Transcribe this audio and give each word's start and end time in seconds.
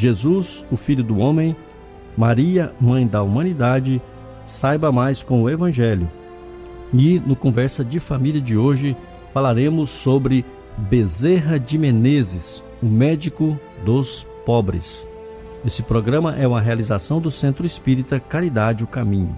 Jesus, 0.00 0.64
o 0.70 0.76
Filho 0.76 1.04
do 1.04 1.18
Homem, 1.18 1.54
Maria, 2.16 2.72
Mãe 2.80 3.06
da 3.06 3.22
Humanidade, 3.22 4.00
saiba 4.46 4.90
mais 4.90 5.22
com 5.22 5.42
o 5.42 5.50
Evangelho. 5.50 6.10
E 6.92 7.20
no 7.20 7.36
Conversa 7.36 7.84
de 7.84 8.00
Família 8.00 8.40
de 8.40 8.56
hoje 8.56 8.96
falaremos 9.32 9.90
sobre 9.90 10.44
Bezerra 10.76 11.58
de 11.58 11.76
Menezes, 11.76 12.64
o 12.82 12.86
médico 12.86 13.58
dos 13.84 14.26
pobres. 14.46 15.06
Esse 15.64 15.82
programa 15.82 16.34
é 16.36 16.48
uma 16.48 16.60
realização 16.60 17.20
do 17.20 17.30
Centro 17.30 17.66
Espírita 17.66 18.18
Caridade 18.18 18.82
o 18.82 18.86
Caminho. 18.86 19.36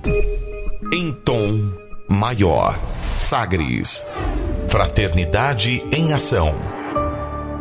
Em 0.95 1.13
tom 1.25 1.73
maior, 2.09 2.79
Sagres. 3.19 4.07
Fraternidade 4.69 5.83
em 5.93 6.13
ação. 6.13 6.82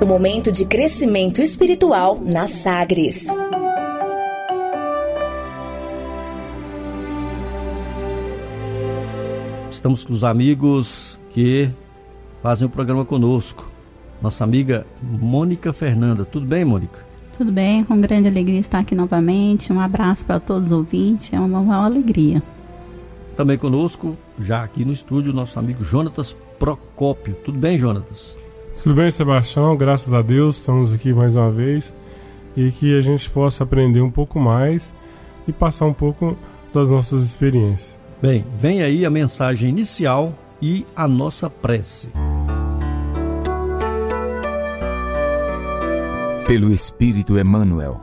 O 0.01 0.05
momento 0.07 0.51
de 0.51 0.65
crescimento 0.65 1.43
espiritual 1.43 2.19
na 2.19 2.47
Sagres. 2.47 3.27
Estamos 9.69 10.03
com 10.03 10.11
os 10.11 10.23
amigos 10.23 11.19
que 11.29 11.69
fazem 12.41 12.67
o 12.67 12.69
programa 12.71 13.05
conosco. 13.05 13.71
Nossa 14.19 14.43
amiga 14.43 14.87
Mônica 15.03 15.71
Fernanda. 15.71 16.25
Tudo 16.25 16.47
bem, 16.47 16.65
Mônica? 16.65 17.05
Tudo 17.37 17.51
bem, 17.51 17.83
com 17.83 18.01
grande 18.01 18.27
alegria 18.27 18.59
estar 18.59 18.79
aqui 18.79 18.95
novamente. 18.95 19.71
Um 19.71 19.79
abraço 19.79 20.25
para 20.25 20.39
todos 20.39 20.69
os 20.69 20.73
ouvintes, 20.73 21.31
é 21.31 21.39
uma, 21.39 21.59
uma 21.59 21.85
alegria. 21.85 22.41
Também 23.35 23.55
conosco, 23.55 24.17
já 24.39 24.63
aqui 24.63 24.83
no 24.83 24.93
estúdio, 24.93 25.31
nosso 25.31 25.59
amigo 25.59 25.83
Jonatas 25.83 26.35
Procópio. 26.57 27.35
Tudo 27.45 27.59
bem, 27.59 27.77
Jonatas? 27.77 28.40
Tudo 28.75 28.95
bem, 28.95 29.11
Sebastião? 29.11 29.77
Graças 29.77 30.11
a 30.13 30.21
Deus, 30.23 30.57
estamos 30.57 30.91
aqui 30.91 31.13
mais 31.13 31.35
uma 31.35 31.51
vez 31.51 31.95
e 32.55 32.71
que 32.71 32.97
a 32.97 33.01
gente 33.01 33.29
possa 33.29 33.63
aprender 33.63 34.01
um 34.01 34.09
pouco 34.09 34.39
mais 34.39 34.93
e 35.47 35.51
passar 35.51 35.85
um 35.85 35.93
pouco 35.93 36.35
das 36.73 36.89
nossas 36.89 37.23
experiências. 37.23 37.97
Bem, 38.21 38.45
vem 38.57 38.81
aí 38.81 39.05
a 39.05 39.09
mensagem 39.09 39.69
inicial 39.69 40.33
e 40.61 40.85
a 40.95 41.07
nossa 41.07 41.49
prece. 41.49 42.09
Pelo 46.47 46.73
Espírito 46.73 47.37
Emmanuel, 47.37 48.01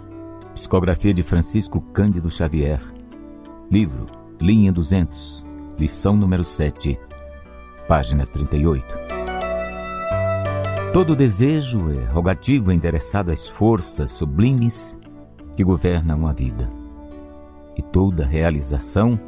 psicografia 0.54 1.12
de 1.12 1.22
Francisco 1.22 1.80
Cândido 1.92 2.30
Xavier, 2.30 2.80
livro 3.70 4.06
Linha 4.40 4.72
200, 4.72 5.44
lição 5.78 6.16
número 6.16 6.44
7, 6.44 6.98
página 7.88 8.24
38. 8.26 8.97
Todo 10.92 11.14
desejo 11.14 11.92
é 11.92 12.04
rogativo 12.06 12.72
endereçado 12.72 13.30
às 13.30 13.46
forças 13.46 14.10
sublimes 14.10 14.98
que 15.54 15.62
governam 15.62 16.26
a 16.26 16.32
vida. 16.32 16.68
E 17.76 17.82
toda 17.82 18.26
realização 18.26 19.20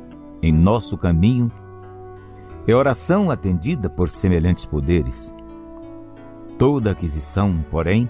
em 0.42 0.50
nosso 0.52 0.96
caminho 0.96 1.52
é 2.66 2.74
oração 2.74 3.30
atendida 3.30 3.90
por 3.90 4.08
semelhantes 4.08 4.64
poderes. 4.64 5.34
Toda 6.58 6.92
aquisição, 6.92 7.62
porém, 7.70 8.08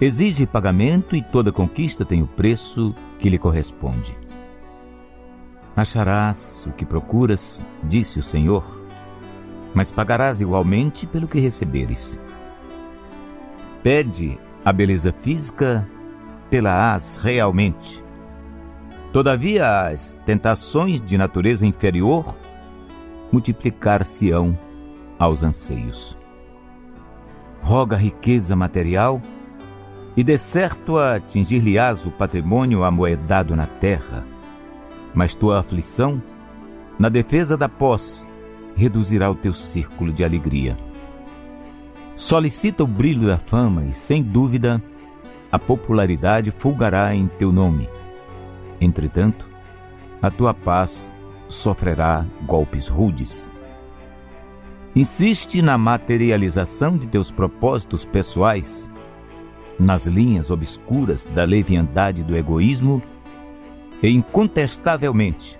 exige 0.00 0.46
pagamento 0.46 1.14
e 1.14 1.22
toda 1.22 1.52
conquista 1.52 2.06
tem 2.06 2.22
o 2.22 2.26
preço 2.26 2.94
que 3.18 3.28
lhe 3.28 3.38
corresponde. 3.38 4.16
Acharás 5.76 6.66
o 6.66 6.72
que 6.72 6.86
procuras, 6.86 7.62
disse 7.84 8.18
o 8.18 8.22
Senhor, 8.22 8.64
mas 9.74 9.90
pagarás 9.90 10.40
igualmente 10.40 11.06
pelo 11.06 11.28
que 11.28 11.38
receberes. 11.38 12.18
Pede 13.82 14.38
a 14.62 14.72
beleza 14.72 15.10
física, 15.10 15.88
tê-la-ás 16.50 17.18
realmente. 17.22 18.04
Todavia, 19.10 19.88
as 19.88 20.14
tentações 20.26 21.00
de 21.00 21.16
natureza 21.16 21.66
inferior 21.66 22.34
multiplicar-se-ão 23.32 24.58
aos 25.18 25.42
anseios. 25.42 26.16
Roga 27.62 27.96
riqueza 27.96 28.54
material 28.54 29.20
e 30.14 30.22
de 30.22 30.36
certo 30.36 30.98
atingir-lhe-ás 30.98 32.04
o 32.04 32.10
patrimônio 32.10 32.84
amoedado 32.84 33.56
na 33.56 33.66
terra, 33.66 34.26
mas 35.14 35.34
tua 35.34 35.60
aflição, 35.60 36.22
na 36.98 37.08
defesa 37.08 37.56
da 37.56 37.68
posse, 37.68 38.28
reduzirá 38.76 39.30
o 39.30 39.34
teu 39.34 39.54
círculo 39.54 40.12
de 40.12 40.22
alegria 40.22 40.76
solicita 42.20 42.84
o 42.84 42.86
brilho 42.86 43.26
da 43.26 43.38
fama 43.38 43.86
e, 43.86 43.94
sem 43.94 44.22
dúvida, 44.22 44.80
a 45.50 45.58
popularidade 45.58 46.50
fulgará 46.50 47.14
em 47.14 47.26
teu 47.26 47.50
nome. 47.50 47.88
Entretanto, 48.78 49.48
a 50.20 50.30
tua 50.30 50.52
paz 50.52 51.10
sofrerá 51.48 52.26
golpes 52.42 52.88
rudes. 52.88 53.50
Insiste 54.94 55.62
na 55.62 55.78
materialização 55.78 56.98
de 56.98 57.06
teus 57.06 57.30
propósitos 57.30 58.04
pessoais, 58.04 58.88
nas 59.78 60.06
linhas 60.06 60.50
obscuras 60.50 61.24
da 61.24 61.44
leviandade 61.44 62.22
do 62.22 62.36
egoísmo, 62.36 63.02
e 64.02 64.10
incontestavelmente 64.10 65.58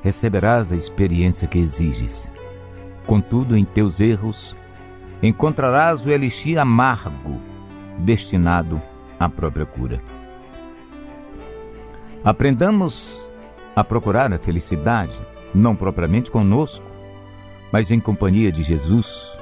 receberás 0.00 0.72
a 0.72 0.76
experiência 0.76 1.48
que 1.48 1.58
exiges. 1.58 2.30
Contudo, 3.04 3.56
em 3.56 3.64
teus 3.64 3.98
erros, 4.00 4.56
encontrarás 5.22 6.04
o 6.04 6.10
elixir 6.10 6.58
amargo 6.58 7.40
destinado 7.98 8.80
à 9.18 9.28
própria 9.28 9.66
cura. 9.66 10.00
Aprendamos 12.24 13.28
a 13.74 13.82
procurar 13.82 14.32
a 14.32 14.38
felicidade, 14.38 15.18
não 15.54 15.74
propriamente 15.74 16.30
conosco, 16.30 16.84
mas 17.72 17.90
em 17.90 18.00
companhia 18.00 18.50
de 18.50 18.62
Jesus, 18.62 19.36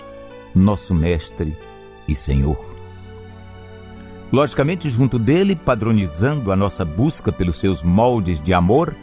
nosso 0.54 0.94
Mestre 0.94 1.56
e 2.08 2.14
Senhor. 2.14 2.76
Logicamente, 4.32 4.90
junto 4.90 5.18
dele, 5.18 5.54
padronizando 5.54 6.50
a 6.50 6.56
nossa 6.56 6.84
busca 6.84 7.30
pelos 7.30 7.58
seus 7.58 7.82
moldes 7.82 8.42
de 8.42 8.52
amor, 8.52 8.94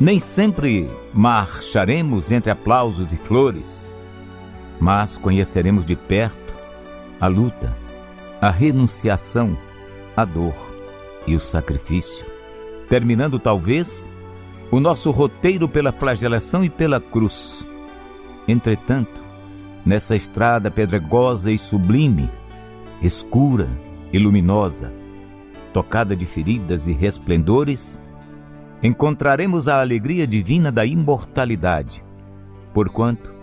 nem 0.00 0.18
sempre 0.18 0.88
marcharemos 1.14 2.30
entre 2.30 2.50
aplausos 2.50 3.12
e 3.12 3.16
flores, 3.16 3.87
mas 4.80 5.18
conheceremos 5.18 5.84
de 5.84 5.96
perto 5.96 6.54
a 7.20 7.26
luta, 7.26 7.76
a 8.40 8.50
renunciação, 8.50 9.56
a 10.16 10.24
dor 10.24 10.54
e 11.26 11.34
o 11.34 11.40
sacrifício, 11.40 12.24
terminando 12.88 13.38
talvez 13.38 14.08
o 14.70 14.78
nosso 14.78 15.10
roteiro 15.10 15.68
pela 15.68 15.92
flagelação 15.92 16.62
e 16.64 16.70
pela 16.70 17.00
cruz. 17.00 17.66
Entretanto, 18.46 19.18
nessa 19.84 20.14
estrada 20.14 20.70
pedregosa 20.70 21.50
e 21.50 21.58
sublime, 21.58 22.30
escura 23.02 23.68
e 24.12 24.18
luminosa, 24.18 24.92
tocada 25.72 26.14
de 26.14 26.26
feridas 26.26 26.86
e 26.86 26.92
resplendores, 26.92 27.98
encontraremos 28.82 29.68
a 29.68 29.80
alegria 29.80 30.26
divina 30.26 30.70
da 30.70 30.86
imortalidade, 30.86 32.04
porquanto 32.72 33.37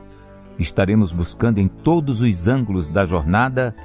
estaremos 0.57 1.11
buscando 1.11 1.59
em 1.59 1.67
todos 1.67 2.21
os 2.21 2.47
ângulos 2.47 2.89
da 2.89 3.05
jornada 3.05 3.75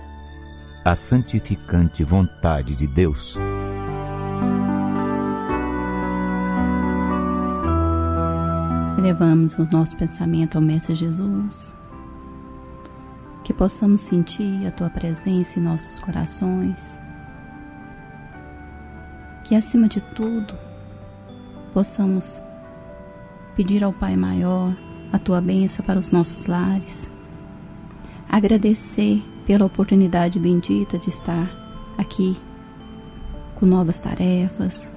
a 0.85 0.95
santificante 0.95 2.03
vontade 2.03 2.77
de 2.77 2.87
Deus. 2.87 3.37
Elevamos 8.99 9.59
o 9.59 9.65
nosso 9.73 9.97
pensamento 9.97 10.57
ao 10.57 10.63
Mestre 10.63 10.95
Jesus, 10.95 11.75
que 13.43 13.53
possamos 13.53 14.03
sentir 14.03 14.67
a 14.67 14.71
Tua 14.71 14.91
presença 14.91 15.59
em 15.59 15.63
nossos 15.63 15.99
corações, 16.01 16.99
que 19.45 19.55
acima 19.55 19.89
de 19.89 20.01
tudo 20.15 20.55
possamos 21.73 22.41
pedir 23.57 23.83
ao 23.83 23.93
Pai 23.93 24.17
Maior 24.17 24.77
a 25.13 25.19
Tua 25.19 25.41
bênção 25.41 25.85
para 25.85 25.99
os 25.99 26.13
nossos 26.13 26.47
lares. 26.47 27.11
Agradecer 28.29 29.23
pela 29.45 29.65
oportunidade 29.65 30.39
bendita 30.39 30.99
de 30.99 31.09
estar 31.09 31.51
aqui 31.99 32.37
com 33.57 33.67
novas 33.67 33.99
tarefas, 33.99 34.91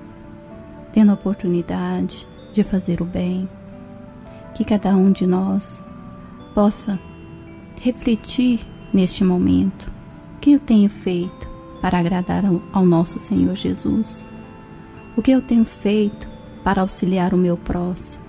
tendo 0.94 1.12
a 1.12 1.15
oportunidade 1.15 2.27
de 2.51 2.63
fazer 2.63 3.01
o 3.01 3.06
bem, 3.06 3.50
que 4.56 4.63
cada 4.63 4.95
um 4.95 5.12
de 5.12 5.25
nós 5.25 5.83
possa 6.54 7.00
refletir 7.81 8.62
neste 8.94 9.24
momento 9.24 9.92
o 10.38 10.39
que 10.39 10.51
eu 10.51 10.60
tenho 10.60 10.89
feito 10.89 11.50
para 11.81 11.98
agradar 11.98 12.44
ao 12.71 12.86
nosso 12.86 13.19
Senhor 13.19 13.56
Jesus, 13.56 14.25
o 15.18 15.21
que 15.21 15.31
eu 15.31 15.42
tenho 15.42 15.65
feito 15.65 16.30
para 16.63 16.81
auxiliar 16.81 17.33
o 17.33 17.38
meu 17.38 17.57
próximo, 17.57 18.23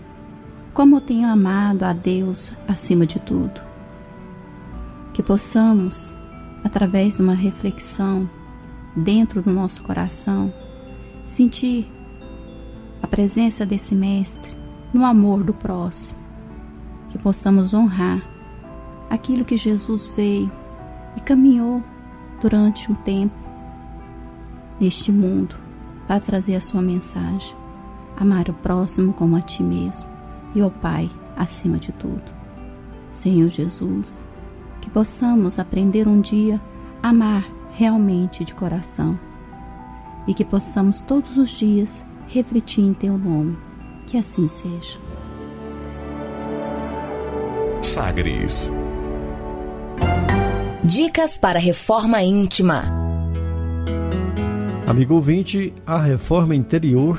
como 0.74 1.00
tenho 1.00 1.28
amado 1.28 1.84
a 1.84 1.92
Deus 1.92 2.52
acima 2.66 3.06
de 3.06 3.20
tudo. 3.20 3.60
Que 5.12 5.22
possamos, 5.22 6.12
através 6.64 7.16
de 7.16 7.22
uma 7.22 7.34
reflexão 7.34 8.28
dentro 8.96 9.40
do 9.40 9.52
nosso 9.52 9.84
coração, 9.84 10.52
sentir 11.24 11.88
a 13.00 13.06
presença 13.06 13.64
desse 13.64 13.94
Mestre 13.94 14.56
no 14.92 15.04
amor 15.04 15.44
do 15.44 15.54
próximo, 15.54 16.18
que 17.10 17.18
possamos 17.18 17.72
honrar 17.72 18.20
aquilo 19.08 19.44
que 19.44 19.56
Jesus 19.56 20.06
veio 20.16 20.50
e 21.16 21.20
caminhou 21.20 21.84
durante 22.42 22.90
um 22.90 22.96
tempo 22.96 23.34
neste 24.80 25.12
mundo 25.12 25.54
para 26.08 26.18
trazer 26.18 26.56
a 26.56 26.60
sua 26.60 26.82
mensagem: 26.82 27.54
amar 28.16 28.48
o 28.48 28.54
próximo 28.54 29.12
como 29.12 29.36
a 29.36 29.40
ti 29.40 29.62
mesmo 29.62 30.13
e 30.54 30.62
o 30.62 30.70
Pai 30.70 31.10
acima 31.36 31.78
de 31.78 31.92
tudo. 31.92 32.22
Senhor 33.10 33.48
Jesus, 33.48 34.24
que 34.80 34.90
possamos 34.90 35.58
aprender 35.58 36.06
um 36.06 36.20
dia 36.20 36.60
a 37.02 37.08
amar 37.08 37.44
realmente 37.72 38.44
de 38.44 38.54
coração 38.54 39.18
e 40.26 40.34
que 40.34 40.44
possamos 40.44 41.00
todos 41.00 41.36
os 41.36 41.50
dias 41.50 42.04
refletir 42.28 42.84
em 42.84 42.94
Teu 42.94 43.18
nome. 43.18 43.56
Que 44.06 44.18
assim 44.18 44.48
seja. 44.48 44.98
Sagres. 47.82 48.70
Dicas 50.82 51.38
para 51.38 51.58
reforma 51.58 52.22
íntima. 52.22 52.84
Amigo 54.86 55.14
ouvinte, 55.14 55.72
a 55.86 55.98
reforma 55.98 56.54
interior 56.54 57.18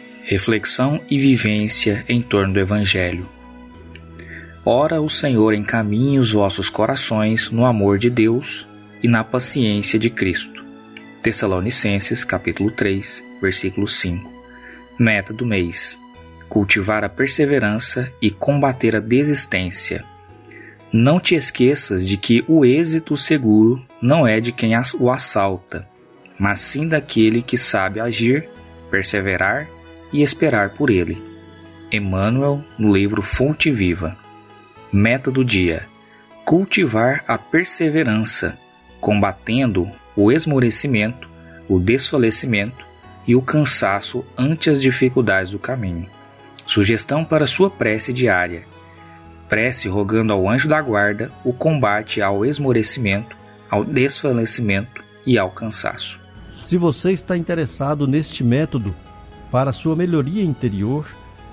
reflexão 0.23 1.01
e 1.09 1.19
vivência 1.19 2.05
em 2.07 2.21
torno 2.21 2.53
do 2.53 2.59
Evangelho. 2.59 3.27
Ora 4.63 5.01
o 5.01 5.09
Senhor 5.09 5.53
encaminhe 5.53 6.19
os 6.19 6.31
vossos 6.31 6.69
corações 6.69 7.49
no 7.49 7.65
amor 7.65 7.97
de 7.97 8.09
Deus 8.09 8.67
e 9.01 9.07
na 9.07 9.23
paciência 9.23 9.97
de 9.97 10.09
Cristo. 10.09 10.63
Tessalonicenses 11.23 12.23
capítulo 12.23 12.71
3, 12.71 13.23
versículo 13.41 13.87
5. 13.87 14.31
Meta 14.99 15.33
do 15.33 15.45
mês: 15.45 15.99
cultivar 16.47 17.03
a 17.03 17.09
perseverança 17.09 18.11
e 18.21 18.29
combater 18.29 18.95
a 18.95 18.99
desistência. 18.99 20.05
Não 20.93 21.19
te 21.19 21.35
esqueças 21.35 22.07
de 22.07 22.17
que 22.17 22.43
o 22.47 22.63
êxito 22.63 23.17
seguro 23.17 23.83
não 24.01 24.27
é 24.27 24.39
de 24.39 24.51
quem 24.51 24.73
o 24.99 25.09
assalta, 25.09 25.87
mas 26.37 26.61
sim 26.61 26.87
daquele 26.87 27.41
que 27.41 27.57
sabe 27.57 27.99
agir, 27.99 28.47
perseverar 28.91 29.67
e 30.11 30.21
esperar 30.21 30.71
por 30.71 30.89
ele. 30.89 31.21
Emmanuel, 31.91 32.63
no 32.77 32.93
livro 32.95 33.21
Fonte 33.21 33.71
Viva. 33.71 34.15
Meta 34.91 35.29
do 35.29 35.43
dia: 35.43 35.87
cultivar 36.45 37.23
a 37.27 37.37
perseverança, 37.37 38.57
combatendo 38.99 39.89
o 40.15 40.31
esmorecimento, 40.31 41.29
o 41.67 41.79
desfalecimento 41.79 42.85
e 43.27 43.35
o 43.35 43.41
cansaço 43.41 44.25
ante 44.37 44.69
as 44.69 44.81
dificuldades 44.81 45.51
do 45.51 45.59
caminho. 45.59 46.07
Sugestão 46.65 47.23
para 47.25 47.47
sua 47.47 47.69
prece 47.69 48.13
diária: 48.13 48.63
prece 49.49 49.87
rogando 49.87 50.33
ao 50.33 50.49
anjo 50.49 50.67
da 50.67 50.81
guarda 50.81 51.31
o 51.43 51.53
combate 51.53 52.21
ao 52.21 52.45
esmorecimento, 52.45 53.35
ao 53.69 53.83
desfalecimento 53.83 55.03
e 55.25 55.37
ao 55.37 55.51
cansaço. 55.51 56.19
Se 56.57 56.77
você 56.77 57.11
está 57.11 57.35
interessado 57.35 58.07
neste 58.07 58.43
método 58.43 58.95
para 59.51 59.73
sua 59.73 59.95
melhoria 59.95 60.43
interior, 60.43 61.05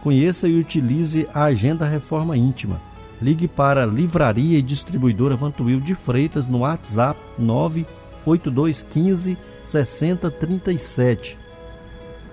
conheça 0.03 0.49
e 0.49 0.59
utilize 0.59 1.29
a 1.35 1.45
Agenda 1.45 1.87
Reforma 1.87 2.37
Íntima 2.37 2.81
ligue 3.21 3.49
para 3.49 3.85
Livraria 3.85 4.59
e 4.59 4.63
Distribuidora 4.63 5.37
Vantuil 5.37 5.81
de 5.81 5.95
Freitas 5.95 6.47
no 6.47 6.61
WhatsApp 6.61 7.21
98215 7.39 9.37
6037. 9.63 11.39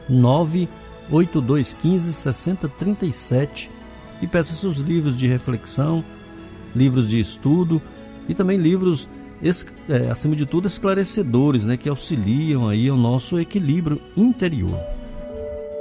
98215 0.08 2.14
6037 2.14 3.72
e 4.22 4.28
peça 4.28 4.54
seus 4.54 4.78
livros 4.78 5.18
de 5.18 5.28
reflexão, 5.28 6.06
livros 6.76 7.10
de 7.10 7.20
estudo 7.20 7.82
e 8.30 8.34
também 8.34 8.58
livros, 8.58 9.10
é, 9.90 10.10
acima 10.10 10.36
de 10.36 10.46
tudo, 10.46 10.68
esclarecedores, 10.68 11.66
né, 11.66 11.76
que 11.76 11.90
auxiliam 11.90 12.70
aí 12.70 12.90
o 12.90 12.96
nosso 12.96 13.40
equilíbrio 13.40 14.02
interior. 14.16 14.80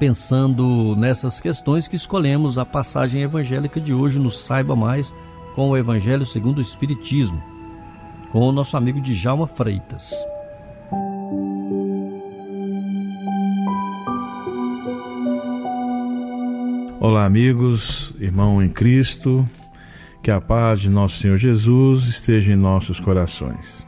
pensando 0.00 0.96
nessas 0.96 1.42
questões 1.42 1.86
que 1.86 1.94
escolhemos 1.94 2.56
a 2.56 2.64
passagem 2.64 3.20
evangélica 3.20 3.78
de 3.78 3.92
hoje 3.92 4.18
no 4.18 4.30
Saiba 4.30 4.74
Mais 4.74 5.12
com 5.54 5.68
o 5.68 5.76
Evangelho 5.76 6.24
segundo 6.24 6.56
o 6.56 6.62
Espiritismo, 6.62 7.40
com 8.30 8.40
o 8.40 8.50
nosso 8.50 8.78
amigo 8.78 8.98
Djalma 8.98 9.46
Freitas. 9.46 10.14
Olá, 16.98 17.26
amigos, 17.26 18.14
irmão 18.18 18.62
em 18.62 18.70
Cristo, 18.70 19.46
que 20.22 20.30
a 20.30 20.40
paz 20.40 20.80
de 20.80 20.88
nosso 20.88 21.18
Senhor 21.18 21.36
Jesus 21.36 22.04
esteja 22.04 22.54
em 22.54 22.56
nossos 22.56 22.98
corações. 22.98 23.86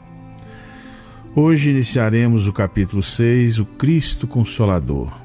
Hoje 1.35 1.71
iniciaremos 1.71 2.47
o 2.47 2.53
capítulo 2.53 3.01
6, 3.01 3.57
o 3.57 3.65
Cristo 3.65 4.27
Consolador. 4.27 5.22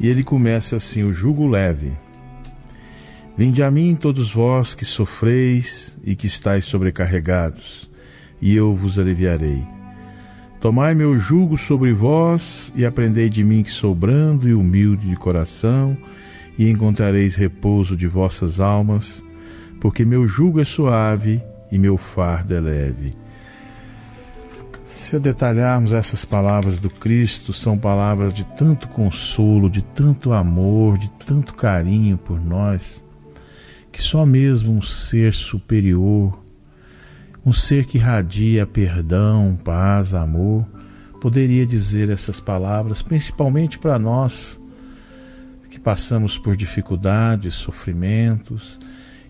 E 0.00 0.08
ele 0.08 0.22
começa 0.22 0.76
assim: 0.76 1.02
o 1.02 1.12
jugo 1.12 1.46
leve. 1.46 1.92
Vinde 3.36 3.62
a 3.62 3.70
mim 3.70 3.96
todos 3.96 4.32
vós 4.32 4.74
que 4.74 4.84
sofreis 4.84 5.96
e 6.04 6.14
que 6.14 6.26
estáis 6.26 6.64
sobrecarregados, 6.66 7.90
e 8.40 8.54
eu 8.54 8.74
vos 8.74 8.98
aliviarei. 8.98 9.66
Tomai 10.60 10.94
meu 10.94 11.18
jugo 11.18 11.56
sobre 11.58 11.92
vós 11.92 12.72
e 12.76 12.86
aprendei 12.86 13.28
de 13.28 13.42
mim 13.42 13.62
que 13.62 13.70
sou 13.70 13.94
brando 13.94 14.48
e 14.48 14.54
humilde 14.54 15.08
de 15.08 15.16
coração, 15.16 15.96
e 16.56 16.70
encontrareis 16.70 17.34
repouso 17.34 17.96
de 17.96 18.06
vossas 18.06 18.60
almas, 18.60 19.22
porque 19.80 20.04
meu 20.04 20.26
jugo 20.26 20.60
é 20.60 20.64
suave 20.64 21.42
e 21.70 21.78
meu 21.78 21.98
fardo 21.98 22.54
é 22.54 22.60
leve. 22.60 23.23
Se 25.04 25.18
detalharmos 25.18 25.92
essas 25.92 26.24
palavras 26.24 26.78
do 26.80 26.88
Cristo, 26.88 27.52
são 27.52 27.76
palavras 27.76 28.32
de 28.32 28.42
tanto 28.42 28.88
consolo, 28.88 29.68
de 29.68 29.82
tanto 29.82 30.32
amor, 30.32 30.96
de 30.96 31.10
tanto 31.26 31.52
carinho 31.54 32.16
por 32.16 32.40
nós, 32.40 33.04
que 33.92 34.00
só 34.00 34.24
mesmo 34.24 34.72
um 34.72 34.80
ser 34.80 35.34
superior, 35.34 36.42
um 37.44 37.52
ser 37.52 37.84
que 37.84 37.98
irradia 37.98 38.66
perdão, 38.66 39.58
paz, 39.62 40.14
amor, 40.14 40.64
poderia 41.20 41.66
dizer 41.66 42.08
essas 42.08 42.40
palavras, 42.40 43.02
principalmente 43.02 43.78
para 43.78 43.98
nós 43.98 44.58
que 45.68 45.78
passamos 45.78 46.38
por 46.38 46.56
dificuldades, 46.56 47.52
sofrimentos 47.52 48.80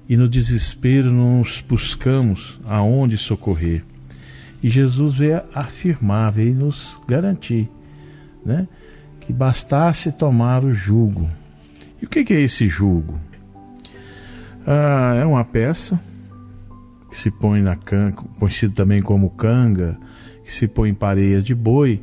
e 0.08 0.16
no 0.16 0.28
desespero 0.28 1.10
nos 1.10 1.64
buscamos 1.68 2.60
aonde 2.64 3.18
socorrer. 3.18 3.84
E 4.64 4.70
Jesus 4.70 5.16
veio 5.16 5.42
afirmar, 5.54 6.32
veio 6.32 6.54
nos 6.54 6.98
garantir, 7.06 7.70
né? 8.42 8.66
Que 9.20 9.30
bastasse 9.30 10.10
tomar 10.10 10.64
o 10.64 10.72
jugo. 10.72 11.28
E 12.00 12.06
o 12.06 12.08
que 12.08 12.32
é 12.32 12.40
esse 12.40 12.66
jugo? 12.66 13.20
Ah, 14.66 15.16
é 15.20 15.24
uma 15.26 15.44
peça 15.44 16.00
que 17.10 17.14
se 17.18 17.30
põe 17.30 17.60
na 17.60 17.76
canga, 17.76 18.16
conhecido 18.38 18.72
também 18.72 19.02
como 19.02 19.28
canga, 19.28 19.98
que 20.42 20.50
se 20.50 20.66
põe 20.66 20.88
em 20.88 20.94
pareias 20.94 21.44
de 21.44 21.54
boi, 21.54 22.00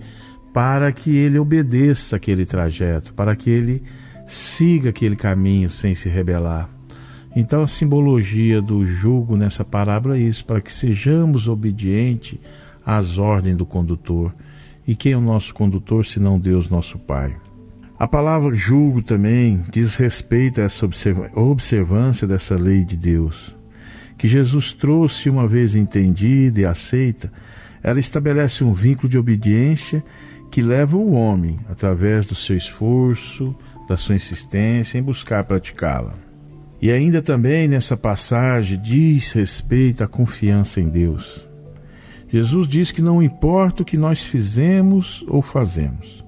para 0.53 0.91
que 0.91 1.17
ele 1.17 1.39
obedeça 1.39 2.17
aquele 2.17 2.45
trajeto, 2.45 3.11
para 3.15 3.35
que 3.35 3.49
ele 3.49 3.81
siga 4.27 4.91
aquele 4.91 5.15
caminho 5.15 5.67
sem 5.67 5.95
se 5.95 6.07
rebelar. 6.07 6.69
Então 7.35 7.61
a 7.61 7.67
simbologia 7.67 8.61
do 8.61 8.85
jugo 8.85 9.37
nessa 9.37 9.63
parábola 9.63 10.17
é 10.17 10.21
isso, 10.21 10.43
para 10.45 10.59
que 10.59 10.71
sejamos 10.71 11.47
obedientes 11.47 12.37
às 12.85 13.17
ordens 13.17 13.55
do 13.55 13.65
condutor. 13.65 14.33
E 14.85 14.95
quem 14.95 15.13
é 15.13 15.17
o 15.17 15.21
nosso 15.21 15.53
condutor 15.53 16.05
senão 16.05 16.39
Deus 16.39 16.69
nosso 16.69 16.99
Pai? 16.99 17.35
A 17.97 18.07
palavra 18.07 18.55
julgo 18.55 19.01
também 19.01 19.63
diz 19.71 19.95
respeito 19.95 20.59
a 20.59 20.63
essa 20.63 20.89
observância 21.35 22.27
dessa 22.27 22.55
lei 22.55 22.83
de 22.83 22.97
Deus, 22.97 23.55
que 24.17 24.27
Jesus 24.27 24.73
trouxe 24.73 25.29
uma 25.29 25.47
vez 25.47 25.75
entendida 25.75 26.61
e 26.61 26.65
aceita, 26.65 27.31
ela 27.83 27.99
estabelece 27.99 28.63
um 28.63 28.73
vínculo 28.73 29.07
de 29.07 29.17
obediência 29.17 30.03
que 30.49 30.61
leva 30.61 30.97
o 30.97 31.11
homem, 31.13 31.57
através 31.69 32.25
do 32.25 32.35
seu 32.35 32.57
esforço, 32.57 33.55
da 33.87 33.95
sua 33.95 34.15
insistência 34.15 34.97
em 34.97 35.03
buscar 35.03 35.43
praticá-la. 35.43 36.30
E 36.81 36.91
ainda 36.91 37.21
também 37.21 37.67
nessa 37.67 37.95
passagem 37.95 38.81
diz 38.81 39.31
respeito 39.33 40.03
à 40.03 40.07
confiança 40.07 40.81
em 40.81 40.89
Deus. 40.89 41.47
Jesus 42.27 42.67
diz 42.67 42.91
que 42.91 43.01
não 43.01 43.21
importa 43.21 43.83
o 43.83 43.85
que 43.85 43.97
nós 43.97 44.23
fizemos 44.23 45.23
ou 45.27 45.41
fazemos, 45.41 46.25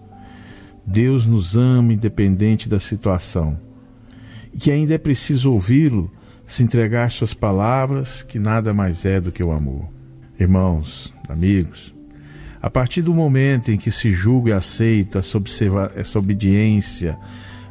Deus 0.85 1.25
nos 1.25 1.55
ama 1.55 1.93
independente 1.93 2.67
da 2.67 2.79
situação, 2.79 3.57
e 4.53 4.57
que 4.57 4.69
ainda 4.69 4.93
é 4.93 4.97
preciso 4.97 5.51
ouvi-lo, 5.51 6.11
se 6.45 6.61
entregar 6.61 7.09
suas 7.09 7.33
palavras, 7.33 8.21
que 8.21 8.37
nada 8.37 8.73
mais 8.73 9.05
é 9.05 9.19
do 9.19 9.31
que 9.31 9.41
o 9.41 9.51
amor. 9.51 9.87
Irmãos, 10.37 11.13
amigos, 11.29 11.95
a 12.61 12.69
partir 12.69 13.01
do 13.01 13.13
momento 13.13 13.71
em 13.71 13.77
que 13.77 13.91
se 13.91 14.11
julga 14.11 14.49
e 14.51 14.53
aceita 14.53 15.19
essa, 15.19 15.41
essa 15.95 16.19
obediência, 16.19 17.17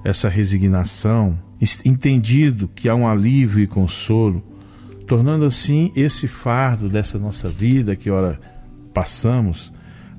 essa 0.03 0.29
resignação, 0.29 1.39
entendido 1.85 2.69
que 2.69 2.89
há 2.89 2.95
um 2.95 3.07
alívio 3.07 3.61
e 3.61 3.67
consolo, 3.67 4.43
tornando 5.07 5.45
assim 5.45 5.93
esse 5.95 6.27
fardo 6.27 6.89
dessa 6.89 7.19
nossa 7.19 7.49
vida 7.49 7.95
que 7.95 8.11
ora 8.11 8.41
passamos 8.93 9.73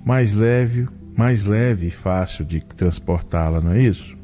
mais 0.06 0.34
leve, 0.34 0.88
mais 1.18 1.46
leve 1.46 1.88
e 1.88 1.92
fácil 1.92 2.46
de 2.46 2.62
transportá-la, 2.62 3.62
não 3.62 3.74
é 3.74 3.82
isso? 3.82 4.16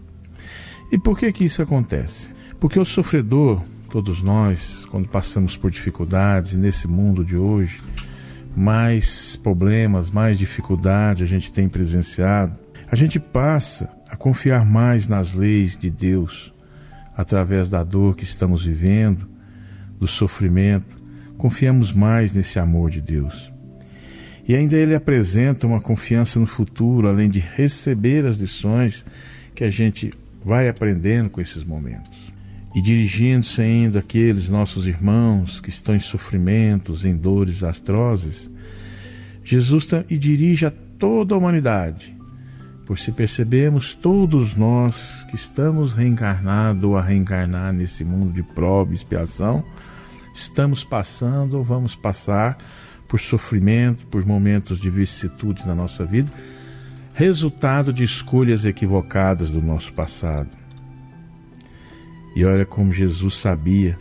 E 0.91 0.97
por 0.97 1.17
que 1.17 1.31
que 1.31 1.45
isso 1.45 1.61
acontece? 1.61 2.33
Porque 2.59 2.79
o 2.79 2.85
sofredor, 2.85 3.61
todos 3.89 4.21
nós, 4.21 4.85
quando 4.85 5.07
passamos 5.07 5.55
por 5.55 5.71
dificuldades 5.71 6.55
nesse 6.55 6.87
mundo 6.87 7.23
de 7.23 7.35
hoje, 7.35 7.81
mais 8.55 9.35
problemas, 9.35 10.09
mais 10.09 10.37
dificuldade 10.37 11.23
a 11.23 11.25
gente 11.25 11.51
tem 11.51 11.69
presenciado, 11.69 12.53
a 12.91 12.95
gente 12.95 13.19
passa 13.19 13.89
a 14.09 14.15
confiar 14.15 14.65
mais 14.65 15.07
nas 15.07 15.33
leis 15.33 15.77
de 15.77 15.89
Deus, 15.89 16.53
através 17.19 17.69
da 17.69 17.83
dor 17.83 18.15
que 18.15 18.23
estamos 18.23 18.63
vivendo, 18.63 19.27
do 19.99 20.07
sofrimento, 20.07 20.87
confiamos 21.37 21.91
mais 21.91 22.33
nesse 22.33 22.57
amor 22.57 22.89
de 22.89 23.01
Deus. 23.01 23.51
E 24.47 24.55
ainda 24.55 24.77
ele 24.77 24.95
apresenta 24.95 25.67
uma 25.67 25.81
confiança 25.81 26.39
no 26.39 26.45
futuro, 26.45 27.09
além 27.09 27.29
de 27.29 27.39
receber 27.39 28.25
as 28.25 28.37
lições 28.37 29.03
que 29.53 29.65
a 29.65 29.69
gente 29.69 30.13
vai 30.45 30.69
aprendendo 30.69 31.29
com 31.29 31.41
esses 31.41 31.61
momentos. 31.61 32.17
E 32.73 32.81
dirigindo-se 32.81 33.61
ainda 33.61 33.99
àqueles 33.99 34.47
nossos 34.47 34.87
irmãos 34.87 35.59
que 35.59 35.69
estão 35.69 35.93
em 35.93 35.99
sofrimentos, 35.99 37.03
em 37.03 37.17
dores 37.17 37.63
atrozes, 37.63 38.49
Jesus 39.43 39.89
e 40.09 40.17
dirige 40.17 40.65
a 40.65 40.71
toda 40.97 41.35
a 41.35 41.37
humanidade, 41.37 42.15
por 42.89 42.97
se 42.97 43.11
percebemos 43.11 43.93
todos 43.93 44.55
nós 44.55 45.23
que 45.29 45.35
estamos 45.35 45.93
reencarnados 45.93 46.83
ou 46.83 46.97
a 46.97 47.01
reencarnar 47.03 47.71
nesse 47.71 48.03
mundo 48.03 48.33
de 48.33 48.41
prova 48.41 48.91
e 48.91 48.95
expiação, 48.95 49.63
estamos 50.33 50.83
passando 50.83 51.59
ou 51.59 51.63
vamos 51.63 51.95
passar 51.95 52.57
por 53.07 53.19
sofrimento, 53.19 54.07
por 54.07 54.25
momentos 54.25 54.79
de 54.79 54.89
vicissitude 54.89 55.67
na 55.67 55.75
nossa 55.75 56.03
vida, 56.03 56.33
resultado 57.13 57.93
de 57.93 58.03
escolhas 58.03 58.65
equivocadas 58.65 59.51
do 59.51 59.61
nosso 59.61 59.93
passado. 59.93 60.49
E 62.35 62.43
olha 62.43 62.65
como 62.65 62.91
Jesus 62.91 63.35
sabia 63.35 63.95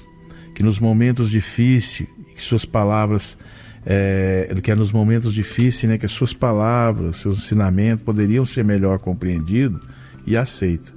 que 0.54 0.62
nos 0.62 0.78
momentos 0.78 1.30
difíceis, 1.30 2.08
que 2.34 2.40
suas 2.40 2.64
palavras 2.64 3.36
é, 3.84 4.54
que 4.62 4.70
é 4.70 4.74
nos 4.74 4.92
momentos 4.92 5.32
difíceis, 5.32 5.90
né, 5.90 5.98
que 5.98 6.06
as 6.06 6.12
suas 6.12 6.32
palavras, 6.32 7.16
seus 7.16 7.38
ensinamentos 7.38 8.02
poderiam 8.02 8.44
ser 8.44 8.64
melhor 8.64 8.98
compreendidos 8.98 9.80
e 10.26 10.36
aceitos, 10.36 10.92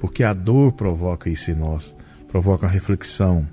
porque 0.00 0.22
a 0.22 0.32
dor 0.32 0.72
provoca 0.72 1.28
isso 1.28 1.50
em 1.50 1.54
nós, 1.54 1.96
provoca 2.28 2.66
a 2.66 2.70
reflexão. 2.70 3.46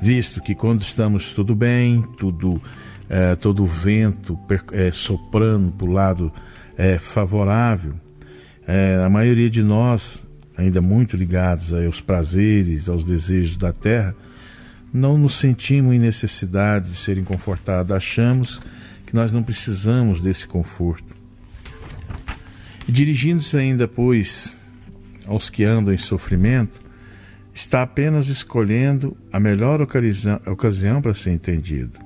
Visto 0.00 0.40
que 0.40 0.54
quando 0.54 0.82
estamos 0.82 1.32
tudo 1.32 1.54
bem, 1.54 2.02
tudo, 2.16 2.60
é, 3.08 3.34
todo 3.34 3.62
o 3.62 3.66
vento 3.66 4.38
é, 4.72 4.90
soprando 4.90 5.72
para 5.72 5.86
o 5.86 5.92
lado 5.92 6.32
é, 6.76 6.98
favorável, 6.98 7.94
é, 8.66 9.02
a 9.04 9.10
maioria 9.10 9.50
de 9.50 9.62
nós, 9.62 10.24
ainda 10.56 10.80
muito 10.80 11.16
ligados 11.16 11.72
aos 11.72 12.00
prazeres, 12.00 12.88
aos 12.88 13.04
desejos 13.04 13.56
da 13.56 13.72
terra, 13.72 14.14
não 14.92 15.16
nos 15.16 15.36
sentimos 15.36 15.94
em 15.94 15.98
necessidade 15.98 16.90
de 16.90 16.96
serem 16.96 17.24
confortados, 17.24 17.96
achamos 17.96 18.60
que 19.06 19.14
nós 19.14 19.32
não 19.32 19.42
precisamos 19.42 20.20
desse 20.20 20.46
conforto. 20.46 21.16
Dirigindo-se 22.86 23.56
ainda, 23.56 23.88
pois, 23.88 24.56
aos 25.26 25.48
que 25.48 25.64
andam 25.64 25.94
em 25.94 25.98
sofrimento, 25.98 26.80
está 27.54 27.82
apenas 27.82 28.28
escolhendo 28.28 29.16
a 29.32 29.40
melhor 29.40 29.80
ocasião, 29.80 30.40
ocasião 30.46 31.00
para 31.00 31.14
ser 31.14 31.32
entendido. 31.32 31.98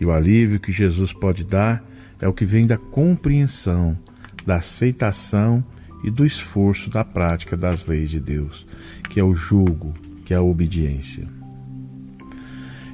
E 0.00 0.04
o 0.04 0.12
alívio 0.12 0.60
que 0.60 0.72
Jesus 0.72 1.12
pode 1.12 1.44
dar 1.44 1.84
é 2.20 2.28
o 2.28 2.32
que 2.32 2.44
vem 2.44 2.66
da 2.66 2.76
compreensão, 2.76 3.98
da 4.46 4.56
aceitação 4.56 5.64
e 6.04 6.10
do 6.10 6.26
esforço 6.26 6.90
da 6.90 7.04
prática 7.04 7.56
das 7.56 7.86
leis 7.86 8.10
de 8.10 8.20
Deus, 8.20 8.66
que 9.08 9.18
é 9.18 9.24
o 9.24 9.34
jugo, 9.34 9.94
que 10.24 10.34
é 10.34 10.36
a 10.36 10.42
obediência. 10.42 11.26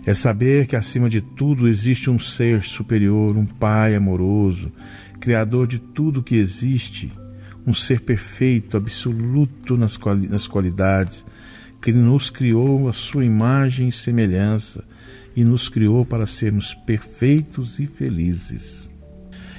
É 0.06 0.14
saber 0.14 0.66
que 0.66 0.76
acima 0.76 1.10
de 1.10 1.20
tudo 1.20 1.68
existe 1.68 2.08
um 2.08 2.18
ser 2.18 2.62
superior, 2.64 3.36
um 3.36 3.44
Pai 3.44 3.94
amoroso, 3.94 4.72
Criador 5.20 5.66
de 5.66 5.78
tudo 5.78 6.22
que 6.22 6.36
existe, 6.36 7.12
um 7.66 7.74
ser 7.74 8.00
perfeito, 8.00 8.78
absoluto 8.78 9.76
nas, 9.76 9.96
quali 9.98 10.26
nas 10.26 10.46
qualidades, 10.46 11.26
que 11.80 11.92
nos 11.92 12.30
criou 12.30 12.88
a 12.88 12.92
sua 12.92 13.24
imagem 13.24 13.88
e 13.88 13.92
semelhança 13.92 14.82
e 15.36 15.44
nos 15.44 15.68
criou 15.68 16.04
para 16.04 16.26
sermos 16.26 16.74
perfeitos 16.74 17.78
e 17.78 17.86
felizes. 17.86 18.90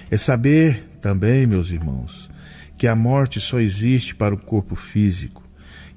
É 0.09 0.17
saber 0.17 0.83
também, 0.99 1.45
meus 1.45 1.71
irmãos, 1.71 2.29
que 2.75 2.87
a 2.87 2.95
morte 2.95 3.39
só 3.39 3.59
existe 3.59 4.15
para 4.15 4.33
o 4.33 4.41
corpo 4.41 4.75
físico, 4.75 5.43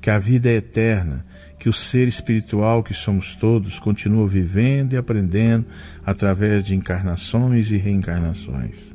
que 0.00 0.10
a 0.10 0.18
vida 0.18 0.50
é 0.50 0.56
eterna 0.56 1.24
que 1.64 1.68
o 1.70 1.72
ser 1.72 2.06
espiritual 2.06 2.82
que 2.82 2.92
somos 2.92 3.34
todos 3.36 3.78
continua 3.78 4.28
vivendo 4.28 4.92
e 4.92 4.98
aprendendo 4.98 5.64
através 6.04 6.62
de 6.62 6.74
encarnações 6.74 7.70
e 7.70 7.78
reencarnações. 7.78 8.94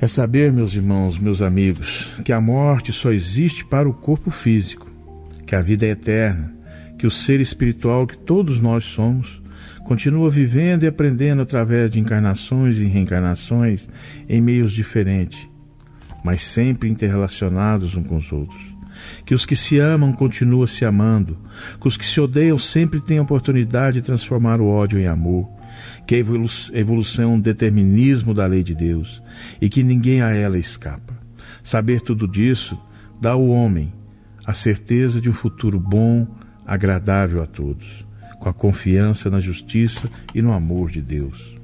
É 0.00 0.08
saber, 0.08 0.52
meus 0.52 0.74
irmãos, 0.74 1.20
meus 1.20 1.40
amigos, 1.40 2.10
que 2.24 2.32
a 2.32 2.40
morte 2.40 2.92
só 2.92 3.12
existe 3.12 3.64
para 3.64 3.88
o 3.88 3.94
corpo 3.94 4.32
físico, 4.32 4.90
que 5.46 5.54
a 5.54 5.60
vida 5.60 5.86
é 5.86 5.90
eterna, 5.90 6.52
que 6.98 7.06
o 7.06 7.10
ser 7.12 7.40
espiritual 7.40 8.08
que 8.08 8.18
todos 8.18 8.58
nós 8.58 8.82
somos 8.86 9.40
continua 9.84 10.28
vivendo 10.28 10.82
e 10.82 10.88
aprendendo 10.88 11.42
através 11.42 11.92
de 11.92 12.00
encarnações 12.00 12.76
e 12.76 12.86
reencarnações 12.86 13.88
em 14.28 14.40
meios 14.40 14.72
diferentes, 14.72 15.48
mas 16.24 16.42
sempre 16.42 16.88
interrelacionados 16.88 17.94
uns 17.94 18.04
com 18.08 18.16
os 18.16 18.32
outros. 18.32 18.73
Que 19.24 19.34
os 19.34 19.44
que 19.46 19.56
se 19.56 19.78
amam 19.78 20.12
continuem 20.12 20.66
se 20.66 20.84
amando, 20.84 21.38
que 21.80 21.88
os 21.88 21.96
que 21.96 22.04
se 22.04 22.20
odeiam 22.20 22.58
sempre 22.58 23.00
tenham 23.00 23.24
oportunidade 23.24 24.00
de 24.00 24.06
transformar 24.06 24.60
o 24.60 24.66
ódio 24.66 24.98
em 24.98 25.06
amor, 25.06 25.48
que 26.06 26.14
a 26.14 26.78
evolução 26.78 27.24
é 27.24 27.34
um 27.34 27.40
determinismo 27.40 28.32
da 28.32 28.46
lei 28.46 28.62
de 28.62 28.74
Deus 28.74 29.22
e 29.60 29.68
que 29.68 29.82
ninguém 29.82 30.22
a 30.22 30.30
ela 30.30 30.58
escapa. 30.58 31.14
Saber 31.62 32.00
tudo 32.00 32.28
disso 32.28 32.78
dá 33.20 33.30
ao 33.32 33.46
homem 33.46 33.92
a 34.46 34.52
certeza 34.52 35.20
de 35.20 35.30
um 35.30 35.32
futuro 35.32 35.80
bom, 35.80 36.26
agradável 36.66 37.42
a 37.42 37.46
todos 37.46 38.04
com 38.44 38.50
a 38.50 38.52
confiança 38.52 39.30
na 39.30 39.40
justiça 39.40 40.10
e 40.34 40.42
no 40.42 40.52
amor 40.52 40.90
de 40.90 41.00
Deus. 41.00 41.56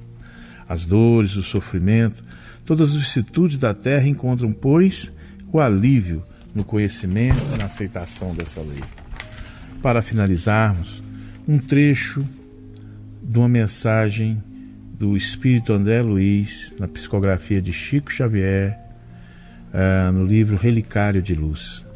As 0.66 0.86
dores, 0.86 1.36
o 1.36 1.42
sofrimento, 1.42 2.24
todas 2.64 2.90
as 2.90 2.96
vicissitudes 2.96 3.58
da 3.58 3.74
terra 3.74 4.08
encontram, 4.08 4.50
pois, 4.50 5.12
o 5.52 5.60
alívio 5.60 6.22
no 6.54 6.64
conhecimento 6.64 7.40
e 7.54 7.58
na 7.58 7.66
aceitação 7.66 8.34
dessa 8.34 8.60
lei. 8.60 8.82
Para 9.82 10.02
finalizarmos, 10.02 11.02
um 11.46 11.58
trecho 11.58 12.26
de 13.22 13.38
uma 13.38 13.48
mensagem 13.48 14.42
do 14.98 15.16
Espírito 15.16 15.72
André 15.72 16.02
Luiz, 16.02 16.74
na 16.78 16.86
psicografia 16.86 17.62
de 17.62 17.72
Chico 17.72 18.12
Xavier, 18.12 18.78
uh, 19.72 20.12
no 20.12 20.26
livro 20.26 20.56
Relicário 20.56 21.22
de 21.22 21.34
Luz. 21.34 21.86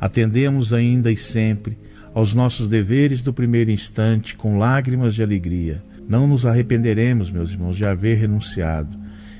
Atendemos 0.00 0.72
ainda 0.72 1.12
e 1.12 1.16
sempre 1.16 1.78
aos 2.12 2.34
nossos 2.34 2.66
deveres 2.66 3.22
do 3.22 3.32
primeiro 3.32 3.70
instante 3.70 4.36
com 4.36 4.58
lágrimas 4.58 5.14
de 5.14 5.22
alegria. 5.22 5.82
Não 6.08 6.26
nos 6.26 6.44
arrependeremos, 6.44 7.30
meus 7.30 7.52
irmãos, 7.52 7.76
de 7.76 7.84
haver 7.84 8.18
renunciado, 8.18 8.98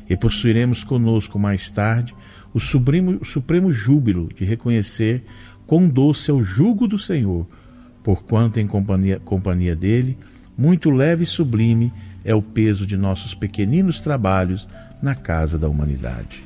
e 0.09 0.17
possuiremos 0.17 0.85
conosco 0.85 1.39
mais 1.39 1.69
tarde 1.69 2.15
o 2.55 2.61
supremo, 2.61 3.19
o 3.21 3.25
supremo 3.25 3.73
júbilo 3.73 4.29
de 4.35 4.45
reconhecer 4.45 5.25
quão 5.67 5.89
doce 5.89 6.31
é 6.31 6.35
o 6.35 6.43
jugo 6.43 6.87
do 6.87 6.99
Senhor, 6.99 7.47
porquanto 8.03 8.61
em 8.61 8.67
companhia, 8.67 9.21
companhia 9.21 9.75
dele, 9.75 10.19
muito 10.57 10.91
leve 10.91 11.23
e 11.23 11.27
sublime 11.27 11.93
é 12.25 12.35
o 12.35 12.43
peso 12.43 12.87
de 12.87 12.97
nossos 12.97 13.35
pequeninos 13.35 14.01
trabalhos 14.01 14.69
na 15.03 15.15
casa 15.15 15.59
da 15.59 15.69
humanidade. 15.69 16.45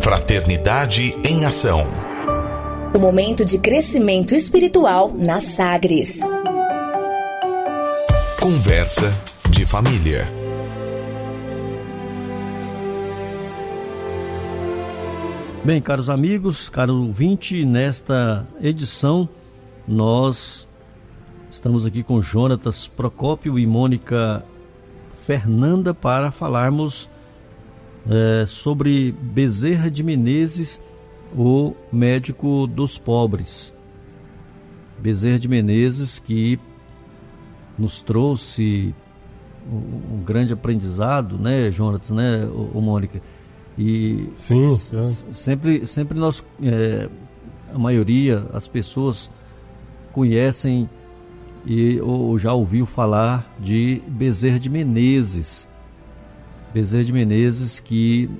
Fraternidade 0.00 1.14
em 1.24 1.44
Ação 1.44 1.86
o 2.94 2.98
momento 2.98 3.44
de 3.44 3.58
crescimento 3.58 4.36
espiritual 4.36 5.12
na 5.12 5.40
Sagres. 5.40 6.20
Conversa 8.40 9.12
de 9.50 9.66
família. 9.66 10.43
Bem, 15.64 15.80
caros 15.80 16.10
amigos, 16.10 16.68
caro 16.68 16.94
ouvinte, 16.94 17.64
nesta 17.64 18.46
edição 18.60 19.26
nós 19.88 20.68
estamos 21.50 21.86
aqui 21.86 22.02
com 22.02 22.20
Jonatas 22.20 22.86
Procópio 22.86 23.58
e 23.58 23.64
Mônica 23.64 24.44
Fernanda 25.16 25.94
para 25.94 26.30
falarmos 26.30 27.08
é, 28.06 28.44
sobre 28.44 29.12
Bezerra 29.12 29.90
de 29.90 30.02
Menezes 30.02 30.82
o 31.34 31.74
médico 31.90 32.66
dos 32.66 32.98
pobres. 32.98 33.72
Bezerra 34.98 35.38
de 35.38 35.48
Menezes, 35.48 36.18
que 36.18 36.60
nos 37.78 38.02
trouxe 38.02 38.94
um, 39.66 40.22
grande 40.22 40.52
aprendizado, 40.52 41.38
né, 41.38 41.70
Jonatas, 41.70 42.10
né, 42.10 42.44
o, 42.44 42.82
Mônica? 42.82 43.22
E 43.76 44.28
sim, 44.36 44.76
sempre, 45.32 45.86
sempre 45.86 46.18
nós, 46.18 46.44
é, 46.62 47.08
a 47.72 47.78
maioria, 47.78 48.46
as 48.52 48.68
pessoas 48.68 49.30
conhecem 50.12 50.88
e 51.66 52.00
ou 52.00 52.38
já 52.38 52.52
ouviu 52.52 52.86
falar 52.86 53.52
de 53.58 54.02
Bezerra 54.06 54.60
de 54.60 54.68
Menezes. 54.68 55.68
Bezerra 56.72 57.04
de 57.04 57.12
Menezes 57.12 57.80
que 57.80 58.30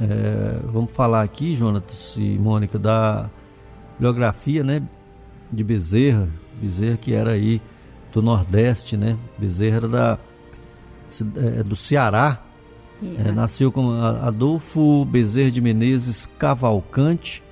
é, 0.00 0.60
vamos 0.70 0.92
falar 0.92 1.22
aqui, 1.22 1.56
Jonatas 1.56 2.14
e 2.16 2.38
Mônica, 2.38 2.78
da 2.78 3.30
biografia 3.98 4.62
né, 4.62 4.82
de 5.50 5.64
Bezerra. 5.64 6.28
Bezerra 6.60 6.96
que 6.96 7.12
era 7.12 7.32
aí 7.32 7.60
do 8.12 8.22
Nordeste, 8.22 8.96
né? 8.96 9.16
Bezerra 9.38 9.76
era 9.76 9.88
da, 9.88 10.18
é, 11.36 11.62
do 11.62 11.76
Ceará. 11.76 12.42
É, 13.02 13.30
nasceu 13.30 13.70
como 13.70 13.92
Adolfo 13.92 15.04
Bezerra 15.04 15.50
de 15.50 15.60
Menezes 15.60 16.26
Cavalcante, 16.38 17.42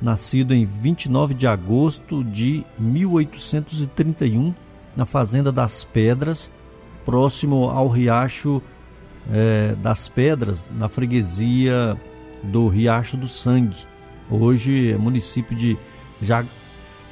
nascido 0.00 0.54
em 0.54 0.64
29 0.64 1.34
de 1.34 1.46
agosto 1.46 2.22
de 2.22 2.64
1831, 2.78 4.54
na 4.94 5.04
Fazenda 5.04 5.50
das 5.50 5.82
Pedras, 5.82 6.52
próximo 7.04 7.68
ao 7.68 7.88
riacho 7.88 8.62
é, 9.32 9.74
das 9.82 10.08
Pedras, 10.08 10.70
na 10.76 10.88
freguesia 10.88 11.96
do 12.42 12.68
Riacho 12.68 13.16
do 13.16 13.28
Sangue. 13.28 13.76
Hoje 14.30 14.92
é 14.92 14.96
município 14.96 15.56
de 15.56 15.76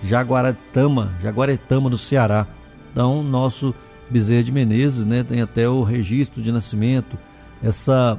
Jaguaretama, 0.02 1.12
Jaguaretama, 1.20 1.90
no 1.90 1.98
Ceará. 1.98 2.46
Então, 2.92 3.22
nosso 3.22 3.74
Bezerra 4.08 4.44
de 4.44 4.52
Menezes 4.52 5.04
né, 5.04 5.24
tem 5.24 5.40
até 5.40 5.68
o 5.68 5.82
registro 5.82 6.42
de 6.42 6.52
nascimento. 6.52 7.18
Essa 7.64 8.18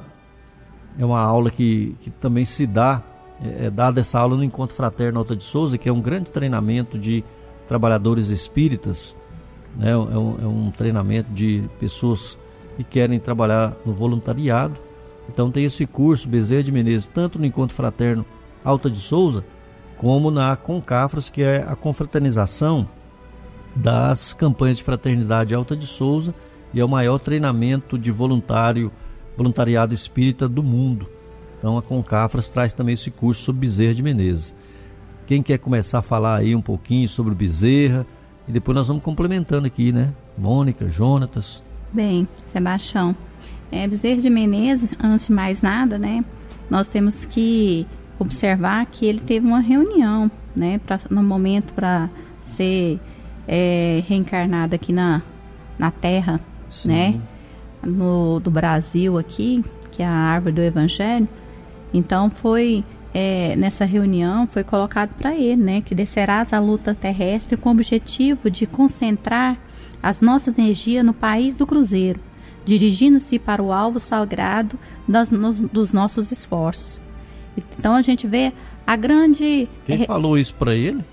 é 0.97 1.05
uma 1.05 1.19
aula 1.19 1.51
que, 1.51 1.95
que 2.01 2.09
também 2.09 2.45
se 2.45 2.65
dá, 2.65 3.03
é, 3.39 3.67
é 3.67 3.69
dada 3.69 4.01
essa 4.01 4.19
aula 4.19 4.35
no 4.35 4.43
Encontro 4.43 4.75
Fraterno 4.75 5.19
Alta 5.19 5.35
de 5.35 5.43
Souza, 5.43 5.77
que 5.77 5.87
é 5.87 5.93
um 5.93 6.01
grande 6.01 6.31
treinamento 6.31 6.97
de 6.97 7.23
trabalhadores 7.67 8.29
espíritas, 8.29 9.15
né, 9.75 9.91
é, 9.91 9.97
um, 9.97 10.37
é 10.41 10.47
um 10.47 10.71
treinamento 10.71 11.31
de 11.31 11.63
pessoas 11.79 12.39
e 12.79 12.83
querem 12.83 13.19
trabalhar 13.19 13.75
no 13.85 13.93
voluntariado. 13.93 14.79
Então 15.29 15.51
tem 15.51 15.63
esse 15.63 15.85
curso 15.85 16.27
Bezerra 16.27 16.63
de 16.63 16.71
Menezes, 16.71 17.05
tanto 17.05 17.37
no 17.37 17.45
Encontro 17.45 17.75
Fraterno 17.75 18.25
Alta 18.63 18.89
de 18.89 18.99
Souza, 18.99 19.45
como 19.95 20.31
na 20.31 20.55
Concafras, 20.55 21.29
que 21.29 21.43
é 21.43 21.63
a 21.67 21.75
confraternização 21.75 22.89
das 23.75 24.33
campanhas 24.33 24.77
de 24.77 24.83
fraternidade 24.83 25.53
Alta 25.53 25.75
de 25.75 25.85
Souza 25.85 26.33
e 26.73 26.79
é 26.79 26.85
o 26.85 26.89
maior 26.89 27.19
treinamento 27.19 27.97
de 27.97 28.11
voluntário, 28.11 28.91
voluntariado 29.37 29.93
espírita 29.93 30.47
do 30.47 30.63
mundo. 30.63 31.09
Então 31.57 31.77
a 31.77 31.81
Concafras 31.81 32.47
traz 32.47 32.73
também 32.73 32.93
esse 32.93 33.09
curso 33.11 33.43
sobre 33.43 33.61
Bezerra 33.61 33.93
de 33.93 34.03
Menezes. 34.03 34.55
Quem 35.25 35.41
quer 35.41 35.57
começar 35.57 35.99
a 35.99 36.03
falar 36.03 36.37
aí 36.37 36.55
um 36.55 36.61
pouquinho 36.61 37.07
sobre 37.09 37.33
Bezerra 37.33 38.05
e 38.47 38.51
depois 38.51 38.75
nós 38.75 38.87
vamos 38.87 39.01
complementando 39.01 39.65
aqui, 39.65 39.91
né? 39.91 40.13
Mônica, 40.37 40.89
Jonatas. 40.89 41.63
Bem, 41.91 42.27
Sebastião, 42.51 43.15
é, 43.71 43.87
Bezerra 43.87 44.21
de 44.21 44.29
Menezes, 44.29 44.93
antes 45.01 45.27
de 45.27 45.33
mais 45.33 45.61
nada, 45.61 45.97
né, 45.97 46.23
nós 46.69 46.87
temos 46.87 47.25
que 47.25 47.87
observar 48.19 48.85
que 48.85 49.05
ele 49.05 49.19
teve 49.19 49.45
uma 49.45 49.59
reunião, 49.59 50.29
né, 50.55 50.79
pra, 50.85 50.99
no 51.09 51.23
momento 51.23 51.73
para 51.73 52.09
ser 52.41 52.99
é, 53.47 54.03
reencarnado 54.07 54.75
aqui 54.75 54.93
na, 54.93 55.21
na 55.77 55.91
Terra, 55.91 56.39
Sim. 56.69 56.89
né, 56.89 57.21
no, 57.85 58.39
do 58.39 58.49
Brasil 58.49 59.17
aqui, 59.17 59.63
que 59.91 60.01
é 60.01 60.05
a 60.05 60.11
árvore 60.11 60.55
do 60.55 60.61
Evangelho. 60.61 61.27
Então 61.93 62.29
foi 62.29 62.83
é, 63.13 63.55
nessa 63.55 63.85
reunião 63.85 64.45
foi 64.45 64.61
colocado 64.63 65.15
para 65.15 65.33
ele, 65.33 65.55
né, 65.55 65.81
que 65.81 65.95
descerás 65.95 66.51
a 66.51 66.59
luta 66.59 66.93
terrestre 66.93 67.55
com 67.55 67.69
o 67.69 67.71
objetivo 67.71 68.49
de 68.49 68.67
concentrar 68.67 69.57
as 70.03 70.19
nossas 70.19 70.57
energias 70.57 71.05
no 71.05 71.13
país 71.13 71.55
do 71.55 71.65
Cruzeiro, 71.65 72.19
dirigindo-se 72.65 73.39
para 73.39 73.63
o 73.63 73.71
alvo 73.71 74.01
sagrado 74.01 74.77
das, 75.07 75.31
no, 75.31 75.53
dos 75.53 75.93
nossos 75.93 76.29
esforços. 76.29 76.99
Então 77.57 77.95
a 77.95 78.01
gente 78.01 78.27
vê 78.27 78.51
a 78.85 78.95
grande. 78.97 79.69
Quem 79.85 80.05
falou 80.05 80.37
isso 80.37 80.53
para 80.55 80.75
ele? 80.75 81.03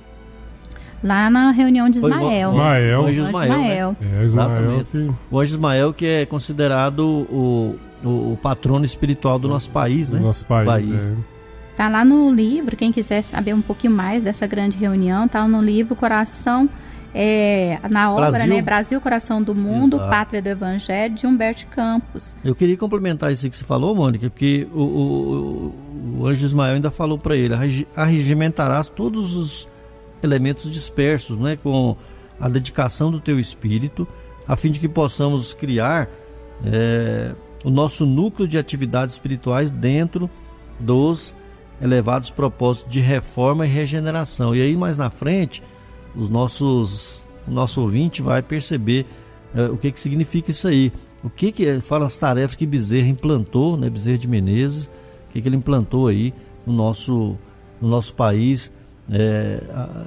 Lá 1.03 1.29
na 1.29 1.51
reunião 1.51 1.89
de 1.89 1.99
Ismael. 1.99 2.51
Ismael. 2.53 3.01
O 3.01 3.05
anjo 3.07 3.23
Ismael. 3.23 3.53
Ismael. 3.53 3.97
Né? 4.01 4.19
É, 4.19 4.23
Ismael 4.23 4.87
que... 4.91 5.11
O 5.31 5.41
anjo 5.41 5.51
Ismael, 5.51 5.93
que 5.93 6.07
é 6.07 6.27
considerado 6.27 7.01
o, 7.01 7.79
o, 8.05 8.33
o 8.33 8.39
patrono 8.41 8.85
espiritual 8.85 9.39
do 9.39 9.49
nosso 9.49 9.71
país, 9.71 10.09
né? 10.09 10.19
Do 10.19 10.27
nosso 10.27 10.47
país. 10.47 10.67
país. 10.67 11.11
É. 11.11 11.15
Tá 11.77 11.89
lá 11.89 12.05
no 12.05 12.31
livro, 12.31 12.77
quem 12.77 12.93
quiser 12.93 13.23
saber 13.23 13.55
um 13.55 13.63
pouquinho 13.63 13.93
mais 13.93 14.23
dessa 14.23 14.47
grande 14.47 14.77
reunião, 14.77 15.27
tá 15.27 15.49
no 15.49 15.61
livro 15.63 15.97
Coração 15.97 16.69
é, 17.15 17.79
na 17.91 18.11
obra, 18.13 18.31
Brasil. 18.31 18.49
né? 18.49 18.63
Brasil, 18.63 19.01
Coração 19.01 19.43
do 19.43 19.55
Mundo, 19.55 19.97
Exato. 19.97 20.11
Pátria 20.11 20.43
do 20.43 20.49
Evangelho, 20.49 21.15
de 21.15 21.27
Humberto 21.27 21.67
Campos. 21.67 22.35
Eu 22.45 22.55
queria 22.55 22.77
complementar 22.77 23.31
isso 23.33 23.49
que 23.49 23.57
você 23.57 23.65
falou, 23.65 23.95
Mônica, 23.95 24.31
porque 24.31 24.67
o, 24.73 24.83
o, 24.83 25.75
o 26.21 26.27
anjo 26.27 26.45
Ismael 26.45 26.75
ainda 26.77 26.91
falou 26.91 27.19
para 27.19 27.37
ele: 27.37 27.55
arregimentarás 27.95 28.89
todos 28.89 29.37
os 29.37 29.69
elementos 30.23 30.71
dispersos, 30.71 31.39
né? 31.39 31.57
Com 31.57 31.97
a 32.41 32.49
dedicação 32.49 33.11
do 33.11 33.21
teu 33.21 33.39
espírito, 33.39 34.07
a 34.47 34.57
fim 34.57 34.71
de 34.71 34.81
que 34.81 34.89
possamos 34.89 35.55
criar 35.55 36.09
é, 36.65 37.35
o 37.65 37.71
nosso 37.71 38.05
núcleo 38.05 38.49
de 38.49 38.59
atividades 38.59 39.15
espirituais 39.15 39.71
dentro 39.71 40.29
dos 40.79 41.35
elevados 41.81 42.31
propósitos 42.31 42.93
de 42.93 43.01
reforma 43.01 43.67
e 43.67 43.69
regeneração. 43.69 44.55
E 44.55 44.63
aí 44.63 44.77
mais 44.77 44.97
na 44.97 45.11
frente, 45.11 45.63
os 46.15 46.29
nossos, 46.29 47.21
o 47.47 47.51
nosso 47.51 47.81
ouvinte 47.81 48.23
vai 48.23 48.43
perceber 48.43 49.07
é, 49.55 49.65
o 49.67 49.77
que, 49.77 49.91
que 49.91 50.01
significa 50.01 50.51
isso 50.51 50.69
aí. 50.69 50.93
O 51.23 51.31
que 51.31 51.53
que 51.53 51.67
é, 51.67 51.81
foram 51.81 52.07
as 52.07 52.19
tarefas 52.19 52.57
que 52.57 52.67
Bezerra 52.67 53.09
implantou, 53.09 53.77
né, 53.77 53.89
Bezerra 53.89 54.19
de 54.19 54.29
Menezes, 54.29 54.87
o 55.29 55.33
que, 55.33 55.41
que 55.41 55.49
ele 55.49 55.57
implantou 55.57 56.09
aí 56.09 56.35
no 56.67 56.73
nosso, 56.73 57.37
no 57.81 57.89
nosso 57.89 58.15
país, 58.15 58.73
é, 59.11 59.63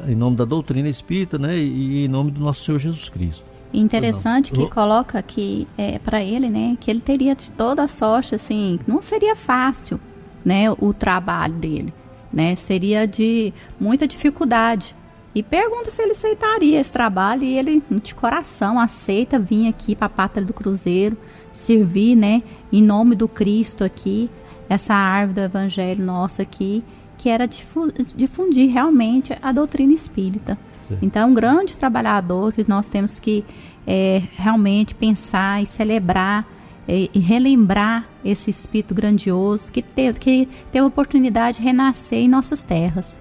em 0.07 0.15
nome 0.15 0.35
da 0.35 0.45
doutrina 0.45 0.87
espírita 0.87 1.37
né, 1.37 1.57
e 1.57 2.05
em 2.05 2.07
nome 2.07 2.31
do 2.31 2.41
nosso 2.41 2.63
Senhor 2.63 2.79
Jesus 2.79 3.09
Cristo. 3.09 3.45
Interessante 3.73 4.53
que 4.53 4.69
coloca 4.69 5.21
que 5.21 5.67
é, 5.77 5.99
para 5.99 6.23
ele, 6.23 6.47
né, 6.47 6.77
que 6.79 6.89
ele 6.89 7.01
teria 7.01 7.35
de 7.35 7.51
toda 7.51 7.83
a 7.83 7.87
sorte, 7.87 8.35
assim, 8.35 8.79
não 8.87 9.01
seria 9.01 9.35
fácil, 9.35 9.99
né, 10.45 10.71
o 10.71 10.93
trabalho 10.93 11.55
dele, 11.55 11.93
né, 12.31 12.55
seria 12.55 13.05
de 13.05 13.53
muita 13.79 14.07
dificuldade. 14.07 14.95
E 15.33 15.43
pergunta 15.43 15.91
se 15.91 16.01
ele 16.01 16.13
aceitaria 16.13 16.79
esse 16.79 16.91
trabalho 16.91 17.43
e 17.43 17.57
ele 17.57 17.83
de 18.01 18.15
coração 18.15 18.79
aceita 18.79 19.37
vir 19.37 19.67
aqui 19.67 19.93
para 19.93 20.05
a 20.05 20.09
pátria 20.09 20.45
do 20.45 20.53
Cruzeiro, 20.53 21.17
servir, 21.53 22.15
né, 22.15 22.41
em 22.71 22.81
nome 22.81 23.15
do 23.15 23.27
Cristo 23.27 23.83
aqui, 23.83 24.29
essa 24.69 24.93
árvore 24.93 25.41
do 25.41 25.41
Evangelho 25.41 26.05
nosso 26.05 26.41
aqui, 26.41 26.81
que 27.25 27.29
era 27.29 27.47
difundir 27.47 28.71
realmente 28.71 29.35
a 29.41 29.51
doutrina 29.51 29.91
espírita. 29.91 30.55
Sim. 30.87 30.99
Então, 31.01 31.23
é 31.23 31.25
um 31.25 31.33
grande 31.33 31.75
trabalhador 31.75 32.53
que 32.53 32.63
nós 32.69 32.87
temos 32.87 33.17
que 33.17 33.43
é, 33.87 34.21
realmente 34.35 34.93
pensar 34.93 35.59
e 35.59 35.65
celebrar 35.65 36.47
e, 36.87 37.09
e, 37.11 37.19
relembrar 37.19 38.07
esse 38.23 38.51
espírito 38.51 38.93
grandioso 38.93 39.73
que 39.73 39.81
teve, 39.81 40.19
que 40.19 40.47
teve 40.71 40.83
a 40.83 40.85
oportunidade 40.85 41.57
de 41.57 41.63
renascer 41.63 42.19
em 42.19 42.29
nossas 42.29 42.61
terras. 42.61 43.19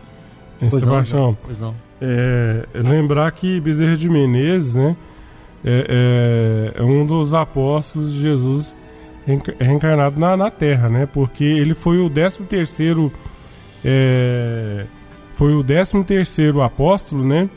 Pois 0.61 0.75
Sebastião, 0.75 1.35
não, 1.59 1.75
é, 1.99 2.69
lembrar 2.75 3.33
que 3.33 3.59
Bezerra 3.59 3.97
de 3.97 4.11
Menezes 4.11 4.75
né, 4.75 4.95
é, 5.65 6.75
é, 6.77 6.83
é 6.83 6.85
um 6.85 7.07
dos 7.07 7.33
apóstolos 7.33 8.13
de 8.13 8.21
Jesus 8.21 8.77
reencarnado 9.59 10.21
na, 10.21 10.37
na 10.37 10.51
Terra, 10.51 10.91
né? 10.91 11.09
Porque 11.11 11.43
ele 11.43 11.75
foi 11.75 11.97
o 11.97 12.11
13 12.11 12.43
terceiro 12.43 13.11
é, 13.85 14.87
foi 15.35 15.55
o 15.55 15.63
13 15.63 16.03
terceiro 16.05 16.63
apóstolo, 16.63 17.25
né? 17.25 17.49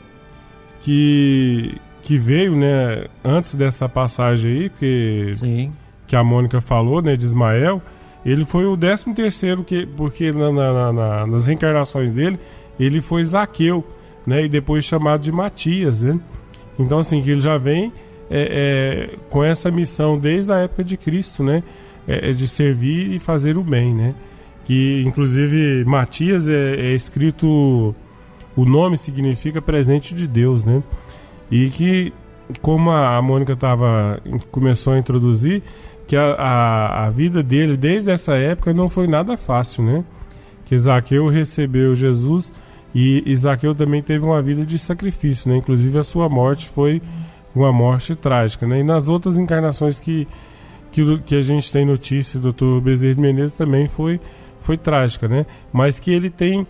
Que, 0.80 1.76
que 2.02 2.18
veio, 2.18 2.54
né? 2.54 3.06
Antes 3.24 3.54
dessa 3.54 3.88
passagem 3.88 4.52
aí 4.52 4.70
que, 4.70 5.30
Sim. 5.34 5.72
que 6.06 6.14
a 6.14 6.22
Mônica 6.22 6.60
falou, 6.60 7.00
né? 7.00 7.16
De 7.16 7.24
Ismael. 7.24 7.80
Ele 8.24 8.44
foi 8.44 8.66
o 8.66 8.76
13 8.76 9.14
terceiro 9.14 9.64
que, 9.64 9.86
porque 9.86 10.32
na, 10.32 10.52
na, 10.52 10.92
na, 10.92 11.26
nas 11.26 11.46
reencarnações 11.46 12.12
dele, 12.12 12.38
ele 12.78 13.00
foi 13.00 13.24
Zaqueu, 13.24 13.84
né? 14.26 14.44
E 14.44 14.48
depois 14.48 14.84
chamado 14.84 15.22
de 15.22 15.32
Matias, 15.32 16.02
né? 16.02 16.20
Então, 16.78 16.98
assim, 16.98 17.22
que 17.22 17.30
ele 17.30 17.40
já 17.40 17.56
vem 17.56 17.92
é, 18.30 19.10
é, 19.10 19.16
com 19.30 19.42
essa 19.42 19.70
missão 19.70 20.18
desde 20.18 20.52
a 20.52 20.58
época 20.58 20.84
de 20.84 20.96
Cristo, 20.96 21.42
né? 21.42 21.62
É, 22.06 22.30
é, 22.30 22.32
de 22.32 22.46
servir 22.48 23.12
e 23.12 23.18
fazer 23.18 23.56
o 23.56 23.62
bem, 23.62 23.94
né? 23.94 24.14
Que 24.68 25.02
inclusive 25.06 25.82
Matias 25.86 26.46
é, 26.46 26.74
é, 26.74 26.94
escrito, 26.94 27.94
o 28.54 28.64
nome 28.66 28.98
significa 28.98 29.62
presente 29.62 30.14
de 30.14 30.26
Deus, 30.26 30.66
né? 30.66 30.82
E 31.50 31.70
que 31.70 32.12
como 32.60 32.90
a, 32.90 33.22
Mônica 33.22 33.56
tava, 33.56 34.20
começou 34.50 34.92
a 34.92 34.98
introduzir, 34.98 35.62
que 36.06 36.14
a, 36.14 36.32
a, 36.34 37.06
a, 37.06 37.10
vida 37.10 37.42
dele 37.42 37.78
desde 37.78 38.10
essa 38.10 38.34
época 38.34 38.74
não 38.74 38.90
foi 38.90 39.06
nada 39.06 39.38
fácil, 39.38 39.82
né? 39.82 40.04
Que 40.66 40.78
Zaqueu 40.78 41.28
recebeu 41.28 41.94
Jesus 41.94 42.52
e 42.94 43.22
Isaqueu 43.24 43.74
também 43.74 44.02
teve 44.02 44.22
uma 44.22 44.42
vida 44.42 44.66
de 44.66 44.78
sacrifício, 44.78 45.50
né? 45.50 45.56
Inclusive 45.56 45.98
a 45.98 46.02
sua 46.02 46.28
morte 46.28 46.68
foi 46.68 47.00
uma 47.54 47.72
morte 47.72 48.14
trágica, 48.14 48.66
né? 48.66 48.80
E 48.80 48.82
nas 48.82 49.08
outras 49.08 49.38
encarnações 49.38 49.98
que, 49.98 50.28
que, 50.92 51.18
que 51.20 51.36
a 51.36 51.42
gente 51.42 51.72
tem 51.72 51.86
notícia 51.86 52.38
do 52.38 52.52
Dr. 52.52 52.82
Bezerra 52.82 53.14
de 53.14 53.20
Menezes 53.22 53.54
também 53.56 53.88
foi, 53.88 54.20
foi 54.68 54.76
trágica, 54.76 55.26
né? 55.26 55.46
Mas 55.72 55.98
que 55.98 56.10
ele 56.10 56.28
tem 56.28 56.66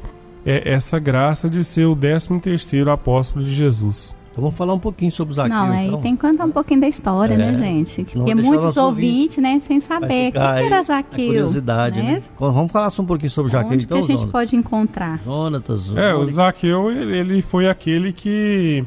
é, 0.47 0.73
essa 0.73 1.01
graça 1.01 1.51
de 1.51 1.65
ser 1.65 1.85
o 1.87 1.97
13 1.97 2.39
terceiro 2.39 2.93
apóstolo 2.93 3.45
de 3.45 3.53
Jesus. 3.53 4.15
Então 4.31 4.41
vamos 4.41 4.57
falar 4.57 4.73
um 4.73 4.79
pouquinho 4.79 5.11
sobre 5.11 5.35
Zaqueu. 5.35 5.57
Não, 5.57 5.73
aí 5.73 5.89
então. 5.89 6.01
tem 6.01 6.15
que 6.15 6.21
contar 6.21 6.45
um 6.45 6.53
pouquinho 6.53 6.81
da 6.81 6.87
história, 6.87 7.37
né, 7.37 7.49
é, 7.49 7.51
né, 7.51 7.59
gente? 7.59 8.05
Porque 8.05 8.37
muitos 8.37 8.77
ouvintes, 8.77 9.39
né, 9.39 9.61
sem 9.67 9.81
saber 9.81 10.31
quem 10.31 10.41
era 10.41 10.81
Zaqueu. 10.81 11.27
curiosidade, 11.27 12.01
né? 12.01 12.13
né? 12.13 12.23
Vamos 12.39 12.71
falar 12.71 12.89
só 12.91 13.03
um 13.03 13.07
pouquinho 13.07 13.31
sobre 13.31 13.51
Zaqueu, 13.51 13.73
Onde 13.73 13.85
então, 13.85 14.01
que 14.01 14.13
a 14.13 14.17
gente 14.17 14.31
pode 14.31 14.55
encontrar? 14.55 15.21
Jonatas. 15.25 15.91
É, 15.97 16.15
o 16.15 16.25
Zaqueu, 16.29 16.93
ele, 16.93 17.19
ele 17.19 17.43
foi 17.43 17.69
aquele 17.69 18.13
que 18.13 18.87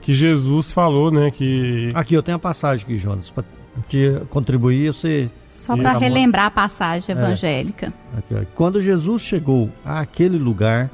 que 0.00 0.12
Jesus 0.12 0.70
falou, 0.70 1.10
né? 1.10 1.30
Que... 1.30 1.90
Aqui, 1.94 2.14
eu 2.14 2.22
tenho 2.22 2.36
a 2.36 2.38
passagem 2.38 2.84
aqui, 2.84 2.96
Jonas, 2.96 3.30
para 3.30 3.42
te 3.88 4.20
contribuir, 4.30 4.92
você... 4.92 5.28
Só 5.64 5.74
para 5.74 5.96
relembrar 5.96 6.46
a 6.46 6.50
passagem 6.50 7.14
é. 7.14 7.18
evangélica. 7.18 7.92
É. 8.14 8.18
Aqui, 8.18 8.46
Quando 8.54 8.82
Jesus 8.82 9.22
chegou 9.22 9.70
àquele 9.82 10.36
lugar, 10.38 10.90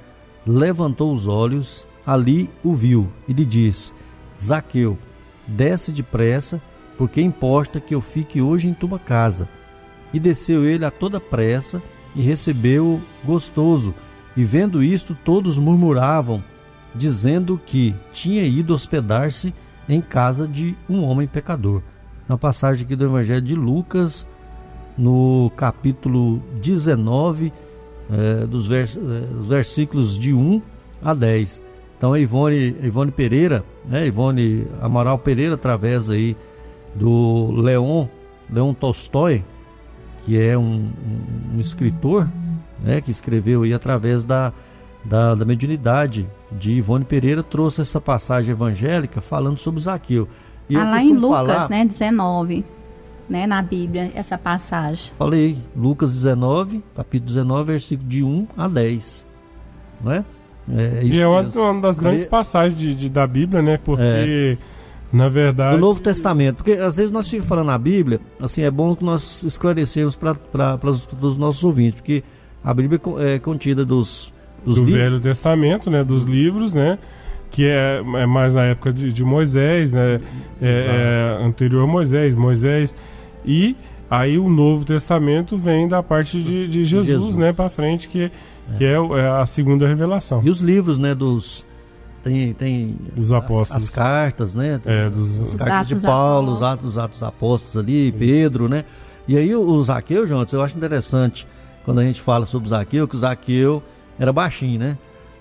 levantou 0.47 1.13
os 1.13 1.27
olhos, 1.27 1.89
ali 2.07 2.49
o 2.63 2.73
viu 2.73 3.09
e 3.27 3.33
lhe 3.33 3.45
disse, 3.45 3.93
Zaqueu, 4.41 4.97
desce 5.47 5.91
depressa, 5.91 6.61
porque 6.97 7.21
importa 7.21 7.81
que 7.81 7.95
eu 7.95 8.01
fique 8.01 8.41
hoje 8.41 8.69
em 8.69 8.75
tua 8.75 8.99
casa. 8.99 9.49
E 10.13 10.21
desceu 10.21 10.65
ele 10.65 10.85
a 10.85 10.91
toda 10.91 11.19
pressa 11.19 11.83
e 12.15 12.23
recebeu 12.23 13.01
gostoso. 13.25 13.93
E 14.37 14.45
vendo 14.45 14.83
isto, 14.83 15.17
todos 15.25 15.59
murmuravam, 15.59 16.43
dizendo 16.95 17.61
que 17.67 17.95
tinha 18.13 18.45
ido 18.45 18.73
hospedar-se 18.73 19.53
em 19.89 20.01
casa 20.01 20.47
de 20.47 20.77
um 20.89 21.03
homem 21.03 21.27
pecador. 21.27 21.83
Na 22.29 22.39
passagem 22.39 22.85
aqui 22.85 22.95
do 22.95 23.05
Evangelho 23.05 23.43
de 23.43 23.55
Lucas, 23.57 24.27
no 25.01 25.51
capítulo 25.57 26.43
19, 26.61 27.51
é, 28.13 28.47
dos 28.47 28.67
vers, 28.67 28.97
é, 28.97 29.01
versículos 29.41 30.19
de 30.19 30.35
1 30.35 30.61
a 31.03 31.15
10. 31.15 31.63
Então, 31.97 32.13
a 32.13 32.21
Ivone, 32.21 32.77
Ivone 32.83 33.11
Pereira, 33.11 33.65
né, 33.87 34.07
Ivone 34.07 34.67
Amaral 34.81 35.19
Pereira, 35.19 35.55
através 35.55 36.11
aí 36.11 36.37
do 36.95 37.51
Leon, 37.53 38.07
Leon 38.51 38.75
Tolstói, 38.75 39.43
que 40.25 40.39
é 40.39 40.57
um, 40.57 40.63
um, 40.63 41.57
um 41.57 41.61
escritor, 41.61 42.29
né, 42.83 43.01
que 43.01 43.11
escreveu 43.11 43.63
aí 43.63 43.73
através 43.73 44.23
da, 44.23 44.53
da, 45.03 45.35
da 45.35 45.45
mediunidade 45.47 46.29
de 46.53 46.73
Ivone 46.73 47.07
Pereira 47.07 47.43
trouxe 47.43 47.81
essa 47.81 48.01
passagem 48.01 48.51
evangélica 48.51 49.23
falando 49.23 49.59
sobre 49.59 49.81
Zaqueu. 49.81 50.29
E 50.69 50.77
ah, 50.77 50.85
lá 50.85 51.03
em 51.03 51.15
Lucas, 51.15 51.31
falar, 51.31 51.71
né, 51.71 51.87
19, 51.87 52.65
né, 53.31 53.47
na 53.47 53.63
Bíblia, 53.63 54.11
essa 54.15 54.37
passagem. 54.37 55.13
Falei, 55.17 55.57
Lucas 55.77 56.13
19, 56.13 56.83
capítulo 56.97 57.29
19, 57.29 57.65
versículo 57.65 58.09
de 58.09 58.25
1 58.25 58.49
a 58.57 58.67
10. 58.67 59.27
Não 60.03 60.13
é? 60.13 60.25
é 60.69 61.01
e 61.05 61.21
é 61.21 61.27
uma, 61.27 61.43
uma, 61.43 61.81
das 61.81 62.01
grandes 62.01 62.27
passagens 62.27 62.77
de, 62.77 62.93
de, 62.93 63.09
da 63.09 63.27
Bíblia, 63.27 63.63
né? 63.63 63.79
Porque, 63.79 64.59
é. 64.61 65.17
na 65.17 65.29
verdade. 65.29 65.77
Do 65.77 65.81
Novo 65.81 66.01
Testamento. 66.01 66.57
Porque 66.57 66.73
às 66.73 66.97
vezes 66.97 67.13
nós 67.13 67.27
ficamos 67.29 67.47
falando 67.47 67.69
na 67.69 67.79
Bíblia, 67.79 68.21
assim, 68.41 68.63
é 68.63 68.71
bom 68.71 68.97
que 68.97 69.05
nós 69.05 69.45
esclarecemos 69.45 70.17
para 70.17 70.79
os 71.23 71.39
nossos 71.39 71.63
ouvintes, 71.63 72.01
porque 72.01 72.25
a 72.65 72.75
Bíblia 72.75 73.01
é 73.21 73.39
contida 73.39 73.85
dos 73.85 74.33
dos 74.65 74.77
do 74.77 74.85
Velho 74.85 75.19
Testamento, 75.21 75.91
né, 75.91 76.05
dos 76.05 76.25
livros, 76.25 76.75
né, 76.75 76.99
que 77.51 77.65
é, 77.65 77.99
é 77.99 78.27
mais 78.27 78.55
na 78.55 78.65
época 78.65 78.93
de, 78.93 79.11
de 79.11 79.25
Moisés, 79.25 79.93
né, 79.93 80.21
é, 80.61 81.39
é, 81.41 81.45
anterior 81.45 81.85
a 81.85 81.87
Moisés, 81.87 82.35
Moisés 82.35 82.95
e 83.45 83.77
aí 84.11 84.39
o 84.39 84.49
Novo 84.49 84.85
Testamento 84.85 85.57
vem 85.57 85.89
da 85.89 86.03
parte 86.03 86.43
de, 86.43 86.67
de 86.69 86.85
Jesus, 86.85 87.07
Jesus, 87.07 87.37
né, 87.37 87.53
para 87.53 87.69
frente 87.71 88.09
que 88.09 88.25
é. 88.25 88.31
que 88.77 88.85
é, 88.85 88.95
é 88.95 89.29
a 89.41 89.47
segunda 89.47 89.87
revelação. 89.87 90.43
E 90.45 90.51
os 90.51 90.61
livros, 90.61 90.99
né, 90.99 91.15
dos 91.15 91.65
tem, 92.23 92.53
tem 92.53 92.97
os 93.17 93.33
apóstolos. 93.33 93.71
As, 93.71 93.85
as 93.85 93.91
cartas, 93.91 94.55
né? 94.55 94.81
É, 94.85 95.09
dos, 95.09 95.41
as 95.41 95.55
cartas 95.55 95.89
de 95.89 96.07
Paulo, 96.07 96.53
os 96.53 96.63
atos, 96.63 96.91
os 96.91 96.99
atos 96.99 97.23
apóstolos 97.23 97.77
ali, 97.77 98.13
Pedro, 98.13 98.69
né? 98.69 98.85
E 99.27 99.37
aí 99.39 99.55
o, 99.55 99.63
o 99.63 99.83
Zaqueu, 99.83 100.27
João, 100.27 100.45
eu 100.51 100.63
acho 100.63 100.77
interessante 100.77 101.47
quando 101.85 102.01
a 102.01 102.05
gente 102.05 102.21
fala 102.21 102.45
sobre 102.45 102.67
o 102.67 102.71
Zaqueu, 102.71 103.09
que 103.09 103.17
o 103.17 103.19
Zaqueu 103.19 103.83
era 104.19 104.33
baixinho, 104.33 104.79
né? 104.79 104.99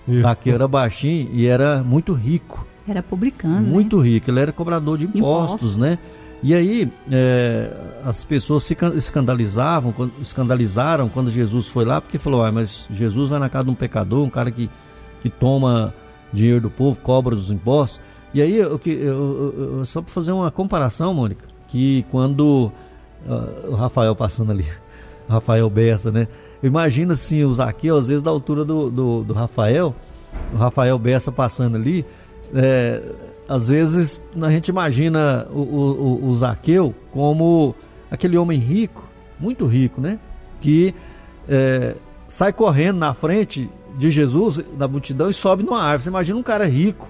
Isso. 0.08 0.22
Zaqueu 0.22 0.54
era 0.54 0.66
baixinho 0.66 1.28
e 1.32 1.46
era 1.46 1.82
muito 1.82 2.12
rico. 2.12 2.66
Era 2.88 3.02
publicano. 3.02 3.60
Né? 3.60 3.68
Muito 3.68 3.98
né? 3.98 4.04
rico, 4.04 4.30
ele 4.30 4.40
era 4.40 4.52
cobrador 4.52 4.96
de 4.96 5.04
impostos, 5.04 5.74
impostos. 5.74 5.76
né? 5.76 5.98
E 6.42 6.54
aí 6.54 6.90
é, 7.10 7.70
as 8.04 8.24
pessoas 8.24 8.62
se 8.62 8.76
escandalizavam, 8.94 9.94
escandalizaram 10.20 11.08
quando 11.08 11.30
Jesus 11.30 11.68
foi 11.68 11.84
lá, 11.84 12.00
porque 12.00 12.18
falou, 12.18 12.42
ah, 12.42 12.50
mas 12.50 12.86
Jesus 12.90 13.28
vai 13.28 13.38
na 13.38 13.48
casa 13.48 13.64
de 13.64 13.70
um 13.70 13.74
pecador, 13.74 14.24
um 14.24 14.30
cara 14.30 14.50
que, 14.50 14.70
que 15.20 15.28
toma 15.28 15.92
dinheiro 16.32 16.62
do 16.62 16.70
povo, 16.70 16.98
cobra 17.00 17.36
dos 17.36 17.50
impostos. 17.50 18.00
E 18.32 18.40
aí, 18.40 18.56
eu, 18.56 18.80
eu, 18.86 19.76
eu, 19.78 19.84
só 19.84 20.00
para 20.00 20.12
fazer 20.12 20.32
uma 20.32 20.50
comparação, 20.50 21.12
Mônica, 21.12 21.44
que 21.68 22.06
quando 22.10 22.72
uh, 23.26 23.70
o 23.70 23.74
Rafael 23.74 24.14
passando 24.14 24.52
ali, 24.52 24.66
Rafael 25.28 25.68
Bessa, 25.68 26.10
né? 26.10 26.26
Imagina 26.62 27.14
assim, 27.14 27.44
o 27.44 27.52
Zaqueu, 27.52 27.96
às 27.96 28.08
vezes 28.08 28.22
da 28.22 28.30
altura 28.30 28.64
do, 28.64 28.90
do, 28.90 29.24
do 29.24 29.34
Rafael, 29.34 29.94
o 30.54 30.56
Rafael 30.56 30.98
Bessa 30.98 31.32
passando 31.32 31.76
ali, 31.76 32.04
é, 32.54 33.02
às 33.50 33.66
vezes 33.66 34.20
a 34.40 34.48
gente 34.48 34.68
imagina 34.68 35.44
o, 35.50 35.58
o, 35.58 36.28
o 36.28 36.34
Zaqueu 36.34 36.94
como 37.10 37.74
aquele 38.08 38.38
homem 38.38 38.60
rico, 38.60 39.08
muito 39.40 39.66
rico, 39.66 40.00
né? 40.00 40.20
Que 40.60 40.94
é, 41.48 41.96
sai 42.28 42.52
correndo 42.52 42.98
na 42.98 43.12
frente 43.12 43.68
de 43.98 44.08
Jesus, 44.08 44.60
da 44.78 44.86
multidão, 44.86 45.28
e 45.28 45.34
sobe 45.34 45.64
numa 45.64 45.82
árvore. 45.82 46.04
Você 46.04 46.08
imagina 46.10 46.38
um 46.38 46.44
cara 46.44 46.64
rico, 46.64 47.08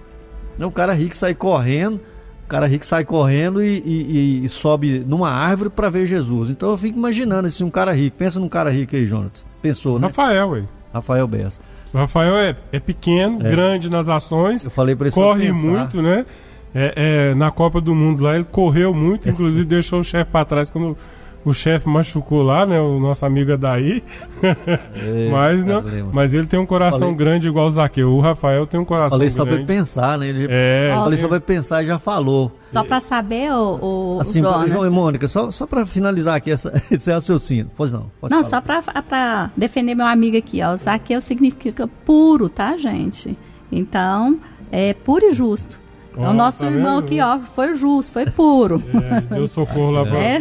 né? 0.56 0.64
um 0.64 0.70
cara 0.70 0.94
rico 0.94 1.14
sai 1.14 1.34
correndo, 1.34 1.96
um 1.96 2.48
cara 2.48 2.66
rico 2.66 2.86
sai 2.86 3.04
correndo 3.04 3.62
e, 3.62 3.82
e, 3.84 4.44
e 4.44 4.48
sobe 4.48 5.00
numa 5.00 5.28
árvore 5.28 5.68
para 5.68 5.90
ver 5.90 6.06
Jesus. 6.06 6.48
Então 6.48 6.70
eu 6.70 6.78
fico 6.78 6.96
imaginando 6.96 7.48
assim, 7.48 7.64
um 7.64 7.70
cara 7.70 7.92
rico. 7.92 8.16
Pensa 8.16 8.40
num 8.40 8.48
cara 8.48 8.70
rico 8.70 8.96
aí, 8.96 9.04
Jonas. 9.04 9.44
Pensou, 9.60 9.98
né? 9.98 10.06
Rafael, 10.06 10.48
ué. 10.52 10.64
Rafael 10.92 11.26
Bessa. 11.26 11.60
O 11.92 11.98
Rafael 11.98 12.36
é, 12.36 12.56
é 12.72 12.80
pequeno, 12.80 13.44
é. 13.46 13.50
grande 13.50 13.90
nas 13.90 14.08
ações. 14.08 14.64
Eu 14.64 14.70
falei 14.70 14.94
para 14.94 15.06
ele 15.06 15.14
Corre 15.14 15.52
muito, 15.52 16.02
né? 16.02 16.26
É, 16.74 17.30
é, 17.30 17.34
na 17.34 17.50
Copa 17.50 17.80
do 17.80 17.94
Mundo 17.94 18.22
lá, 18.22 18.34
ele 18.34 18.44
correu 18.44 18.94
muito, 18.94 19.28
inclusive 19.30 19.64
deixou 19.64 20.00
o 20.00 20.04
chefe 20.04 20.30
para 20.30 20.44
trás 20.44 20.70
quando 20.70 20.96
o 21.44 21.54
chefe 21.54 21.88
machucou 21.88 22.42
lá, 22.42 22.66
né? 22.66 22.78
O 22.80 23.00
nosso 23.00 23.24
amigo 23.24 23.56
daí. 23.56 24.02
É, 24.42 25.30
mas 25.30 25.64
não, 25.64 25.82
mas 26.12 26.34
ele 26.34 26.46
tem 26.46 26.58
um 26.58 26.66
coração 26.66 27.00
falei, 27.00 27.14
grande 27.14 27.48
igual 27.48 27.66
o 27.66 27.70
Zaqueu. 27.70 28.10
O 28.10 28.20
Rafael 28.20 28.66
tem 28.66 28.78
um 28.78 28.84
coração 28.84 29.18
falei 29.18 29.28
grande. 29.28 29.38
Falei 29.38 29.58
só 29.58 29.64
pra 29.64 29.74
pensar, 29.74 30.18
né? 30.18 30.28
Ele, 30.28 30.46
é, 30.50 30.92
falei 30.94 31.18
só 31.18 31.28
pra 31.28 31.40
pensar 31.40 31.82
e 31.82 31.86
já 31.86 31.98
falou. 31.98 32.52
Só 32.70 32.84
pra 32.84 33.00
saber, 33.00 33.52
o, 33.52 34.16
o 34.16 34.20
assim, 34.20 34.40
Jonas. 34.40 34.70
João 34.70 34.86
e 34.86 34.90
Mônica, 34.90 35.26
só, 35.28 35.50
só 35.50 35.66
pra 35.66 35.84
finalizar 35.86 36.36
aqui 36.36 36.50
essa, 36.50 36.72
esse 36.90 37.10
raciocínio. 37.12 37.70
Pois 37.76 37.92
não. 37.92 38.10
não, 38.22 38.28
falar. 38.28 38.44
só 38.44 38.60
pra, 38.60 38.82
pra 38.82 39.50
defender 39.56 39.94
meu 39.94 40.06
amigo 40.06 40.36
aqui, 40.36 40.62
ó. 40.62 40.74
O 40.74 40.76
Zaqueu 40.76 41.20
significa 41.20 41.88
puro, 42.04 42.48
tá, 42.48 42.76
gente? 42.76 43.36
Então, 43.72 44.38
é 44.70 44.94
puro 44.94 45.26
e 45.26 45.32
justo. 45.32 45.80
Oh, 46.20 46.30
o 46.30 46.32
nosso 46.34 46.60
tá 46.60 46.70
irmão 46.70 46.96
vendo? 46.96 47.04
aqui, 47.04 47.20
ó, 47.20 47.38
foi 47.38 47.74
justo, 47.74 48.12
foi 48.12 48.26
puro. 48.26 48.82
É, 49.10 49.20
deu 49.22 49.48
socorro 49.48 49.90
lá 49.90 50.04
pra 50.04 50.18
é. 50.18 50.40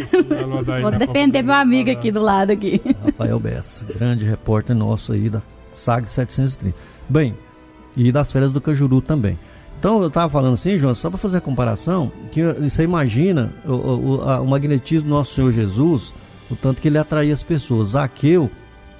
Vou 0.80 0.90
defender 0.90 1.42
meu 1.42 1.54
amigo 1.54 1.90
aqui 1.90 2.12
do 2.12 2.20
lado 2.20 2.52
aqui. 2.52 2.80
Rafael 3.04 3.40
Bessa, 3.40 3.84
grande 3.86 4.24
repórter 4.24 4.76
nosso 4.76 5.12
aí 5.12 5.28
da 5.28 5.42
SAG 5.72 6.10
730. 6.10 6.76
Bem, 7.08 7.34
e 7.96 8.12
das 8.12 8.30
férias 8.30 8.52
do 8.52 8.60
Cajuru 8.60 9.00
também. 9.00 9.38
Então 9.78 10.02
eu 10.02 10.08
estava 10.08 10.28
falando 10.28 10.54
assim, 10.54 10.76
João, 10.76 10.94
só 10.94 11.08
para 11.08 11.18
fazer 11.18 11.38
a 11.38 11.40
comparação, 11.40 12.12
que 12.30 12.42
você 12.42 12.82
imagina 12.82 13.50
o, 13.64 13.72
o, 13.72 14.22
a, 14.22 14.40
o, 14.40 14.46
magnetismo 14.46 15.08
do 15.08 15.14
nosso 15.14 15.34
Senhor 15.34 15.50
Jesus, 15.50 16.12
o 16.50 16.54
tanto 16.54 16.82
que 16.82 16.88
ele 16.88 16.98
atraía 16.98 17.32
as 17.32 17.42
pessoas. 17.42 17.88
Zaqueu 17.88 18.50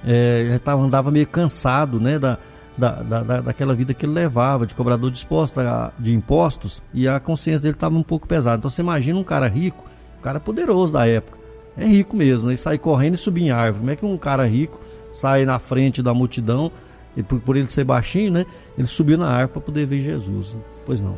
é, 0.03 0.47
já 0.49 0.59
tava, 0.59 0.81
andava 0.81 1.11
meio 1.11 1.27
cansado, 1.27 1.99
né, 1.99 2.17
da, 2.17 2.39
da, 2.77 3.01
da, 3.01 3.41
daquela 3.41 3.75
vida 3.75 3.93
que 3.93 4.05
ele 4.05 4.13
levava, 4.13 4.65
de 4.65 4.73
cobrador 4.73 5.11
de 5.11 5.23
impostos, 5.23 5.63
de 5.99 6.13
impostos, 6.13 6.83
e 6.93 7.07
a 7.07 7.19
consciência 7.19 7.61
dele 7.61 7.75
estava 7.75 7.95
um 7.95 8.03
pouco 8.03 8.27
pesada. 8.27 8.57
Então 8.57 8.69
você 8.69 8.81
imagina 8.81 9.19
um 9.19 9.23
cara 9.23 9.47
rico, 9.47 9.85
um 10.19 10.21
cara 10.21 10.39
poderoso 10.39 10.93
da 10.93 11.07
época. 11.07 11.39
É 11.77 11.85
rico 11.85 12.15
mesmo, 12.15 12.49
né? 12.49 12.53
e 12.53 12.57
sai 12.57 12.77
correndo 12.77 13.15
e 13.15 13.17
subir 13.17 13.43
em 13.43 13.51
árvore. 13.51 13.79
Como 13.79 13.91
é 13.91 13.95
que 13.95 14.05
um 14.05 14.17
cara 14.17 14.45
rico 14.45 14.79
sai 15.11 15.45
na 15.45 15.59
frente 15.59 16.01
da 16.01 16.13
multidão, 16.13 16.71
e 17.15 17.21
por, 17.21 17.39
por 17.39 17.57
ele 17.57 17.67
ser 17.67 17.83
baixinho, 17.83 18.31
né? 18.31 18.45
Ele 18.77 18.87
subiu 18.87 19.17
na 19.17 19.27
árvore 19.27 19.53
para 19.53 19.61
poder 19.61 19.85
ver 19.85 20.01
Jesus. 20.01 20.55
Pois 20.85 21.01
não. 21.01 21.17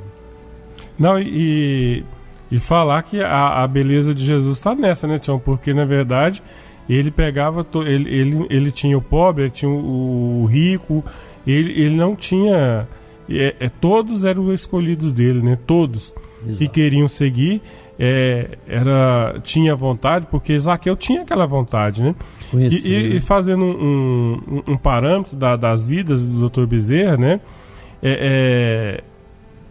Não, 0.97 1.19
e, 1.19 2.03
e 2.51 2.59
falar 2.59 3.03
que 3.03 3.21
a, 3.21 3.63
a 3.63 3.67
beleza 3.67 4.13
de 4.13 4.25
Jesus 4.25 4.57
está 4.57 4.73
nessa, 4.75 5.07
né, 5.07 5.17
Tião? 5.17 5.39
Porque 5.39 5.73
na 5.73 5.85
verdade 5.85 6.41
ele 6.89 7.11
pegava, 7.11 7.65
ele, 7.85 8.13
ele, 8.13 8.47
ele 8.49 8.71
tinha 8.71 8.97
o 8.97 9.01
pobre, 9.01 9.43
ele 9.43 9.51
tinha 9.51 9.71
o 9.71 10.45
rico, 10.45 11.03
ele, 11.51 11.71
ele 11.73 11.95
não 11.95 12.15
tinha. 12.15 12.87
É, 13.29 13.55
é, 13.59 13.69
todos 13.69 14.25
eram 14.25 14.53
escolhidos 14.53 15.13
dele, 15.13 15.41
né? 15.41 15.57
Todos 15.65 16.13
Exato. 16.45 16.57
que 16.57 16.67
queriam 16.67 17.07
seguir 17.07 17.61
é, 17.97 18.57
era 18.67 19.39
tinha 19.43 19.75
vontade, 19.75 20.27
porque 20.29 20.57
Zaqueu 20.57 20.95
tinha 20.95 21.21
aquela 21.21 21.45
vontade, 21.45 22.03
né? 22.03 22.15
E, 22.53 22.87
e, 22.87 23.15
e, 23.15 23.19
fazendo 23.19 23.63
um, 23.63 24.41
um, 24.47 24.73
um 24.73 24.77
parâmetro 24.77 25.35
da, 25.35 25.55
das 25.55 25.87
vidas 25.87 26.25
do 26.25 26.49
Dr. 26.49 26.65
Bezerra, 26.65 27.17
né? 27.17 27.39
É, 28.01 28.99
é, 29.01 29.03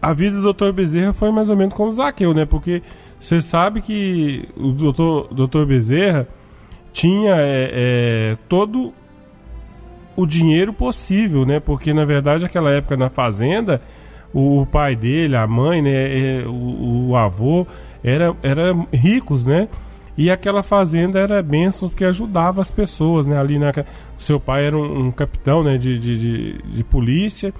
a 0.01 0.13
vida 0.13 0.41
do 0.41 0.53
Dr. 0.53 0.71
Bezerra 0.71 1.13
foi 1.13 1.31
mais 1.31 1.49
ou 1.49 1.55
menos 1.55 1.73
como 1.73 1.93
Zaqueu, 1.93 2.33
né? 2.33 2.45
Porque 2.45 2.81
você 3.19 3.41
sabe 3.41 3.81
que 3.81 4.49
o 4.57 4.71
Dr. 4.71 5.33
Dr. 5.33 5.65
Bezerra 5.65 6.27
tinha 6.91 7.35
é, 7.37 7.71
é, 7.73 8.37
todo 8.49 8.93
o 10.15 10.25
dinheiro 10.25 10.73
possível, 10.73 11.45
né? 11.45 11.59
Porque 11.59 11.93
na 11.93 12.05
verdade 12.05 12.45
aquela 12.45 12.69
época 12.71 12.95
na 12.97 13.09
fazenda, 13.09 13.81
o, 14.33 14.65
pai 14.65 14.95
dele, 14.95 15.35
a 15.35 15.45
mãe, 15.45 15.81
né, 15.81 15.91
é, 16.41 16.43
o, 16.45 17.09
o, 17.09 17.15
avô 17.15 17.67
era, 18.03 18.35
era 18.41 18.73
ricos, 18.91 19.45
né? 19.45 19.67
E 20.17 20.29
aquela 20.29 20.61
fazenda 20.61 21.19
era 21.19 21.41
bênção 21.41 21.89
porque 21.89 22.05
ajudava 22.05 22.61
as 22.61 22.71
pessoas, 22.71 23.25
né? 23.25 23.39
Ali 23.39 23.57
na, 23.57 23.71
seu 24.17 24.39
pai 24.39 24.65
era 24.65 24.77
um, 24.77 25.07
um 25.07 25.11
capitão, 25.11 25.63
né, 25.63 25.77
de, 25.77 25.97
de, 25.97 26.19
de, 26.19 26.61
de 26.61 26.83
polícia. 26.83 27.53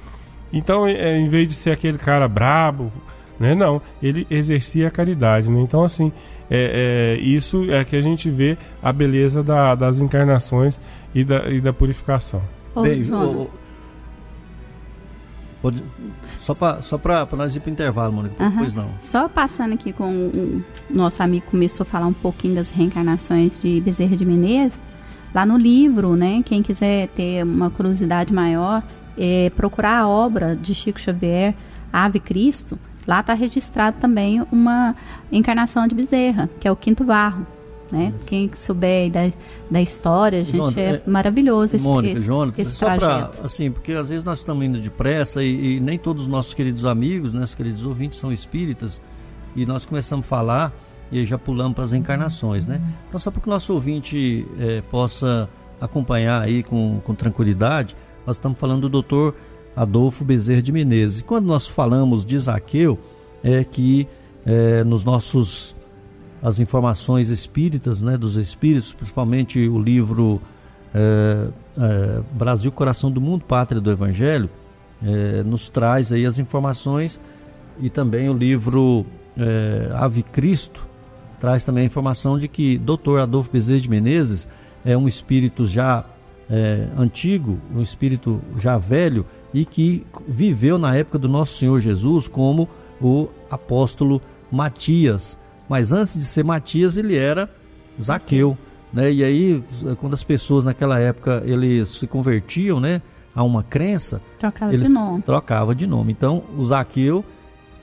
Então, 0.51 0.87
é, 0.87 1.17
em 1.17 1.27
vez 1.29 1.47
de 1.47 1.53
ser 1.55 1.71
aquele 1.71 1.97
cara 1.97 2.27
brabo, 2.27 2.91
né? 3.39 3.55
Não, 3.55 3.81
ele 4.01 4.27
exercia 4.29 4.87
a 4.87 4.91
caridade, 4.91 5.51
né? 5.51 5.61
Então, 5.61 5.83
assim, 5.83 6.11
é, 6.49 7.17
é, 7.17 7.21
isso 7.21 7.69
é 7.71 7.83
que 7.83 7.95
a 7.95 8.01
gente 8.01 8.29
vê 8.29 8.57
a 8.81 8.91
beleza 8.91 9.43
da, 9.43 9.75
das 9.75 9.99
encarnações 9.99 10.79
e 11.13 11.23
da, 11.23 11.49
e 11.49 11.59
da 11.59 11.73
purificação. 11.73 12.41
Ô, 12.75 12.81
Beijo. 12.81 13.49
só 16.39 16.53
para 16.53 16.81
só 16.81 16.97
para 16.97 17.25
nós 17.33 17.55
ir 17.55 17.61
para 17.61 17.69
o 17.69 17.73
intervalo, 17.73 18.11
Mônica, 18.11 18.43
uhum. 18.43 18.57
pois 18.57 18.73
não. 18.73 18.89
Só 18.99 19.29
passando 19.29 19.73
aqui 19.73 19.93
com 19.93 20.11
o 20.11 20.63
nosso 20.89 21.23
amigo 21.23 21.45
começou 21.49 21.83
a 21.83 21.87
falar 21.87 22.07
um 22.07 22.13
pouquinho 22.13 22.55
das 22.55 22.69
reencarnações 22.69 23.61
de 23.61 23.79
Bezerra 23.79 24.15
de 24.15 24.25
Menezes, 24.25 24.83
lá 25.33 25.45
no 25.45 25.57
livro, 25.57 26.15
né? 26.15 26.41
Quem 26.43 26.61
quiser 26.61 27.07
ter 27.09 27.43
uma 27.43 27.69
curiosidade 27.69 28.33
maior, 28.33 28.83
é 29.17 29.51
procurar 29.55 29.99
a 29.99 30.07
obra 30.07 30.55
de 30.55 30.75
Chico 30.75 30.99
Xavier, 30.99 31.55
Ave 31.91 32.19
Cristo, 32.19 32.77
Lá 33.07 33.19
está 33.19 33.33
registrado 33.33 33.97
também 33.99 34.45
uma 34.51 34.95
encarnação 35.31 35.87
de 35.87 35.95
Bezerra, 35.95 36.49
que 36.59 36.67
é 36.67 36.71
o 36.71 36.75
Quinto 36.75 37.03
Varro. 37.03 37.45
Né? 37.91 38.11
Quem 38.25 38.49
souber 38.55 39.11
da, 39.11 39.31
da 39.69 39.79
história, 39.79 40.43
gente, 40.43 40.79
é, 40.79 40.95
é 40.95 41.03
maravilhoso 41.05 41.75
esse, 41.75 41.85
Mônica, 41.85 42.17
esse, 42.17 42.25
Jonathan, 42.25 42.61
esse 42.61 42.71
só 42.71 42.95
para 42.97 43.29
assim, 43.43 43.69
porque 43.69 43.91
às 43.91 44.09
vezes 44.09 44.23
nós 44.23 44.39
estamos 44.39 44.65
indo 44.65 44.79
depressa 44.79 45.43
e, 45.43 45.75
e 45.75 45.79
nem 45.79 45.99
todos 45.99 46.23
os 46.23 46.27
nossos 46.27 46.55
queridos 46.55 46.85
amigos, 46.85 47.33
né, 47.35 47.45
queridos 47.55 47.85
ouvintes 47.85 48.17
são 48.17 48.31
espíritas 48.31 48.99
e 49.55 49.63
nós 49.63 49.85
começamos 49.85 50.25
a 50.25 50.27
falar 50.27 50.73
e 51.11 51.23
já 51.23 51.37
pulamos 51.37 51.75
para 51.75 51.83
as 51.83 51.93
encarnações, 51.93 52.65
né? 52.65 52.81
Então 53.07 53.19
só 53.19 53.29
para 53.29 53.39
que 53.39 53.47
o 53.47 53.51
nosso 53.51 53.71
ouvinte 53.71 54.47
é, 54.57 54.81
possa 54.89 55.47
acompanhar 55.79 56.41
aí 56.41 56.63
com, 56.63 56.99
com 57.03 57.13
tranquilidade, 57.13 57.95
nós 58.25 58.37
estamos 58.37 58.57
falando 58.57 58.81
do 58.81 58.89
doutor 58.89 59.35
Adolfo 59.75 60.23
Bezerra 60.23 60.61
de 60.61 60.71
Menezes. 60.71 61.21
Quando 61.21 61.45
nós 61.45 61.67
falamos 61.67 62.25
de 62.25 62.37
Zaqueu, 62.37 62.99
é 63.43 63.63
que 63.63 64.07
é, 64.45 64.83
nos 64.83 65.03
nossos 65.03 65.75
as 66.41 66.59
informações 66.59 67.29
espíritas, 67.29 68.01
né, 68.01 68.17
dos 68.17 68.35
espíritos, 68.35 68.91
principalmente 68.91 69.65
o 69.67 69.79
livro 69.79 70.41
é, 70.93 71.47
é, 71.77 72.21
Brasil, 72.33 72.71
Coração 72.71 73.09
do 73.09 73.21
Mundo, 73.21 73.45
Pátria 73.45 73.79
do 73.79 73.89
Evangelho, 73.89 74.49
é, 75.01 75.41
nos 75.43 75.69
traz 75.69 76.11
aí 76.11 76.25
as 76.25 76.37
informações 76.39 77.19
e 77.79 77.89
também 77.89 78.29
o 78.29 78.33
livro 78.33 79.05
é, 79.37 79.89
Ave 79.93 80.21
Cristo 80.21 80.85
traz 81.39 81.65
também 81.65 81.83
a 81.83 81.87
informação 81.87 82.37
de 82.37 82.47
que 82.47 82.77
Dr. 82.77 83.19
Adolfo 83.21 83.51
Bezerra 83.51 83.79
de 83.79 83.89
Menezes 83.89 84.47
é 84.85 84.97
um 84.97 85.07
espírito 85.09 85.65
já 85.67 86.05
é, 86.49 86.87
antigo, 86.97 87.57
um 87.75 87.81
espírito 87.81 88.41
já 88.57 88.77
velho 88.77 89.25
e 89.53 89.65
que 89.65 90.05
viveu 90.27 90.77
na 90.77 90.95
época 90.95 91.19
do 91.19 91.29
nosso 91.29 91.57
Senhor 91.57 91.79
Jesus 91.79 92.27
como 92.27 92.67
o 92.99 93.27
apóstolo 93.49 94.21
Matias. 94.51 95.37
Mas 95.69 95.91
antes 95.91 96.17
de 96.17 96.25
ser 96.25 96.43
Matias, 96.43 96.97
ele 96.97 97.15
era 97.15 97.49
Zaqueu. 98.01 98.57
Né? 98.91 99.11
E 99.11 99.23
aí, 99.23 99.63
quando 99.99 100.13
as 100.13 100.23
pessoas 100.23 100.63
naquela 100.63 100.99
época 100.99 101.43
eles 101.45 101.89
se 101.89 102.07
convertiam 102.07 102.79
né, 102.79 103.01
a 103.33 103.43
uma 103.43 103.63
crença, 103.63 104.21
trocava 104.39 104.73
eles 104.73 104.87
de 104.87 104.93
nome. 104.93 105.21
trocava 105.21 105.75
de 105.75 105.87
nome. 105.87 106.11
Então, 106.11 106.43
o 106.57 106.63
Zaqueu 106.63 107.23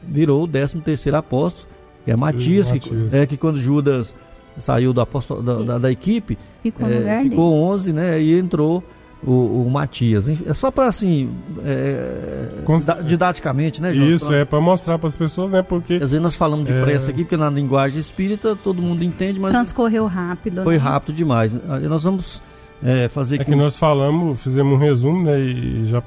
virou 0.03 0.45
o 0.45 0.49
13 0.49 0.81
terceiro 0.81 1.19
apóstolo, 1.19 1.69
que 2.05 2.11
é 2.11 2.17
Matias, 2.17 2.69
Sim, 2.69 2.75
Matias. 2.75 3.11
Que, 3.11 3.17
é 3.17 3.27
que 3.27 3.37
quando 3.37 3.59
Judas 3.59 4.15
saiu 4.57 4.93
do 4.93 5.01
apóstolo, 5.01 5.43
da, 5.43 5.55
da, 5.63 5.79
da 5.79 5.91
equipe, 5.91 6.39
ficou, 6.63 6.89
é, 6.89 7.23
ficou 7.23 7.55
11, 7.55 7.93
né? 7.93 8.23
E 8.23 8.39
entrou 8.39 8.85
o, 9.27 9.65
o 9.67 9.71
Matias. 9.71 10.29
É 10.29 10.55
só 10.55 10.71
para 10.71 10.87
assim, 10.87 11.31
é, 11.65 12.49
didaticamente, 13.05 13.83
né, 13.83 13.93
Jorge? 13.93 14.15
Isso, 14.15 14.27
pra... 14.27 14.37
é 14.37 14.45
para 14.45 14.61
mostrar 14.61 14.99
para 14.99 15.09
as 15.09 15.17
pessoas, 15.17 15.51
né? 15.51 15.63
Porque. 15.63 15.99
Quer 15.99 16.05
dizer, 16.05 16.21
nós 16.21 16.35
falamos 16.35 16.67
de 16.67 16.73
é... 16.73 16.81
pressa 16.81 17.11
aqui, 17.11 17.23
porque 17.23 17.37
na 17.37 17.51
linguagem 17.51 18.01
espírita 18.01 18.57
todo 18.57 18.81
mundo 18.81 19.05
entende, 19.05 19.39
mas. 19.39 19.53
Transcorreu 19.53 20.07
rápido. 20.07 20.63
Foi 20.63 20.77
né? 20.77 20.83
rápido 20.83 21.15
demais. 21.15 21.61
Nós 21.89 22.05
vamos 22.05 22.43
é, 22.83 23.09
fazer. 23.09 23.41
É 23.41 23.45
que 23.45 23.55
nós 23.55 23.77
falamos, 23.77 24.43
fizemos 24.43 24.73
um 24.75 24.79
resumo, 24.79 25.23
né? 25.25 25.39
E 25.39 25.87
já 25.87 26.03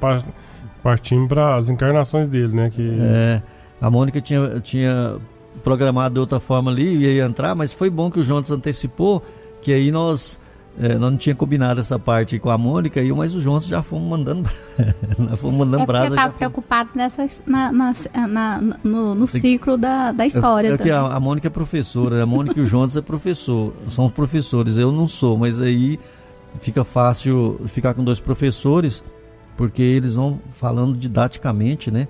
partimos 0.84 1.28
para 1.28 1.56
as 1.56 1.69
encarnações 1.69 2.30
dele, 2.30 2.56
né? 2.56 2.69
Que... 2.69 2.97
É, 2.99 3.41
a 3.80 3.91
Mônica 3.91 4.21
tinha, 4.21 4.60
tinha 4.62 5.17
programado 5.63 6.13
de 6.15 6.19
outra 6.19 6.39
forma 6.39 6.71
ali, 6.71 6.97
ia 6.97 7.26
entrar, 7.26 7.54
mas 7.54 7.71
foi 7.71 7.89
bom 7.89 8.10
que 8.10 8.19
o 8.19 8.23
Jonas 8.23 8.49
antecipou, 8.49 9.21
que 9.62 9.71
aí 9.71 9.91
nós 9.91 10.39
é, 10.79 10.95
nós 10.97 11.12
não 11.12 11.17
tinha 11.17 11.36
combinado 11.36 11.79
essa 11.79 11.99
parte 11.99 12.39
com 12.39 12.49
a 12.49 12.57
Mônica, 12.57 12.99
e 12.99 13.12
mas 13.13 13.36
o 13.36 13.39
João 13.39 13.59
já 13.59 13.83
fomos 13.83 14.09
mandando, 14.09 14.49
fomos 15.38 15.59
mandando 15.59 15.83
é 15.83 15.86
brasa. 15.86 16.07
Eu 16.07 16.09
estava 16.09 16.33
preocupado 16.33 16.89
nessa, 16.95 17.27
na, 17.45 17.71
na, 17.71 17.93
na, 18.27 18.62
no, 18.83 19.13
no 19.13 19.27
ciclo 19.27 19.77
da, 19.77 20.12
da 20.12 20.25
história. 20.25 20.69
É, 20.69 20.73
é 20.73 20.77
que 20.77 20.89
a, 20.89 21.01
a, 21.01 21.19
Mônica 21.19 21.47
é 21.47 21.49
professora, 21.49 22.23
a 22.23 22.25
Mônica 22.25 22.59
e 22.59 22.63
o 22.63 22.65
Jonas 22.65 22.97
é 22.97 23.01
professor, 23.01 23.73
são 23.88 24.09
professores, 24.09 24.77
eu 24.77 24.91
não 24.91 25.07
sou, 25.07 25.38
mas 25.38 25.62
aí 25.62 25.99
fica 26.59 26.83
fácil 26.83 27.62
ficar 27.67 27.93
com 27.93 28.03
dois 28.03 28.19
professores, 28.19 29.03
porque 29.55 29.83
eles 29.83 30.15
vão 30.15 30.39
falando 30.55 30.97
didaticamente, 30.97 31.91
né? 31.91 32.07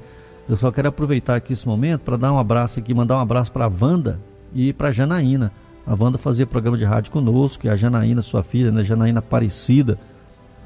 Eu 0.48 0.56
só 0.56 0.72
quero 0.72 0.88
aproveitar 0.88 1.36
aqui 1.36 1.52
esse 1.52 1.68
momento 1.68 2.02
para 2.02 2.16
dar 2.16 2.32
um 2.32 2.38
abraço 2.38 2.80
aqui, 2.80 2.94
mandar 2.94 3.18
um 3.18 3.22
abraço 3.22 3.52
para 3.52 3.66
a 3.66 3.72
Wanda 3.82 4.20
e 4.54 4.72
para 4.72 4.90
a 4.90 4.92
Janaína 4.92 5.52
a 5.86 5.96
Wanda 6.00 6.18
fazia 6.18 6.46
programa 6.48 6.78
de 6.78 6.86
rádio 6.86 7.12
conosco, 7.12 7.66
e 7.66 7.70
a 7.70 7.76
Janaína, 7.76 8.22
sua 8.22 8.44
filha, 8.44 8.72
né, 8.72 8.84
Janaína 8.84 9.20
Aparecida, 9.20 9.98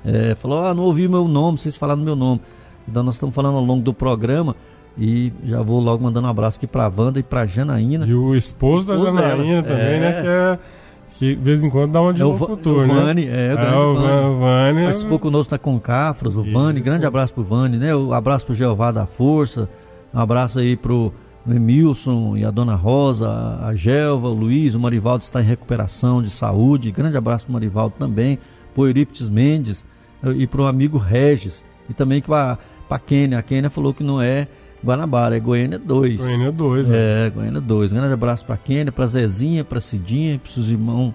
é, 0.05 0.35
falou: 0.35 0.63
Ah, 0.63 0.73
não 0.73 0.83
ouvi 0.83 1.07
meu 1.07 1.27
nome, 1.27 1.57
vocês 1.57 1.75
falaram 1.75 2.01
meu 2.01 2.15
nome. 2.15 2.41
Então 2.87 3.03
nós 3.03 3.15
estamos 3.15 3.35
falando 3.35 3.57
ao 3.57 3.63
longo 3.63 3.83
do 3.83 3.93
programa. 3.93 4.55
E 4.99 5.31
já 5.45 5.61
vou 5.61 5.79
logo 5.79 6.03
mandando 6.03 6.27
um 6.27 6.31
abraço 6.31 6.57
aqui 6.57 6.65
para 6.65 6.85
a 6.85 6.91
Wanda 6.95 7.19
e 7.19 7.23
para 7.23 7.41
a 7.41 7.45
Janaína. 7.45 8.07
E 8.07 8.13
o 8.15 8.35
esposo, 8.35 8.91
o 8.91 8.95
esposo 8.95 9.15
da 9.15 9.29
Janaína 9.29 9.61
dela. 9.61 9.77
também, 9.77 9.99
né, 9.99 10.09
é... 10.09 10.13
né? 10.13 10.21
Que, 10.21 10.27
é, 10.27 10.59
que 11.11 11.35
de 11.35 11.43
vez 11.43 11.63
em 11.63 11.69
quando 11.69 11.91
dá 11.91 12.01
uma 12.01 12.13
de 12.13 12.21
é 12.23 12.25
locutor, 12.25 12.85
o 12.85 12.87
Vani, 12.87 13.25
né? 13.25 13.49
É, 13.49 13.53
o 13.53 13.57
grande 13.57 13.75
é, 13.75 13.77
o 13.77 13.93
Vani. 13.93 14.39
Vani. 14.39 14.83
Participou 14.85 15.19
conosco 15.19 15.53
na 15.53 15.59
Concafros, 15.59 16.35
o 16.35 16.41
Isso. 16.41 16.51
Vani. 16.51 16.79
Grande 16.79 17.05
abraço 17.05 17.31
pro 17.31 17.43
Vani, 17.43 17.77
né? 17.77 17.95
Um 17.95 18.11
abraço 18.11 18.45
pro 18.45 18.55
Jeová 18.55 18.91
da 18.91 19.05
Força. 19.05 19.69
Um 20.11 20.19
abraço 20.19 20.57
aí 20.57 20.75
pro 20.75 21.13
o 21.47 21.53
Emilson 21.53 22.35
e 22.35 22.43
a 22.43 22.51
Dona 22.51 22.75
Rosa, 22.75 23.29
a 23.61 23.73
Gelva, 23.73 24.27
o 24.27 24.33
Luiz, 24.33 24.75
o 24.75 24.79
Marivaldo 24.79 25.23
está 25.23 25.41
em 25.41 25.45
recuperação 25.45 26.21
de 26.21 26.29
saúde. 26.29 26.91
Grande 26.91 27.15
abraço 27.15 27.45
para 27.45 27.51
o 27.51 27.53
Marivaldo 27.53 27.95
também, 27.97 28.37
para 28.73 28.81
o 28.81 28.85
Eurípides 28.85 29.29
Mendes 29.29 29.85
eh, 30.23 30.31
e 30.31 30.47
para 30.47 30.61
o 30.61 30.65
amigo 30.65 30.97
Regis. 30.97 31.63
E 31.89 31.93
também 31.93 32.21
para 32.21 32.57
a 32.89 32.99
Kênia. 32.99 33.39
A 33.39 33.41
Kênia 33.41 33.69
falou 33.69 33.93
que 33.93 34.03
não 34.03 34.21
é 34.21 34.47
Guanabara, 34.83 35.37
é 35.37 35.39
Goiânia 35.39 35.79
2. 35.79 36.17
Goiânia 36.17 36.51
2, 36.51 36.87
né? 36.89 36.97
É, 36.97 37.29
Goiânia 37.29 37.61
2. 37.61 37.93
Grande 37.93 38.13
abraço 38.13 38.45
para 38.45 38.55
a 38.55 38.57
Kênia, 38.57 38.91
para 38.91 39.07
Zezinha, 39.07 39.63
para 39.63 39.79
Cidinha, 39.79 40.37
para 40.37 40.51
seus 40.51 40.67
irmãos, 40.67 41.13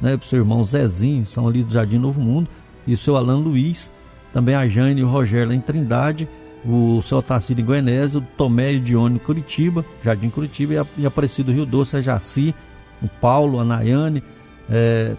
né, 0.00 0.16
para 0.16 0.26
seu 0.26 0.38
irmão 0.38 0.64
Zezinho, 0.64 1.26
são 1.26 1.46
ali 1.46 1.62
do 1.62 1.72
Jardim 1.72 1.98
Novo 1.98 2.20
Mundo, 2.20 2.48
e 2.86 2.94
o 2.94 2.96
seu 2.96 3.16
Alan 3.16 3.38
Luiz, 3.38 3.90
também 4.32 4.54
a 4.54 4.66
Jane 4.66 5.00
e 5.00 5.04
o 5.04 5.08
Rogério 5.08 5.48
lá 5.48 5.54
em 5.54 5.60
Trindade 5.60 6.28
o 6.64 7.02
seu 7.02 7.18
Otacílio 7.18 7.62
em 7.62 7.64
Goianésia, 7.64 8.20
o 8.20 8.24
Tomé 8.36 8.72
e 8.72 8.76
o 8.76 8.80
Dione 8.80 9.18
Curitiba, 9.18 9.84
Jardim 10.02 10.30
Curitiba, 10.30 10.74
e, 10.74 10.78
a, 10.78 10.86
e 10.98 11.06
Aparecido 11.06 11.52
Rio 11.52 11.66
Doce, 11.66 11.96
a 11.96 12.00
Jaci, 12.00 12.54
o 13.02 13.08
Paulo, 13.08 13.60
a 13.60 13.64
Nayane, 13.64 14.22
é, 14.70 15.14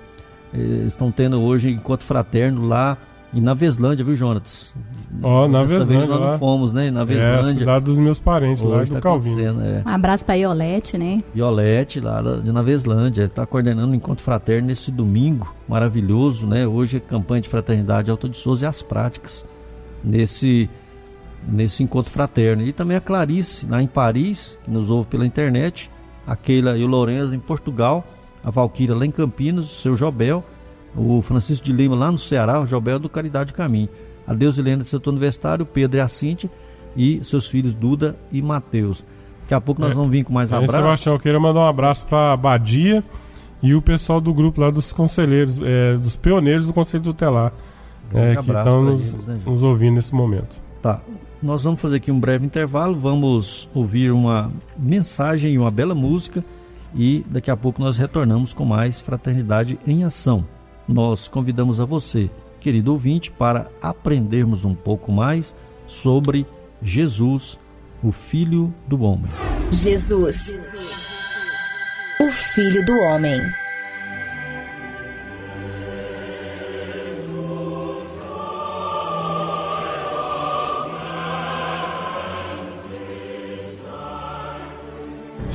é, 0.54 0.58
estão 0.86 1.12
tendo 1.12 1.42
hoje 1.42 1.70
encontro 1.70 2.06
fraterno 2.06 2.68
lá 2.68 2.98
e 3.36 3.42
na 3.42 3.54
Veslândia, 3.54 4.06
viu, 4.06 4.16
Jonatas? 4.16 4.74
Ó, 5.22 5.44
oh, 5.44 5.48
na 5.50 5.62
Veslândia. 5.64 6.08
nós 6.08 6.22
não 6.22 6.40
fomos, 6.40 6.72
né? 6.72 6.90
Na 6.90 7.04
Veslândia. 7.04 7.36
É, 7.36 7.40
a 7.40 7.44
cidade 7.44 7.84
dos 7.84 8.00
meus 8.00 8.18
parentes, 8.18 8.64
lá 8.64 8.82
do 8.82 8.90
tá 8.90 9.02
Calvino. 9.02 9.62
É. 9.62 9.84
Um 9.86 9.90
abraço 9.90 10.26
pra 10.26 10.36
Iolete, 10.36 10.98
né? 10.98 11.22
Iolete, 11.36 12.00
lá 12.00 12.22
de 12.22 12.50
na 12.54 12.62
Veslândia. 12.62 13.28
Tá 13.28 13.46
coordenando 13.46 13.92
um 13.92 13.94
encontro 13.94 14.24
fraterno 14.24 14.70
nesse 14.70 14.90
domingo 14.90 15.54
maravilhoso, 15.68 16.48
né? 16.48 16.66
Hoje 16.66 16.96
é 16.96 17.00
campanha 17.02 17.42
de 17.42 17.50
fraternidade 17.50 18.10
Alta 18.10 18.30
de 18.30 18.38
Souza 18.38 18.66
e 18.66 18.70
as 18.70 18.82
práticas. 18.82 19.46
Nesse 20.02 20.70
nesse 21.48 21.84
encontro 21.84 22.12
fraterno. 22.12 22.64
E 22.64 22.72
também 22.72 22.98
a 22.98 23.02
Clarice, 23.02 23.68
lá 23.68 23.82
em 23.82 23.88
Paris, 23.88 24.58
que 24.64 24.72
nos 24.72 24.90
ouve 24.90 25.08
pela 25.08 25.26
internet, 25.26 25.90
a 26.26 26.36
Keila 26.36 26.78
e 26.78 26.84
o 26.84 26.88
Lourenço 26.88 27.36
em 27.36 27.40
Portugal, 27.40 28.06
a 28.44 28.50
Valquíria 28.50 28.96
lá 28.96 29.06
em 29.06 29.12
Campinas, 29.12 29.66
o 29.66 29.76
seu 29.76 29.96
Jobel, 29.96 30.44
o 30.96 31.22
Francisco 31.22 31.66
de 31.66 31.74
Lima 31.74 31.96
lá 31.96 32.12
no 32.12 32.18
Ceará, 32.18 32.62
o 32.62 32.66
Jobel 32.66 33.00
do 33.00 33.10
Caridade 33.10 33.54
Caminho, 33.54 33.90
a 34.26 34.34
Deus 34.34 34.58
Helena 34.58 34.84
do 34.84 34.86
Setor 34.86 35.12
Universitário, 35.12 35.64
o 35.64 35.66
Pedro 35.66 35.98
e 35.98 36.02
a 36.02 36.08
Cintia 36.08 36.50
e 36.96 37.24
seus 37.24 37.48
filhos 37.48 37.74
Duda 37.74 38.16
e 38.32 38.42
Mateus. 38.42 39.04
Daqui 39.42 39.54
a 39.54 39.62
pouco 39.62 39.82
nós 39.82 39.92
é, 39.92 39.94
vamos 39.94 40.12
vir 40.12 40.24
com 40.24 40.34
mais 40.34 40.52
é, 40.52 40.56
abraços. 40.56 40.76
Sebastião, 40.76 41.16
eu 41.16 41.20
queria 41.20 41.40
mandar 41.40 41.62
um 41.62 41.68
abraço 41.68 42.06
para 42.08 42.34
a 42.34 42.38
Badia 42.38 43.04
e 43.62 43.76
o 43.76 43.82
pessoal 43.82 44.20
do 44.20 44.34
grupo 44.34 44.62
lá 44.62 44.70
dos 44.70 44.92
conselheiros, 44.92 45.62
é, 45.62 45.96
dos 45.96 46.16
pioneiros 46.16 46.66
do 46.66 46.74
Conselho 46.74 47.04
Tutelar, 47.04 47.52
é, 48.14 48.36
que 48.36 48.52
estão 48.52 48.84
nos, 48.84 49.28
né, 49.28 49.40
nos 49.46 49.64
ouvindo 49.64 49.96
nesse 49.96 50.14
momento. 50.14 50.60
Tá. 50.82 51.02
Nós 51.42 51.64
vamos 51.64 51.82
fazer 51.82 51.98
aqui 51.98 52.12
um 52.12 52.20
breve 52.20 52.46
intervalo, 52.46 52.96
vamos 52.96 53.70
ouvir 53.74 54.12
uma 54.12 54.52
mensagem 54.78 55.54
e 55.54 55.58
uma 55.58 55.70
bela 55.70 55.94
música 55.94 56.44
e 56.96 57.26
daqui 57.30 57.52
a 57.52 57.58
pouco 57.58 57.82
nós 57.82 57.98
retornamos 57.98 58.54
com 58.54 58.66
mais 58.66 59.00
Fraternidade 59.00 59.78
em 59.86 60.04
Ação. 60.04 60.46
Nós 60.88 61.28
convidamos 61.28 61.82
a 61.82 61.86
você, 61.86 62.30
querido 62.60 62.92
ouvinte, 62.94 63.32
para 63.32 63.70
aprendermos 63.82 64.64
um 64.64 64.74
pouco 64.74 65.12
mais 65.12 65.54
sobre 65.88 66.46
Jesus, 66.82 67.60
o 68.02 68.12
Filho 68.12 68.74
do 68.88 69.02
Homem. 69.02 69.30
Jesus, 69.72 70.56
o 72.20 72.32
Filho 72.32 72.86
do 72.86 72.94
Homem. 72.94 73.65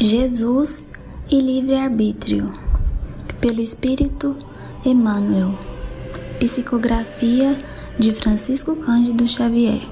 Jesus 0.02 0.86
e 1.30 1.38
livre-arbítrio, 1.38 2.50
pelo 3.38 3.60
Espírito 3.60 4.34
Emmanuel. 4.82 5.54
Psicografia 6.38 7.62
de 7.98 8.10
Francisco 8.10 8.74
Cândido 8.76 9.28
Xavier. 9.28 9.86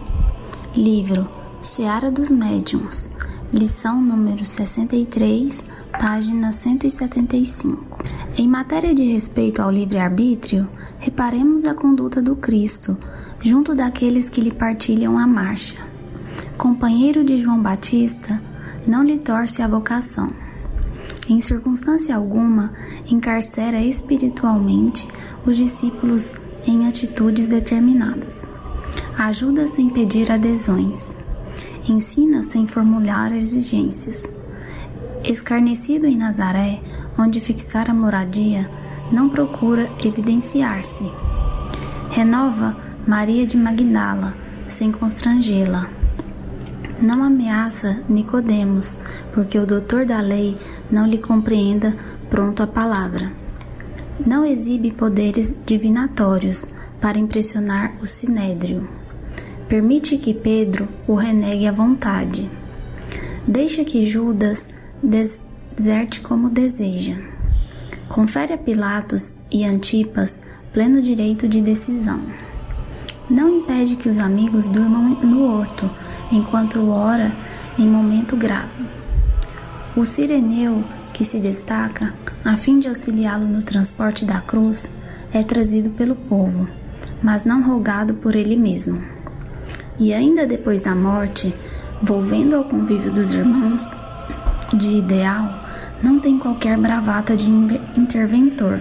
Livro 0.74 1.28
Seara 1.60 2.10
dos 2.10 2.30
Médiuns. 2.30 3.10
Lição 3.52 4.00
número 4.00 4.46
63, 4.46 5.66
página 6.00 6.52
175. 6.52 7.98
Em 8.38 8.48
matéria 8.48 8.94
de 8.94 9.04
respeito 9.12 9.60
ao 9.60 9.70
livre-arbítrio, 9.70 10.66
reparemos 10.98 11.66
a 11.66 11.74
conduta 11.74 12.22
do 12.22 12.34
Cristo 12.34 12.96
junto 13.42 13.74
daqueles 13.74 14.30
que 14.30 14.40
lhe 14.40 14.52
partilham 14.52 15.18
a 15.18 15.26
marcha. 15.26 15.76
Companheiro 16.56 17.22
de 17.22 17.38
João 17.38 17.60
Batista, 17.60 18.42
não 18.88 19.04
lhe 19.04 19.18
torce 19.18 19.60
a 19.60 19.68
vocação. 19.68 20.32
Em 21.28 21.38
circunstância 21.40 22.16
alguma, 22.16 22.72
encarcera 23.06 23.82
espiritualmente 23.82 25.06
os 25.44 25.58
discípulos 25.58 26.32
em 26.66 26.88
atitudes 26.88 27.46
determinadas. 27.46 28.48
Ajuda 29.18 29.66
sem 29.66 29.90
pedir 29.90 30.32
adesões. 30.32 31.14
Ensina 31.86 32.42
sem 32.42 32.66
formular 32.66 33.30
exigências. 33.32 34.26
Escarnecido 35.22 36.06
em 36.06 36.16
Nazaré, 36.16 36.80
onde 37.18 37.40
fixar 37.40 37.90
a 37.90 37.94
moradia, 37.94 38.70
não 39.12 39.28
procura 39.28 39.90
evidenciar-se. 40.02 41.10
Renova 42.10 42.74
Maria 43.06 43.46
de 43.46 43.56
Magdala, 43.56 44.34
sem 44.66 44.90
constrangê-la 44.90 45.97
não 47.00 47.22
ameaça 47.22 48.02
Nicodemos, 48.08 48.98
porque 49.32 49.58
o 49.58 49.66
doutor 49.66 50.04
da 50.04 50.20
lei 50.20 50.58
não 50.90 51.06
lhe 51.06 51.18
compreenda 51.18 51.96
pronto 52.28 52.62
a 52.62 52.66
palavra. 52.66 53.32
Não 54.26 54.44
exibe 54.44 54.90
poderes 54.90 55.56
divinatórios 55.64 56.74
para 57.00 57.18
impressionar 57.18 57.94
o 58.02 58.06
sinédrio. 58.06 58.88
Permite 59.68 60.16
que 60.16 60.34
Pedro 60.34 60.88
o 61.06 61.14
renegue 61.14 61.66
à 61.66 61.72
vontade. 61.72 62.50
Deixa 63.46 63.84
que 63.84 64.04
Judas 64.04 64.74
deserte 65.02 66.20
como 66.20 66.50
deseja. 66.50 67.16
Confere 68.08 68.54
a 68.54 68.58
Pilatos 68.58 69.36
e 69.50 69.64
Antipas 69.64 70.40
pleno 70.72 71.00
direito 71.00 71.46
de 71.46 71.60
decisão. 71.60 72.20
Não 73.28 73.48
impede 73.48 73.96
que 73.96 74.08
os 74.08 74.18
amigos 74.18 74.68
durmam 74.68 75.08
no 75.22 75.44
horto, 75.44 75.90
enquanto 76.30 76.90
ora 76.90 77.34
em 77.78 77.88
momento 77.88 78.36
grave. 78.36 78.86
O 79.96 80.04
sireneu, 80.04 80.84
que 81.12 81.24
se 81.24 81.38
destaca, 81.38 82.14
a 82.44 82.56
fim 82.56 82.78
de 82.78 82.88
auxiliá-lo 82.88 83.46
no 83.46 83.62
transporte 83.62 84.24
da 84.24 84.40
cruz, 84.40 84.94
é 85.32 85.42
trazido 85.42 85.90
pelo 85.90 86.14
povo, 86.14 86.68
mas 87.22 87.44
não 87.44 87.62
rogado 87.62 88.14
por 88.14 88.34
ele 88.34 88.56
mesmo. 88.56 89.02
E 89.98 90.14
ainda 90.14 90.46
depois 90.46 90.80
da 90.80 90.94
morte, 90.94 91.54
volvendo 92.02 92.56
ao 92.56 92.64
convívio 92.64 93.12
dos 93.12 93.32
irmãos, 93.32 93.90
de 94.76 94.98
ideal, 94.98 95.64
não 96.02 96.20
tem 96.20 96.38
qualquer 96.38 96.78
bravata 96.78 97.36
de 97.36 97.50
interventor. 97.96 98.80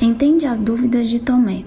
Entende 0.00 0.46
as 0.46 0.58
dúvidas 0.58 1.08
de 1.08 1.18
Tomé. 1.18 1.64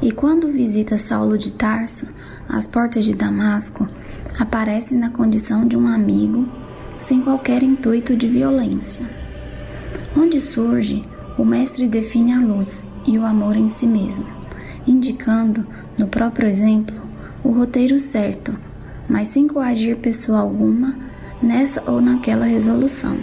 E 0.00 0.10
quando 0.10 0.50
visita 0.50 0.98
Saulo 0.98 1.36
de 1.36 1.52
Tarso, 1.52 2.08
às 2.52 2.66
portas 2.66 3.06
de 3.06 3.14
Damasco, 3.14 3.88
aparece 4.38 4.94
na 4.94 5.08
condição 5.08 5.66
de 5.66 5.74
um 5.74 5.88
amigo, 5.88 6.46
sem 6.98 7.22
qualquer 7.22 7.62
intuito 7.62 8.14
de 8.14 8.28
violência. 8.28 9.08
Onde 10.14 10.38
surge, 10.38 11.02
o 11.38 11.44
Mestre 11.46 11.88
define 11.88 12.34
a 12.34 12.40
luz 12.40 12.86
e 13.06 13.18
o 13.18 13.24
amor 13.24 13.56
em 13.56 13.70
si 13.70 13.86
mesmo, 13.86 14.26
indicando, 14.86 15.66
no 15.96 16.06
próprio 16.06 16.46
exemplo, 16.46 16.94
o 17.42 17.50
roteiro 17.50 17.98
certo, 17.98 18.56
mas 19.08 19.28
sem 19.28 19.48
coagir 19.48 19.96
pessoa 19.96 20.40
alguma 20.40 20.94
nessa 21.42 21.82
ou 21.90 22.02
naquela 22.02 22.44
resolução. 22.44 23.16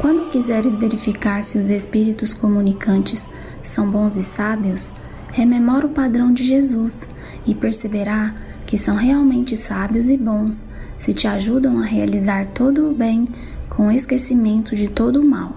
Quando 0.00 0.30
quiseres 0.30 0.74
verificar 0.74 1.42
se 1.42 1.58
os 1.58 1.68
espíritos 1.68 2.32
comunicantes 2.32 3.30
são 3.62 3.90
bons 3.90 4.16
e 4.16 4.22
sábios, 4.22 4.94
rememora 5.32 5.86
o 5.86 5.90
padrão 5.90 6.32
de 6.32 6.44
Jesus 6.44 7.08
e 7.46 7.54
perceberá 7.54 8.34
que 8.66 8.76
são 8.76 8.96
realmente 8.96 9.56
sábios 9.56 10.10
e 10.10 10.16
bons 10.16 10.66
se 10.98 11.14
te 11.14 11.28
ajudam 11.28 11.78
a 11.78 11.84
realizar 11.84 12.46
todo 12.48 12.90
o 12.90 12.94
bem 12.94 13.26
com 13.68 13.90
esquecimento 13.90 14.74
de 14.74 14.88
todo 14.88 15.20
o 15.20 15.24
mal, 15.24 15.54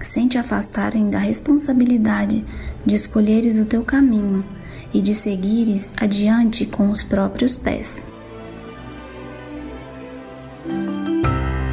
sem 0.00 0.28
te 0.28 0.38
afastarem 0.38 1.10
da 1.10 1.18
responsabilidade 1.18 2.44
de 2.84 2.94
escolheres 2.94 3.58
o 3.58 3.64
teu 3.64 3.82
caminho 3.82 4.44
e 4.92 5.00
de 5.00 5.14
seguires 5.14 5.92
adiante 5.96 6.66
com 6.66 6.90
os 6.90 7.02
próprios 7.02 7.56
pés. 7.56 8.06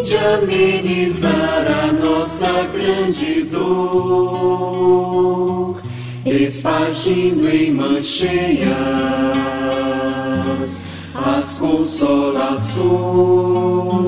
de 0.02 0.16
amenizar 0.16 1.66
a 1.84 1.92
nossa 1.92 2.62
grande 2.72 3.42
dor 3.42 5.76
espargindo 6.24 7.48
em 7.48 7.72
mancheias 7.72 8.66
as 11.14 11.58
consolações. 11.58 14.05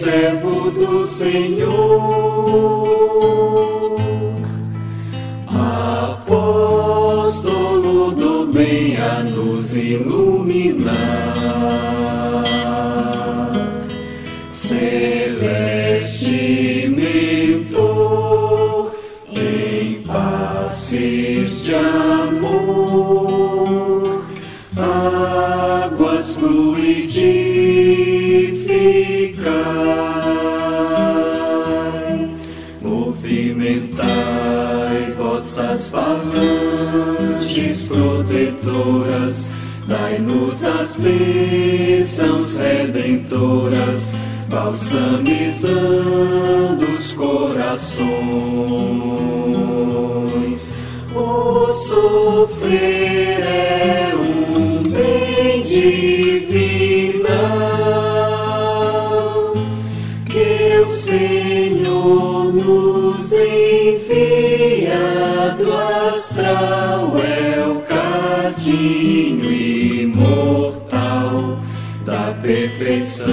Servo 0.00 0.70
do 0.70 1.06
Senhor, 1.06 1.70
falanges 35.90 37.88
protetoras, 37.88 39.50
dai-nos 39.86 40.64
as 40.64 40.96
bênçãos 40.96 42.56
redentoras, 42.56 44.14
balsamizando 44.48 46.86
os 46.96 47.12
corações. 47.12 48.00
O 51.14 51.68
sofrer 51.70 53.42
é 53.42 54.14
um 54.14 54.82
bem 54.88 55.62
do 65.56 65.72
astral 65.72 67.14
é 67.18 67.66
o 67.66 67.80
cadinho 67.82 69.44
imortal 70.02 71.58
da 72.04 72.32
perfeição 72.40 73.28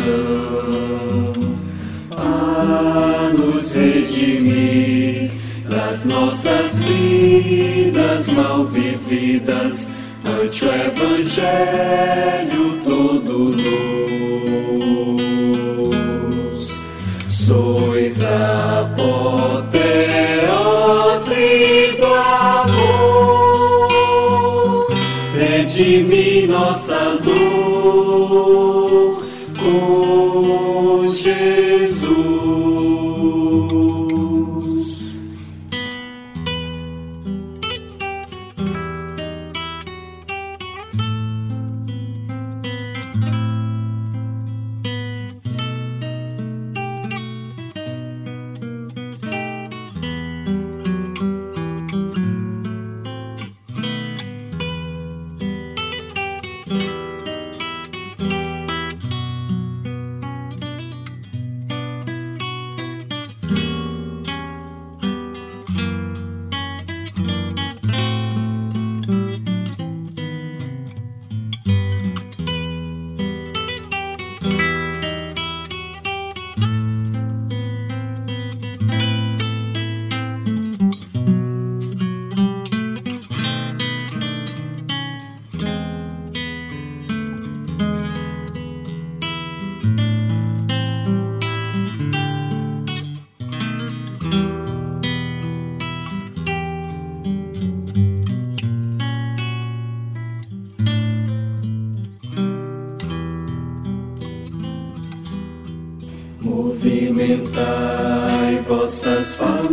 a 2.18 3.32
nos 3.38 3.76
redimir 3.76 5.32
das 5.70 6.06
nossas 6.06 6.76
vidas 6.78 8.28
mal 8.30 8.66
vividas 8.66 9.88
ante 10.26 10.66
o 10.66 10.70
Evangelho 10.70 11.38
todo 12.84 13.56
luz. 13.56 13.78
Sois 17.30 18.24
a 18.24 18.92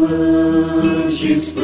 vossas 0.04 1.50
falanges 1.50 1.63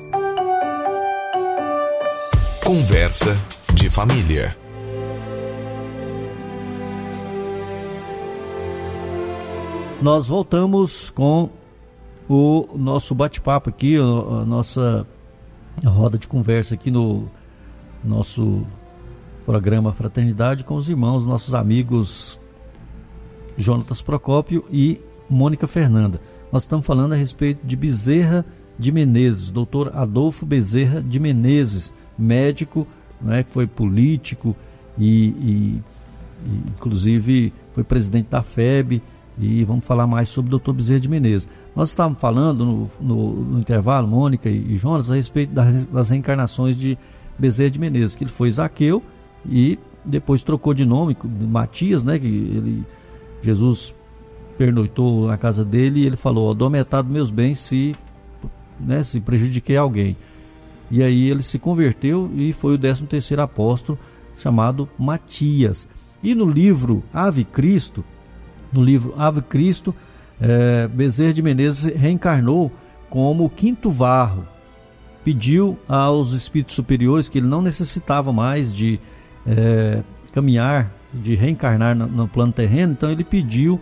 Conversa 2.65 3.35
de 3.73 3.89
família. 3.89 4.55
Nós 10.01 10.27
voltamos 10.27 11.09
com 11.09 11.49
o 12.29 12.67
nosso 12.75 13.15
bate-papo 13.15 13.69
aqui, 13.69 13.97
a 13.97 14.45
nossa 14.45 15.07
roda 15.83 16.17
de 16.17 16.27
conversa 16.27 16.75
aqui 16.75 16.91
no 16.91 17.27
nosso 18.03 18.65
programa 19.45 19.91
Fraternidade 19.91 20.63
com 20.63 20.75
os 20.75 20.87
irmãos, 20.87 21.25
nossos 21.25 21.55
amigos 21.55 22.39
Jonatas 23.57 24.01
Procópio 24.01 24.63
e 24.71 25.01
Mônica 25.27 25.67
Fernanda. 25.67 26.21
Nós 26.51 26.63
estamos 26.63 26.85
falando 26.85 27.13
a 27.13 27.17
respeito 27.17 27.65
de 27.65 27.75
Bezerra 27.75 28.45
de 28.77 28.91
Menezes, 28.91 29.51
doutor 29.51 29.91
Adolfo 29.95 30.45
Bezerra 30.45 31.01
de 31.01 31.19
Menezes, 31.19 31.93
médico, 32.17 32.87
né, 33.21 33.43
foi 33.47 33.67
político 33.67 34.55
e, 34.97 35.27
e- 35.27 35.81
e, 36.45 36.51
inclusive 36.75 37.53
foi 37.73 37.83
presidente 37.83 38.27
da 38.29 38.41
FEB 38.43 39.01
e 39.39 39.63
vamos 39.63 39.85
falar 39.85 40.05
mais 40.07 40.27
sobre 40.29 40.49
o 40.49 40.51
doutor 40.51 40.73
Bezerra 40.73 40.99
de 40.99 41.07
Menezes. 41.07 41.47
Nós 41.75 41.89
estávamos 41.89 42.19
falando 42.19 42.65
no, 42.65 42.89
no- 42.99 43.33
no 43.43 43.59
intervalo, 43.59 44.07
Mônica 44.07 44.49
e, 44.49 44.73
e 44.73 44.77
Jonas, 44.77 45.09
a 45.09 45.15
respeito 45.15 45.53
das, 45.53 45.87
das 45.87 46.09
reencarnações 46.09 46.75
de 46.77 46.97
Bezerra 47.39 47.71
de 47.71 47.79
Menezes, 47.79 48.15
que 48.15 48.23
ele 48.23 48.31
foi 48.31 48.51
Zaqueu 48.51 49.01
e 49.45 49.79
depois 50.03 50.43
trocou 50.43 50.73
de 50.73 50.83
nome, 50.85 51.15
Matias, 51.47 52.03
né, 52.03 52.17
que 52.19 52.25
ele, 52.27 52.83
Jesus 53.41 53.95
pernoitou 54.57 55.27
na 55.27 55.37
casa 55.37 55.63
dele 55.63 56.01
e 56.01 56.05
ele 56.05 56.17
falou, 56.17 56.49
ó, 56.49 56.53
dou 56.53 56.69
metade 56.69 57.07
dos 57.07 57.13
meus 57.13 57.31
bens 57.31 57.59
se, 57.59 57.95
né, 58.79 59.01
se 59.03 59.19
prejudiquei 59.19 59.77
alguém. 59.77 60.15
E 60.91 61.01
aí 61.01 61.29
ele 61.29 61.41
se 61.41 61.57
converteu 61.57 62.29
e 62.35 62.51
foi 62.51 62.75
o 62.75 62.77
13 62.77 63.05
terceiro 63.05 63.41
apóstolo 63.41 63.97
chamado 64.35 64.89
Matias. 64.99 65.87
E 66.21 66.35
no 66.35 66.45
livro 66.45 67.01
Ave 67.13 67.45
Cristo, 67.45 68.03
no 68.71 68.83
livro 68.83 69.15
Ave 69.17 69.41
Cristo, 69.41 69.95
eh, 70.39 70.87
Bezerra 70.87 71.33
de 71.33 71.41
Menezes 71.41 71.85
reencarnou 71.95 72.71
como 73.09 73.49
quinto 73.49 73.89
varro. 73.89 74.45
Pediu 75.23 75.77
aos 75.87 76.33
espíritos 76.33 76.75
superiores 76.75 77.29
que 77.29 77.37
ele 77.37 77.47
não 77.47 77.61
necessitava 77.61 78.33
mais 78.33 78.73
de 78.73 78.99
eh, 79.47 80.01
caminhar, 80.33 80.91
de 81.13 81.35
reencarnar 81.35 81.95
no, 81.95 82.07
no 82.07 82.27
plano 82.27 82.51
terreno, 82.51 82.93
então 82.93 83.09
ele 83.11 83.23
pediu 83.23 83.79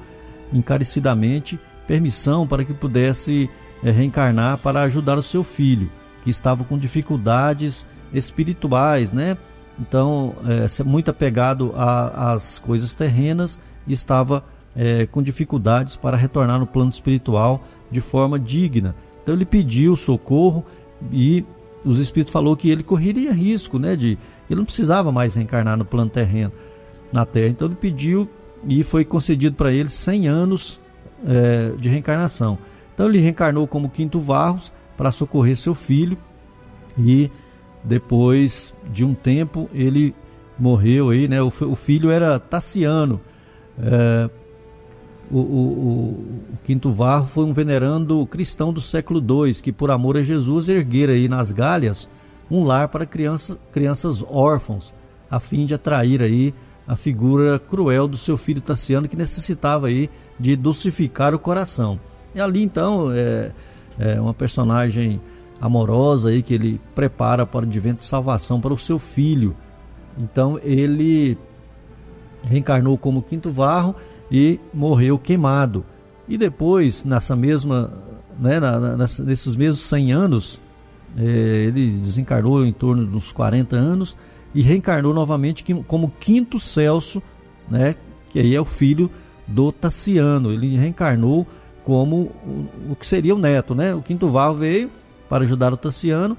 encarecidamente 0.54 1.60
permissão 1.88 2.46
para 2.46 2.64
que 2.64 2.74
pudesse 2.74 3.50
eh, 3.84 3.92
reencarnar 3.92 4.58
para 4.58 4.82
ajudar 4.84 5.18
o 5.18 5.24
seu 5.24 5.44
filho, 5.44 5.90
que 6.24 6.30
estava 6.30 6.64
com 6.64 6.78
dificuldades 6.78 7.86
espirituais, 8.14 9.12
né? 9.14 9.38
Então, 9.80 10.36
é, 10.46 10.84
muito 10.84 11.10
apegado 11.10 11.74
às 11.76 12.60
coisas 12.60 12.94
terrenas 12.94 13.60
estava 13.88 14.44
é, 14.76 15.06
com 15.06 15.24
dificuldades 15.24 15.96
para 15.96 16.18
retornar 16.18 16.60
no 16.60 16.68
plano 16.68 16.90
espiritual 16.90 17.64
de 17.90 18.02
forma 18.02 18.38
digna. 18.38 18.94
Então, 19.24 19.34
ele 19.34 19.46
pediu 19.46 19.96
socorro 19.96 20.66
e 21.12 21.46
os 21.86 22.00
espíritos 22.00 22.34
falou 22.34 22.58
que 22.58 22.70
ele 22.70 22.84
correria 22.84 23.32
risco, 23.32 23.80
né? 23.80 23.96
De 23.96 24.18
ele 24.50 24.58
não 24.58 24.66
precisava 24.66 25.12
mais 25.12 25.36
reencarnar 25.36 25.78
no 25.78 25.86
plano 25.86 26.10
terreno, 26.10 26.52
na 27.12 27.26
Terra. 27.26 27.48
Então, 27.48 27.68
ele 27.68 27.76
pediu 27.76 28.30
e 28.68 28.84
foi 28.84 29.06
concedido 29.06 29.56
para 29.56 29.72
ele 29.72 29.88
100 29.88 30.28
anos 30.28 30.80
é, 31.26 31.72
de 31.78 31.88
reencarnação. 31.88 32.58
Então, 32.94 33.08
ele 33.08 33.20
reencarnou 33.20 33.66
como 33.66 33.90
quinto 33.90 34.20
Varros 34.20 34.74
para 35.00 35.14
socorrer 35.14 35.56
seu 35.56 35.74
filho 35.74 36.18
e 36.98 37.32
depois 37.82 38.74
de 38.92 39.06
um 39.06 39.14
tempo 39.14 39.70
ele 39.74 40.14
morreu 40.60 41.10
aí, 41.12 41.26
né? 41.26 41.42
O, 41.42 41.48
o 41.48 41.76
filho 41.76 42.12
era 42.12 42.38
Tassiano. 42.38 43.22
É, 43.82 44.30
o, 45.32 45.38
o- 45.40 45.42
o- 45.42 46.40
quinto 46.66 46.92
varro 46.92 47.28
foi 47.28 47.46
um 47.46 47.54
venerando 47.54 48.26
cristão 48.26 48.74
do 48.74 48.82
século 48.82 49.22
II 49.22 49.54
que 49.56 49.72
por 49.72 49.90
amor 49.90 50.18
a 50.18 50.22
Jesus 50.24 50.68
erguera 50.68 51.14
aí 51.14 51.30
nas 51.30 51.54
galhas 51.54 52.10
um 52.52 52.66
lar 52.66 52.90
para 52.90 53.06
crianças, 53.06 53.58
crianças 53.72 54.22
órfãos, 54.28 54.94
a 55.32 55.40
fim 55.40 55.66
de 55.66 55.74
atrair 55.74 56.22
aí 56.22 56.54
a 56.86 56.98
figura 56.98 57.58
cruel 57.58 58.06
do 58.06 58.18
seu 58.18 58.38
filho 58.38 58.60
Tassiano 58.60 59.08
que 59.08 59.16
necessitava 59.16 59.88
aí 59.88 60.10
de 60.38 60.58
dulcificar 60.58 61.34
o 61.34 61.40
coração. 61.40 61.98
E 62.36 62.42
ali 62.42 62.62
então 62.62 63.10
é, 63.14 63.52
é 64.00 64.20
uma 64.20 64.34
personagem 64.34 65.22
amorosa 65.60 66.30
aí 66.30 66.42
que 66.42 66.54
ele 66.54 66.80
prepara 66.96 67.46
para 67.46 67.66
o 67.66 67.68
advento 67.68 67.98
de 67.98 68.06
salvação 68.06 68.62
para 68.62 68.74
o 68.74 68.78
seu 68.78 68.98
filho. 68.98 69.56
Então 70.18 70.60
ele 70.64 71.38
reencarnou 72.44 72.98
como 72.98 73.22
quinto 73.22 73.52
varro 73.52 73.96
e 74.32 74.60
morreu 74.74 75.20
queimado. 75.20 75.84
E 76.28 76.38
depois, 76.38 77.04
nessa 77.04 77.36
mesma, 77.36 77.92
né, 78.40 78.60
na, 78.60 78.80
na, 78.80 78.98
nesses 78.98 79.56
mesmos 79.56 79.82
100 79.82 80.12
anos, 80.12 80.62
é, 81.18 81.24
ele 81.24 81.92
desencarnou 81.92 82.66
em 82.66 82.72
torno 82.72 83.06
dos 83.06 83.32
40 83.32 83.76
anos 83.76 84.16
e 84.54 84.62
reencarnou 84.62 85.14
novamente 85.14 85.64
como 85.88 86.14
quinto 86.20 86.60
Celso, 86.60 87.22
né, 87.70 87.96
que 88.30 88.40
aí 88.40 88.56
é 88.56 88.62
o 88.62 88.66
filho 88.66 89.10
do 89.48 89.72
Tassiano. 89.72 90.52
Ele 90.52 90.78
reencarnou 90.78 91.48
como 91.90 92.32
o, 92.46 92.92
o 92.92 92.96
que 92.96 93.08
seria 93.08 93.34
o 93.34 93.40
neto, 93.40 93.74
né? 93.74 93.96
O 93.96 94.02
quinto 94.04 94.30
Varro 94.30 94.54
veio 94.54 94.92
para 95.28 95.44
ajudar 95.44 95.74
o 95.74 95.78
Tassiano 95.78 96.38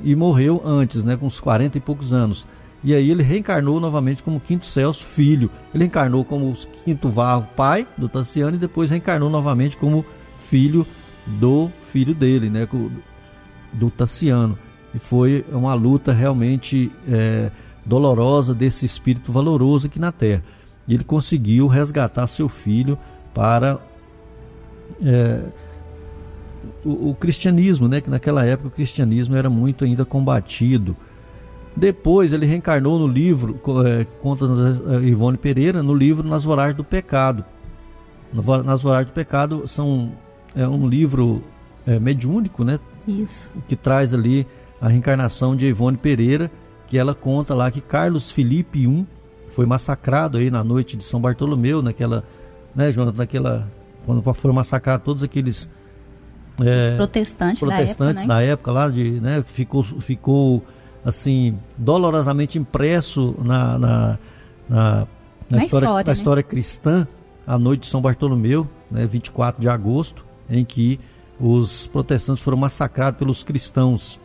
e 0.00 0.14
morreu 0.14 0.62
antes, 0.64 1.02
né, 1.02 1.16
com 1.16 1.26
uns 1.26 1.40
40 1.40 1.76
e 1.76 1.80
poucos 1.80 2.12
anos. 2.12 2.46
E 2.84 2.94
aí 2.94 3.10
ele 3.10 3.24
reencarnou 3.24 3.80
novamente 3.80 4.22
como 4.22 4.38
quinto 4.38 4.64
Celso, 4.64 5.04
filho. 5.04 5.50
Ele 5.74 5.82
reencarnou 5.82 6.24
como 6.24 6.54
quinto 6.84 7.08
Varro, 7.08 7.48
pai 7.56 7.84
do 7.98 8.08
Tassiano, 8.08 8.56
e 8.56 8.60
depois 8.60 8.88
reencarnou 8.88 9.28
novamente 9.28 9.76
como 9.76 10.06
filho 10.48 10.86
do 11.26 11.68
filho 11.90 12.14
dele, 12.14 12.48
né, 12.48 12.68
do 13.72 13.90
Tassiano. 13.90 14.56
E 14.94 15.00
foi 15.00 15.44
uma 15.50 15.74
luta 15.74 16.12
realmente 16.12 16.92
é, 17.08 17.50
dolorosa 17.84 18.54
desse 18.54 18.86
espírito 18.86 19.32
valoroso 19.32 19.88
aqui 19.88 19.98
na 19.98 20.12
Terra. 20.12 20.44
E 20.86 20.94
ele 20.94 21.02
conseguiu 21.02 21.66
resgatar 21.66 22.28
seu 22.28 22.48
filho 22.48 22.96
para 23.34 23.80
é, 25.02 25.44
o, 26.84 27.10
o, 27.10 27.14
cristianismo, 27.14 27.88
né? 27.88 28.00
Que 28.00 28.10
naquela 28.10 28.44
época 28.44 28.68
o 28.68 28.70
cristianismo 28.70 29.36
era 29.36 29.50
muito 29.50 29.84
ainda 29.84 30.04
combatido. 30.04 30.96
Depois 31.74 32.32
ele 32.32 32.46
reencarnou 32.46 32.98
no 32.98 33.06
livro, 33.06 33.60
é, 33.86 34.06
conta 34.22 34.46
Ivone 35.02 35.36
Pereira, 35.36 35.82
no 35.82 35.94
livro 35.94 36.26
Nas 36.26 36.42
Voragens 36.44 36.76
do 36.76 36.84
Pecado. 36.84 37.44
Nas 38.32 38.82
Voragens 38.82 39.10
do 39.10 39.14
Pecado 39.14 39.68
são 39.68 40.12
é 40.54 40.66
um 40.66 40.88
livro 40.88 41.42
é, 41.86 41.98
mediúnico, 41.98 42.64
né? 42.64 42.80
Isso. 43.06 43.50
Que 43.68 43.76
traz 43.76 44.14
ali 44.14 44.46
a 44.80 44.88
reencarnação 44.88 45.54
de 45.54 45.66
Ivone 45.66 45.96
Pereira, 45.98 46.50
que 46.86 46.98
ela 46.98 47.14
conta 47.14 47.54
lá 47.54 47.70
que 47.70 47.80
Carlos 47.80 48.30
Felipe 48.30 48.86
I 48.86 49.06
foi 49.50 49.66
massacrado 49.66 50.38
aí 50.38 50.50
na 50.50 50.64
noite 50.64 50.96
de 50.96 51.04
São 51.04 51.20
Bartolomeu, 51.20 51.82
naquela, 51.82 52.24
né, 52.74 52.90
Jonathan, 52.90 53.18
naquela 53.18 53.68
quando 54.06 54.22
foram 54.34 54.54
massacrar 54.54 55.00
todos 55.00 55.22
aqueles 55.22 55.68
é, 56.60 56.96
protestantes, 56.96 57.60
protestantes 57.60 58.26
da, 58.26 58.40
época, 58.40 58.42
né? 58.42 58.46
da 58.46 58.52
época 58.52 58.72
lá 58.72 58.88
de, 58.88 59.20
né, 59.20 59.42
que 59.42 59.52
ficou 59.52 59.82
ficou 59.82 60.64
assim 61.04 61.58
dolorosamente 61.76 62.58
impresso 62.58 63.34
na 63.42 63.78
na, 63.78 63.78
na, 63.78 64.18
na, 64.68 65.08
na 65.50 65.64
história, 65.64 65.84
história, 65.84 66.04
na 66.04 66.04
né? 66.04 66.12
história 66.12 66.42
cristã 66.42 67.06
a 67.46 67.58
noite 67.58 67.82
de 67.82 67.86
São 67.86 68.00
Bartolomeu, 68.00 68.68
né, 68.90 69.06
24 69.06 69.60
de 69.60 69.68
agosto, 69.68 70.24
em 70.50 70.64
que 70.64 70.98
os 71.38 71.86
protestantes 71.86 72.42
foram 72.42 72.56
massacrados 72.58 73.18
pelos 73.18 73.44
cristãos 73.44 74.18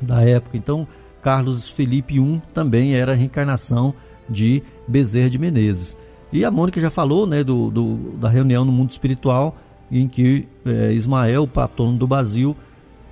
da 0.00 0.22
época. 0.22 0.56
Então, 0.56 0.88
Carlos 1.22 1.68
Felipe 1.68 2.18
I 2.18 2.42
também 2.54 2.94
era 2.94 3.12
a 3.12 3.14
reencarnação 3.14 3.94
de 4.28 4.62
Bezerra 4.88 5.28
de 5.28 5.38
Menezes. 5.38 5.96
E 6.32 6.44
a 6.44 6.50
Mônica 6.50 6.80
já 6.80 6.90
falou 6.90 7.26
né, 7.26 7.44
do, 7.44 7.70
do 7.70 7.96
da 8.18 8.28
reunião 8.28 8.64
no 8.64 8.72
mundo 8.72 8.90
espiritual 8.90 9.56
em 9.90 10.06
que 10.08 10.46
é, 10.64 10.92
Ismael, 10.92 11.46
patrono 11.46 11.96
do 11.96 12.06
Brasil, 12.06 12.56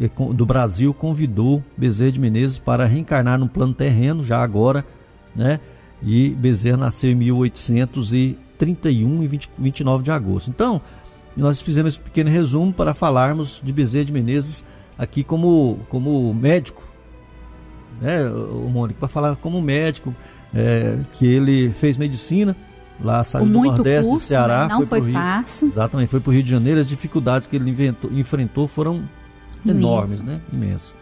é, 0.01 0.09
do 0.33 0.45
Brasil, 0.45 0.93
convidou 0.93 1.63
Bezerra 1.77 2.13
de 2.13 2.21
Menezes 2.21 2.59
para 2.59 2.85
reencarnar 2.85 3.39
no 3.39 3.49
plano 3.49 3.73
terreno, 3.73 4.25
já 4.25 4.43
agora, 4.43 4.85
né? 5.35 5.61
E 6.03 6.31
Bezerra 6.31 6.77
nasceu 6.77 7.11
em 7.11 7.15
1831 7.15 9.23
e 9.23 9.29
20, 9.29 9.51
29 9.57 10.03
de 10.03 10.11
agosto. 10.11 10.51
Então, 10.51 10.81
nós 11.37 11.63
fizemos 11.63 11.95
esse 11.95 12.03
pequeno 12.03 12.31
resumo 12.31 12.73
para 12.73 12.93
falarmos 12.93 13.63
de 13.63 13.73
Bezerra 13.73 14.07
de 14.07 14.13
Menezes 14.13 14.65
aqui 14.99 15.23
como, 15.25 15.79
como 15.89 16.35
médico, 16.35 16.83
né, 18.01 18.25
Mônica, 18.71 18.99
para 18.99 19.09
falar 19.09 19.37
como 19.37 19.63
médico, 19.63 20.13
é, 20.53 20.99
que 21.15 21.27
ele 21.27 21.71
fez 21.73 21.97
medicina, 21.97 22.57
Lá 23.01 23.25
saiu 23.25 23.47
do 23.47 23.53
Nordeste 23.53 24.09
curso, 24.09 24.25
do 24.25 24.29
Ceará, 24.29 24.63
né? 24.63 24.75
não 24.75 24.87
foi, 24.87 25.01
foi 25.01 25.13
fácil. 25.13 25.67
Exatamente, 25.67 26.11
foi 26.11 26.21
para 26.21 26.31
o 26.31 26.33
Rio 26.33 26.43
de 26.43 26.51
Janeiro. 26.51 26.81
As 26.81 26.89
dificuldades 26.89 27.49
que 27.49 27.57
ele 27.57 27.69
inventou, 27.69 28.11
enfrentou 28.13 28.69
foram 28.69 29.03
enormes, 29.67 30.23
né? 30.23 30.41
Imensas. 30.53 30.95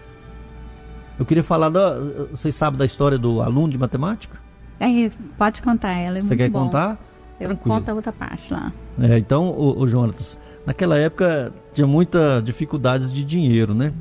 Eu 1.19 1.27
queria 1.27 1.43
falar 1.43 1.69
da. 1.69 1.99
Vocês 2.31 2.55
sabem 2.55 2.79
da 2.79 2.87
história 2.87 3.19
do 3.19 3.43
aluno 3.43 3.69
de 3.69 3.79
matemática? 3.79 4.41
É, 4.81 4.89
pode 5.37 5.63
contar, 5.63 5.93
ela 5.93 6.19
é 6.19 6.23
Você 6.23 6.35
quer 6.35 6.49
bom. 6.49 6.65
contar? 6.65 6.99
Eu 7.39 7.49
Tranquilo. 7.49 7.77
conto 7.77 7.89
a 7.89 7.95
outra 7.95 8.13
parte 8.13 8.53
lá. 8.53 8.73
É, 9.01 9.19
então, 9.19 9.49
o, 9.49 9.81
o 9.81 9.87
Jonatas, 9.89 10.39
naquela 10.67 10.97
época 10.99 11.53
tinha 11.73 11.87
muita 11.87 12.41
dificuldades 12.41 13.13
de 13.13 13.23
dinheiro, 13.23 13.75
né? 13.75 13.93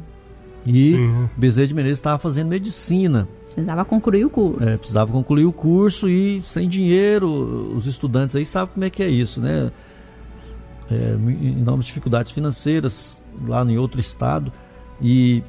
E 0.65 0.93
uhum. 0.93 1.29
Bezerra 1.35 1.67
de 1.67 1.73
Menezes 1.73 1.97
estava 1.97 2.19
fazendo 2.19 2.47
medicina. 2.47 3.27
Precisava 3.43 3.83
concluir 3.83 4.25
o 4.25 4.29
curso. 4.29 4.63
É, 4.63 4.77
precisava 4.77 5.11
concluir 5.11 5.45
o 5.45 5.51
curso 5.51 6.07
e 6.07 6.41
sem 6.43 6.69
dinheiro, 6.69 7.27
os 7.75 7.87
estudantes 7.87 8.35
aí 8.35 8.45
sabem 8.45 8.73
como 8.73 8.85
é 8.85 8.89
que 8.89 9.01
é 9.01 9.09
isso, 9.09 9.41
né? 9.41 9.71
É, 10.89 11.13
enormes 11.59 11.85
dificuldades 11.85 12.31
financeiras 12.31 13.23
lá 13.45 13.63
em 13.63 13.77
outro 13.77 13.99
estado 13.99 14.51
e 15.01 15.41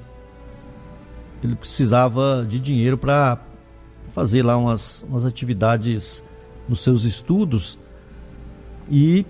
ele 1.43 1.57
precisava 1.57 2.47
de 2.49 2.59
dinheiro 2.59 2.97
para 2.97 3.39
fazer 4.13 4.43
lá 4.43 4.57
umas, 4.57 5.05
umas 5.09 5.25
atividades 5.25 6.25
nos 6.69 6.81
seus 6.81 7.05
estudos 7.05 7.79
e 8.91 9.27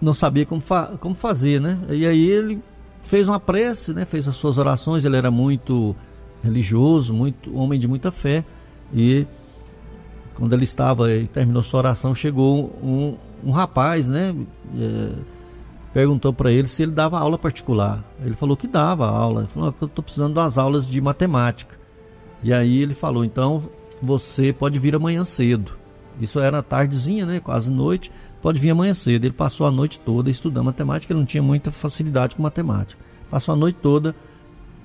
não 0.00 0.12
sabia 0.12 0.44
como, 0.44 0.60
fa 0.60 0.96
como 1.00 1.14
fazer, 1.14 1.60
né? 1.60 1.78
E 1.88 2.06
aí 2.06 2.28
ele 2.28 2.60
fez 3.08 3.26
uma 3.26 3.40
prece, 3.40 3.94
né? 3.94 4.04
Fez 4.04 4.28
as 4.28 4.36
suas 4.36 4.58
orações. 4.58 5.04
Ele 5.04 5.16
era 5.16 5.30
muito 5.30 5.96
religioso, 6.44 7.12
muito 7.12 7.56
homem 7.56 7.80
de 7.80 7.88
muita 7.88 8.12
fé. 8.12 8.44
E 8.92 9.26
quando 10.34 10.52
ele 10.52 10.64
estava 10.64 11.10
e 11.10 11.26
terminou 11.26 11.62
sua 11.62 11.78
oração, 11.78 12.14
chegou 12.14 12.66
um, 12.82 13.16
um 13.42 13.50
rapaz, 13.50 14.06
né? 14.06 14.34
É, 14.78 15.12
perguntou 15.92 16.32
para 16.34 16.52
ele 16.52 16.68
se 16.68 16.82
ele 16.82 16.92
dava 16.92 17.18
aula 17.18 17.38
particular. 17.38 18.04
Ele 18.22 18.34
falou 18.34 18.56
que 18.56 18.66
dava 18.66 19.08
aula. 19.08 19.40
Ele 19.40 19.48
falou: 19.48 19.74
Eu 19.80 19.86
estou 19.86 20.04
precisando 20.04 20.34
das 20.34 20.58
aulas 20.58 20.86
de 20.86 21.00
matemática. 21.00 21.78
E 22.42 22.52
aí 22.52 22.82
ele 22.82 22.94
falou: 22.94 23.24
Então 23.24 23.70
você 24.02 24.52
pode 24.52 24.78
vir 24.78 24.94
amanhã 24.94 25.24
cedo. 25.24 25.72
Isso 26.20 26.38
era 26.38 26.62
tardezinha, 26.62 27.24
né? 27.24 27.40
Quase 27.40 27.70
noite 27.70 28.12
pode 28.42 28.58
vir 28.60 28.70
amanhã 28.70 28.94
cedo. 28.94 29.24
Ele 29.24 29.34
passou 29.34 29.66
a 29.66 29.70
noite 29.70 30.00
toda 30.00 30.30
estudando 30.30 30.66
matemática, 30.66 31.12
ele 31.12 31.20
não 31.20 31.26
tinha 31.26 31.42
muita 31.42 31.70
facilidade 31.70 32.36
com 32.36 32.42
matemática. 32.42 33.00
Passou 33.30 33.54
a 33.54 33.56
noite 33.56 33.78
toda. 33.82 34.14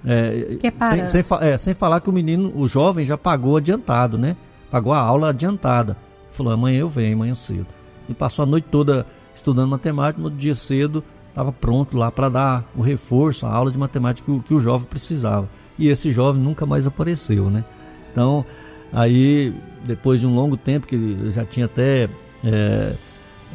É, 0.05 0.59
sem, 1.07 1.23
sem, 1.23 1.37
é, 1.39 1.57
sem, 1.57 1.73
falar 1.73 2.01
que 2.01 2.09
o 2.09 2.13
menino, 2.13 2.51
o 2.55 2.67
jovem, 2.67 3.05
já 3.05 3.17
pagou 3.17 3.57
adiantado, 3.57 4.17
né? 4.17 4.35
Pagou 4.69 4.91
a 4.91 4.99
aula 4.99 5.29
adiantada. 5.29 5.95
Falou, 6.29 6.51
amanhã 6.51 6.79
eu 6.79 6.89
venho, 6.89 7.15
amanhã 7.15 7.35
cedo. 7.35 7.67
E 8.09 8.13
passou 8.13 8.43
a 8.43 8.45
noite 8.45 8.67
toda 8.69 9.05
estudando 9.33 9.69
matemática, 9.69 10.21
no 10.21 10.29
dia 10.29 10.55
cedo 10.55 11.03
estava 11.29 11.51
pronto 11.51 11.97
lá 11.97 12.11
para 12.11 12.29
dar 12.29 12.71
o 12.75 12.81
reforço, 12.81 13.45
a 13.45 13.51
aula 13.51 13.71
de 13.71 13.77
matemática 13.77 14.23
que 14.23 14.31
o, 14.31 14.41
que 14.41 14.53
o 14.53 14.61
jovem 14.61 14.87
precisava. 14.87 15.49
E 15.79 15.87
esse 15.87 16.11
jovem 16.11 16.41
nunca 16.41 16.65
mais 16.65 16.85
apareceu, 16.85 17.49
né? 17.49 17.65
Então, 18.11 18.45
aí, 18.91 19.53
depois 19.83 20.19
de 20.19 20.27
um 20.27 20.35
longo 20.35 20.55
tempo, 20.55 20.85
que 20.85 21.31
já 21.31 21.43
tinha 21.43 21.65
até 21.65 22.07
é, 22.43 22.93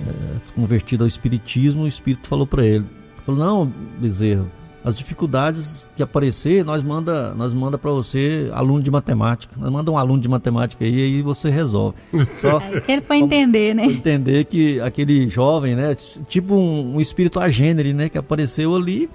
é, 0.07 0.53
convertido 0.55 1.05
ao 1.05 1.09
espiritismo, 1.09 1.83
o 1.83 1.89
espírito 1.89 2.29
falou 2.29 2.47
para 2.47 2.65
ele, 2.65 2.85
falou: 3.25 3.41
"Não, 3.41 3.73
Bezerra, 3.99 4.47
as 4.85 4.97
dificuldades 4.97 5.87
que 5.97 6.03
aparecer, 6.03 6.65
nós 6.65 6.83
manda, 6.83 7.35
nós 7.35 7.53
manda 7.53 7.77
para 7.77 7.91
você 7.91 8.49
aluno 8.55 8.83
de 8.83 8.91
matemática. 8.91 9.55
Nós 9.59 9.71
manda 9.71 9.91
um 9.91 9.99
aluno 9.99 10.21
de 10.21 10.29
matemática 10.29 10.85
aí 10.85 10.95
e 10.95 11.03
aí 11.03 11.23
você 11.23 11.51
resolve. 11.51 11.97
Só 12.41 12.61
é 12.61 12.83
ele 12.89 13.03
foi 13.03 13.19
entender, 13.19 13.75
né? 13.75 13.85
entender 13.85 14.45
que 14.45 14.81
aquele 14.81 15.29
jovem, 15.29 15.75
né, 15.75 15.95
tipo 15.95 16.55
um, 16.55 16.97
um 16.97 17.01
espírito 17.01 17.41
agênero, 17.41 17.93
né, 17.93 18.09
que 18.09 18.17
apareceu 18.17 18.75
ali 18.75 19.11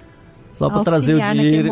só 0.52 0.70
para 0.70 0.84
trazer 0.84 1.14
o 1.14 1.32
dinheiro, 1.32 1.70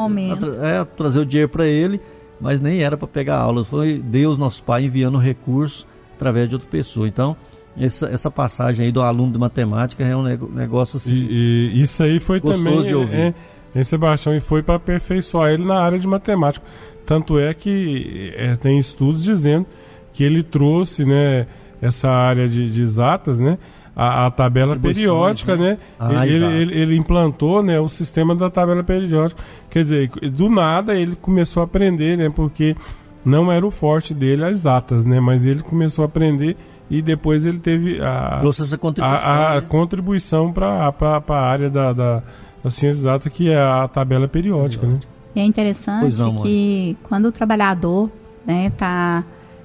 é, 0.60 0.84
trazer 0.84 1.20
o 1.20 1.26
dinheiro 1.26 1.48
para 1.48 1.66
ele, 1.66 2.00
mas 2.40 2.60
nem 2.60 2.82
era 2.82 2.96
para 2.96 3.06
pegar 3.06 3.38
aula, 3.38 3.62
foi 3.62 4.02
Deus 4.04 4.36
nosso 4.36 4.64
Pai 4.64 4.84
enviando 4.84 5.16
recurso 5.18 5.86
através 6.16 6.48
de 6.48 6.56
outra 6.56 6.68
pessoa. 6.68 7.06
Então, 7.06 7.36
essa, 7.78 8.06
essa 8.06 8.30
passagem 8.30 8.86
aí 8.86 8.92
do 8.92 9.00
aluno 9.00 9.32
de 9.32 9.38
matemática 9.38 10.04
é 10.04 10.16
um 10.16 10.22
negócio 10.22 10.96
assim. 10.96 11.14
E, 11.14 11.72
e 11.74 11.82
isso 11.82 12.02
aí 12.02 12.20
foi 12.20 12.40
também. 12.40 12.82
De 12.82 12.94
ouvir. 12.94 13.34
Em 13.74 13.82
Sebastião 13.82 14.36
e 14.36 14.40
foi 14.40 14.62
para 14.62 14.74
aperfeiçoar 14.74 15.52
ele 15.52 15.64
na 15.64 15.80
área 15.80 15.98
de 15.98 16.06
matemática. 16.06 16.64
Tanto 17.06 17.38
é 17.38 17.54
que 17.54 18.32
é, 18.36 18.54
tem 18.56 18.78
estudos 18.78 19.24
dizendo 19.24 19.66
que 20.12 20.22
ele 20.22 20.42
trouxe, 20.42 21.06
né, 21.06 21.46
essa 21.80 22.08
área 22.10 22.46
de, 22.46 22.70
de 22.70 22.82
exatas, 22.82 23.40
né, 23.40 23.58
a, 23.96 24.26
a 24.26 24.30
tabela 24.30 24.76
periódica, 24.76 25.56
né? 25.56 25.78
Ah, 25.98 26.26
ele, 26.26 26.44
ele, 26.44 26.80
ele 26.80 26.96
implantou, 26.96 27.62
né, 27.62 27.80
o 27.80 27.88
sistema 27.88 28.34
da 28.34 28.50
tabela 28.50 28.84
periódica. 28.84 29.42
Quer 29.70 29.80
dizer, 29.80 30.10
do 30.30 30.50
nada 30.50 30.94
ele 30.94 31.16
começou 31.16 31.62
a 31.62 31.64
aprender, 31.64 32.18
né, 32.18 32.28
porque 32.28 32.76
não 33.24 33.50
era 33.50 33.66
o 33.66 33.70
forte 33.70 34.12
dele 34.12 34.44
as 34.44 34.52
exatas, 34.52 35.06
né, 35.06 35.18
mas 35.18 35.46
ele 35.46 35.62
começou 35.62 36.02
a 36.02 36.06
aprender 36.06 36.56
e 36.92 37.00
depois 37.00 37.46
ele 37.46 37.58
teve 37.58 38.02
a 38.02 38.36
Trouxe 38.40 38.62
essa 38.64 38.76
contribuição, 38.76 39.32
a, 39.32 39.52
a 39.52 39.60
né? 39.62 39.66
contribuição 39.66 40.52
para 40.52 40.94
a 41.26 41.34
área 41.34 41.70
da, 41.70 41.90
da, 41.94 42.22
da 42.62 42.68
ciência 42.68 43.00
exata, 43.00 43.30
que 43.30 43.48
é 43.48 43.58
a 43.58 43.88
tabela 43.88 44.28
periódica, 44.28 44.86
né? 44.86 45.00
E 45.34 45.40
é 45.40 45.42
interessante 45.42 46.18
não, 46.18 46.42
que 46.42 46.94
quando 47.04 47.24
o 47.24 47.32
trabalhador 47.32 48.10
né, 48.46 48.70
tá 48.76 49.24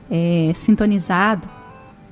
é, 0.09 0.53
sintonizado, 0.55 1.49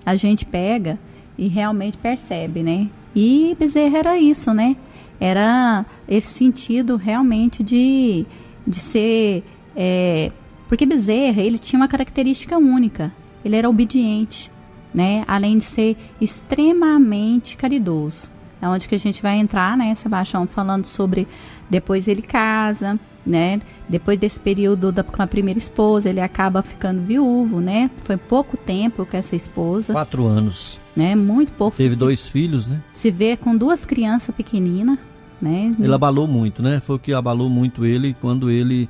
a 0.06 0.18
gente 0.18 0.46
pega 0.46 1.00
e 1.38 1.48
realmente 1.48 1.98
percebe, 1.98 2.62
né? 2.62 2.90
E 3.16 3.56
Bezerra 3.58 3.98
era 3.98 4.18
isso, 4.18 4.54
né? 4.54 4.76
Era 5.18 5.86
esse 6.10 6.28
sentido 6.28 6.98
realmente 6.98 7.64
de, 7.64 8.26
de 8.68 8.76
ser... 8.76 9.46
é, 9.78 10.30
porque 10.68 10.86
Bezerra, 10.86 11.42
ele 11.42 11.58
tinha 11.58 11.80
uma 11.80 11.88
característica 11.88 12.58
única. 12.58 13.14
Ele 13.46 13.56
era 13.56 13.70
obediente, 13.70 14.52
né? 14.96 15.26
Além 15.28 15.58
de 15.58 15.66
ser 15.66 15.98
extremamente 16.22 17.58
caridoso. 17.58 18.32
É 18.62 18.68
onde 18.68 18.88
que 18.88 18.96
a 18.96 19.00
gente 19.00 19.22
vai 19.22 19.38
entrar, 19.38 19.78
né, 19.78 19.94
Sebastião, 19.94 20.48
falando 20.48 20.86
sobre 20.86 21.28
depois 21.70 22.08
ele 22.08 22.22
casa, 22.22 22.98
né? 23.26 23.62
Depois 23.90 24.18
desse 24.18 24.40
período 24.40 24.92
da, 24.94 25.04
com 25.04 25.22
a 25.22 25.28
primeira 25.28 25.60
esposa, 25.60 26.10
ele 26.10 26.22
acaba 26.22 26.62
ficando 26.62 27.02
viúvo, 27.02 27.60
né? 27.60 27.92
Foi 28.04 28.16
pouco 28.16 28.56
tempo 28.56 29.06
com 29.06 29.18
essa 29.18 29.36
esposa, 29.36 29.92
Quatro 29.92 30.26
anos. 30.26 30.80
né? 30.96 31.14
Muito 31.16 31.52
pouco. 31.54 31.76
Teve 31.76 31.96
dois 31.96 32.28
filhos, 32.28 32.66
né? 32.66 32.82
Se 32.94 33.12
vê 33.12 33.36
com 33.36 33.56
duas 33.56 33.86
crianças 33.86 34.34
pequeninas, 34.34 34.98
né? 35.42 35.72
Ele 35.78 35.94
abalou 35.94 36.26
muito, 36.26 36.64
né? 36.64 36.80
Foi 36.80 36.96
o 36.96 37.00
que 37.00 37.14
abalou 37.14 37.50
muito 37.50 37.86
ele 37.86 38.16
quando 38.22 38.50
ele 38.50 38.90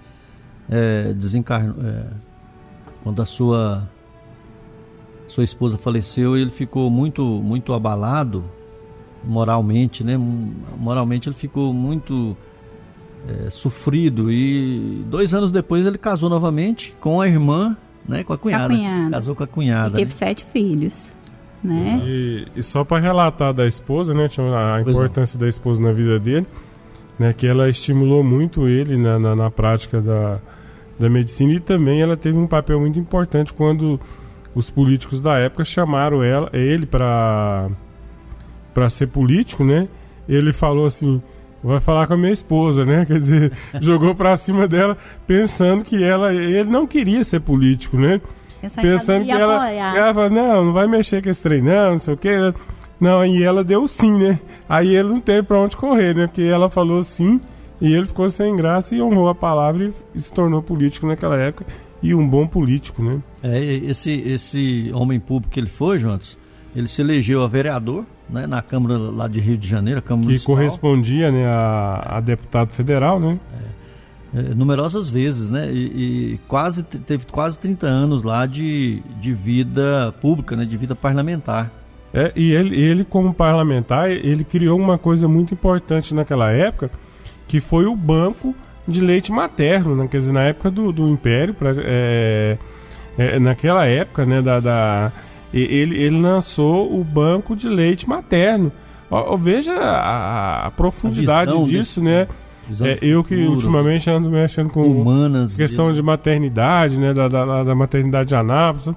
é, 0.70 1.12
desencarnou. 1.14 1.84
é, 1.84 2.06
quando 3.03 3.22
a 3.22 3.26
sua 3.26 3.89
sua 5.28 5.44
esposa 5.44 5.78
faleceu, 5.78 6.38
ele 6.38 6.50
ficou 6.52 6.90
muito 6.90 7.24
muito 7.24 7.74
abalado 7.74 8.44
moralmente, 9.24 10.04
né? 10.04 10.18
Moralmente 10.78 11.28
ele 11.28 11.36
ficou 11.36 11.74
muito 11.74 12.38
é, 13.28 13.50
sofrido 13.50 14.32
e 14.32 15.04
dois 15.08 15.34
anos 15.34 15.52
depois 15.52 15.86
ele 15.86 15.98
casou 15.98 16.30
novamente 16.30 16.96
com 17.00 17.20
a 17.20 17.28
irmã, 17.28 17.76
né? 18.08 18.24
Com 18.24 18.34
a 18.34 18.38
cunhada. 18.38 18.74
cunhada. 18.74 19.12
Casou 19.12 19.36
com 19.36 19.44
a 19.44 19.46
E 19.46 19.50
cunhada. 19.50 19.96
teve 19.96 20.12
né? 20.12 20.12
sete 20.12 20.46
filhos, 20.46 21.12
né? 21.64 22.02
E, 22.06 22.48
e 22.56 22.64
só 22.64 22.84
para 22.84 23.02
relatar 23.02 23.54
da 23.54 23.66
esposa, 23.66 24.14
né, 24.14 24.28
tinha 24.28 24.76
a 24.76 24.82
importância 24.82 25.40
da 25.40 25.48
esposa 25.48 25.82
na 25.82 25.92
vida 25.92 26.20
dele, 26.20 26.46
né, 27.18 27.34
que 27.34 27.48
ela 27.48 27.68
estimulou 27.68 28.24
muito 28.24 28.68
ele 28.68 28.96
na, 28.98 29.18
na, 29.18 29.36
na 29.36 29.50
prática 29.50 30.00
da, 30.02 30.40
da 31.00 31.10
medicina 31.10 31.54
e 31.54 31.60
também 31.60 32.02
ela 32.02 32.16
teve 32.16 32.38
um 32.38 32.46
papel 32.46 32.80
muito 32.80 33.00
importante 33.00 33.54
quando 33.54 34.00
os 34.56 34.70
políticos 34.70 35.22
da 35.22 35.38
época 35.38 35.66
chamaram 35.66 36.24
ela, 36.24 36.49
ele 36.53 36.86
para 36.86 37.70
para 38.74 38.89
ser 38.89 39.08
político, 39.08 39.64
né? 39.64 39.88
Ele 40.28 40.51
falou 40.51 40.86
assim, 40.88 41.22
vai 41.64 41.80
falar 41.80 42.08
com 42.08 42.14
a 42.14 42.18
minha 42.18 42.32
esposa, 42.32 42.86
né? 42.86 43.06
Quer 43.08 43.18
dizer, 43.18 43.51
jogou 43.80 44.16
para 44.16 44.36
cima 44.38 44.68
dela 44.68 44.97
pensando 45.28 45.84
que 45.84 46.03
ela 46.03 46.34
ele 46.34 46.70
não 46.70 46.88
queria 46.88 47.24
ser 47.24 47.41
político, 47.41 47.97
né? 47.97 48.22
Pensando 48.82 49.30
ela 49.30 49.68
que 49.68 49.76
ela, 49.76 49.97
ela 49.97 50.14
falou, 50.14 50.30
não, 50.30 50.66
não 50.66 50.74
vai 50.74 50.88
mexer 50.88 51.22
com 51.22 51.30
esse 51.30 51.41
trem, 51.41 51.62
não, 51.62 51.91
não 51.91 51.99
sei 51.99 52.14
o 52.14 52.18
quê. 52.18 52.53
Não, 52.99 53.26
e 53.26 53.43
ela 53.43 53.64
deu 53.64 53.88
sim, 53.88 54.18
né? 54.18 54.39
Aí 54.68 54.95
ele 54.95 55.10
não 55.10 55.20
teve 55.20 55.43
pra 55.43 55.60
onde 55.60 55.76
correr, 55.76 56.16
né? 56.16 56.28
Porque 56.28 56.41
ela 56.41 56.70
falou 56.70 57.03
sim 57.03 57.39
e 57.80 57.93
ele 57.93 58.06
ficou 58.06 58.30
sem 58.30 58.56
graça 58.56 58.95
e 58.95 59.01
honrou 59.01 59.28
a 59.28 59.36
palavra 59.36 59.93
e 60.14 60.22
se 60.22 60.32
tornou 60.32 60.62
político 60.62 61.06
naquela 61.06 61.38
época. 61.38 61.66
E 62.02 62.14
um 62.14 62.28
bom 62.28 62.46
político, 62.46 63.02
né? 63.02 63.20
É, 63.41 63.60
esse, 63.60 64.12
esse 64.12 64.91
homem 64.93 65.20
público 65.20 65.54
que 65.54 65.60
ele 65.60 65.70
foi, 65.70 65.98
Jonas, 65.98 66.38
ele 66.76 66.88
se 66.88 67.02
elegeu 67.02 67.41
a 67.41 67.48
vereador 67.48 68.06
né, 68.30 68.46
na 68.46 68.62
Câmara 68.62 68.98
lá 68.98 69.28
de 69.28 69.39
Rio 69.39 69.58
de 69.58 69.68
Janeiro, 69.68 70.00
a 70.00 70.02
Câmara 70.02 70.24
Que 70.24 70.28
Municipal, 70.28 70.56
correspondia 70.56 71.32
né, 71.32 71.48
a, 71.48 72.18
a 72.18 72.22
deputado 72.22 72.72
federal, 72.72 73.20
né? 73.20 73.39
é, 74.36 74.54
numerosas 74.54 75.08
vezes, 75.10 75.50
né? 75.50 75.72
E, 75.72 76.34
e 76.34 76.39
quase 76.48 76.84
te- 76.84 77.00
teve 77.00 77.26
quase 77.28 77.58
30 77.58 77.88
anos 77.88 78.24
lá 78.24 78.46
de, 78.46 79.02
de 79.22 79.34
vida 79.34 80.14
pública, 80.20 80.58
né? 80.58 80.66
De 80.66 80.76
vida 80.76 80.93
parlamentar. 80.93 81.72
É, 82.14 82.34
e 82.36 82.52
ele, 82.52 82.76
ele, 82.80 83.06
como 83.06 83.34
parlamentar, 83.34 84.10
ele 84.12 84.43
criou 84.43 84.78
uma 84.78 84.98
coisa 84.98 85.28
muito 85.28 85.54
importante 85.54 86.14
naquela 86.14 86.52
época, 86.52 86.91
que 87.48 87.60
foi 87.62 87.86
o 87.86 87.96
banco 87.96 88.54
de 88.88 89.02
leite 89.02 89.32
materno, 89.32 89.96
né? 89.96 90.08
quer 90.10 90.20
dizer, 90.20 90.32
na 90.32 90.44
época 90.44 90.70
do, 90.72 90.92
do 90.92 91.08
Império, 91.10 91.54
pra- 91.54 91.72
é, 91.78 92.58
é, 93.18 93.40
naquela 93.40 93.86
época, 93.86 94.26
né, 94.26 94.42
da, 94.42 94.60
da- 94.60 95.12
ele, 95.54 95.96
ele 95.98 96.20
lançou 96.22 97.00
o 97.00 97.04
banco 97.04 97.56
de 97.56 97.68
leite 97.70 98.08
materno. 98.08 98.72
Ó, 99.10 99.34
ó, 99.34 99.38
veja 99.38 99.74
a, 99.74 100.68
a 100.68 100.72
profundidade 100.72 101.52
visão 101.52 101.64
disso, 101.66 102.00
desse- 102.00 102.02
né? 102.02 102.28
visão 102.68 102.88
É, 102.88 102.98
eu 103.02 103.24
que 103.24 103.36
futuro, 103.36 103.52
ultimamente 103.52 104.10
ando 104.10 104.30
mexendo 104.30 104.70
com 104.70 104.82
Humanas 104.84 105.56
questão 105.56 105.94
de 105.94 106.02
maternidade, 106.02 107.00
né? 107.00 107.14
Da, 107.14 107.28
da, 107.28 107.64
da 107.64 107.76
maternidade 107.76 108.28
de 108.30 108.36
Anápolis, 108.36 108.90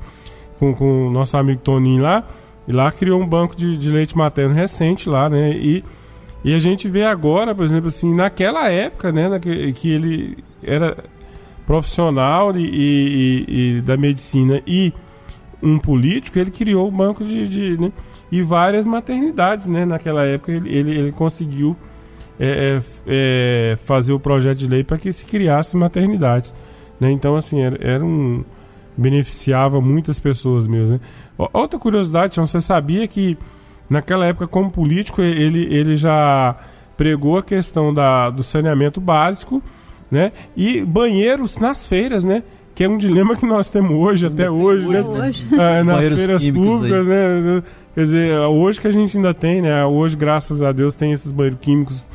com, 0.58 0.74
com 0.74 1.06
o 1.08 1.10
nosso 1.10 1.36
amigo 1.36 1.60
Toninho 1.62 2.02
lá. 2.02 2.24
E 2.66 2.72
lá 2.72 2.90
criou 2.90 3.20
um 3.20 3.26
banco 3.26 3.54
de, 3.56 3.76
de 3.78 3.90
leite 3.90 4.16
materno 4.16 4.54
recente 4.54 5.08
lá, 5.08 5.28
né? 5.28 5.52
E, 5.52 5.84
e 6.48 6.54
a 6.54 6.58
gente 6.58 6.88
vê 6.88 7.04
agora, 7.04 7.54
por 7.54 7.64
exemplo, 7.64 7.88
assim, 7.88 8.14
naquela 8.14 8.70
época, 8.70 9.12
né? 9.12 9.38
que 9.38 9.90
ele 9.90 10.38
era 10.62 10.96
profissional 11.66 12.56
e, 12.56 12.64
e- 12.64 13.44
e- 13.48 13.80
da 13.82 13.96
medicina 13.98 14.62
e 14.66 14.90
um 15.62 15.78
político, 15.78 16.38
ele 16.38 16.50
criou 16.50 16.88
o 16.88 16.90
banco 16.90 17.22
de, 17.22 17.46
de, 17.46 17.78
né, 17.78 17.92
e 18.32 18.40
várias 18.40 18.86
maternidades, 18.86 19.66
né? 19.66 19.84
Naquela 19.84 20.24
época 20.24 20.52
ele, 20.52 20.74
ele, 20.74 20.98
ele 20.98 21.12
conseguiu 21.12 21.76
é, 22.40 22.80
é, 22.80 23.72
é, 23.72 23.76
fazer 23.76 24.14
o 24.14 24.20
projeto 24.20 24.56
de 24.56 24.66
lei 24.66 24.82
para 24.82 24.96
que 24.96 25.12
se 25.12 25.26
criasse 25.26 25.76
maternidades, 25.76 26.54
né? 26.98 27.10
Então 27.10 27.36
assim 27.36 27.60
era, 27.60 27.76
era 27.80 28.02
um 28.04 28.42
beneficiava 28.96 29.80
muitas 29.80 30.18
pessoas 30.18 30.66
mesmo. 30.66 30.94
Né? 30.94 31.00
Outra 31.52 31.78
curiosidade, 31.78 32.32
Tião, 32.32 32.46
você 32.46 32.60
sabia 32.60 33.06
que 33.06 33.36
naquela 33.88 34.26
época 34.26 34.46
como 34.46 34.70
político 34.70 35.22
ele, 35.22 35.66
ele 35.74 35.96
já 35.96 36.56
pregou 36.96 37.38
a 37.38 37.42
questão 37.42 37.94
da, 37.94 38.28
do 38.28 38.42
saneamento 38.42 39.00
básico, 39.00 39.62
né? 40.10 40.32
E 40.56 40.82
banheiros 40.82 41.56
nas 41.58 41.86
feiras, 41.86 42.24
né? 42.24 42.42
Que 42.74 42.84
é 42.84 42.88
um 42.88 42.98
dilema 42.98 43.36
que 43.36 43.46
nós 43.46 43.70
temos 43.70 43.92
hoje, 43.92 44.26
até 44.26 44.50
hoje, 44.50 44.88
né? 44.88 45.02
hoje. 45.02 45.46
Ah, 45.52 45.82
nas 45.84 45.96
Banheiros 45.96 46.18
feiras 46.18 46.46
públicas, 46.46 47.06
né? 47.06 47.62
Quer 47.94 48.00
dizer, 48.02 48.38
hoje 48.38 48.80
que 48.80 48.86
a 48.86 48.90
gente 48.90 49.16
ainda 49.16 49.34
tem, 49.34 49.62
né? 49.62 49.84
Hoje, 49.84 50.16
graças 50.16 50.62
a 50.62 50.72
Deus, 50.72 50.96
tem 50.96 51.12
esses 51.12 51.32
banheiros 51.32 51.60
químicos, 51.60 52.06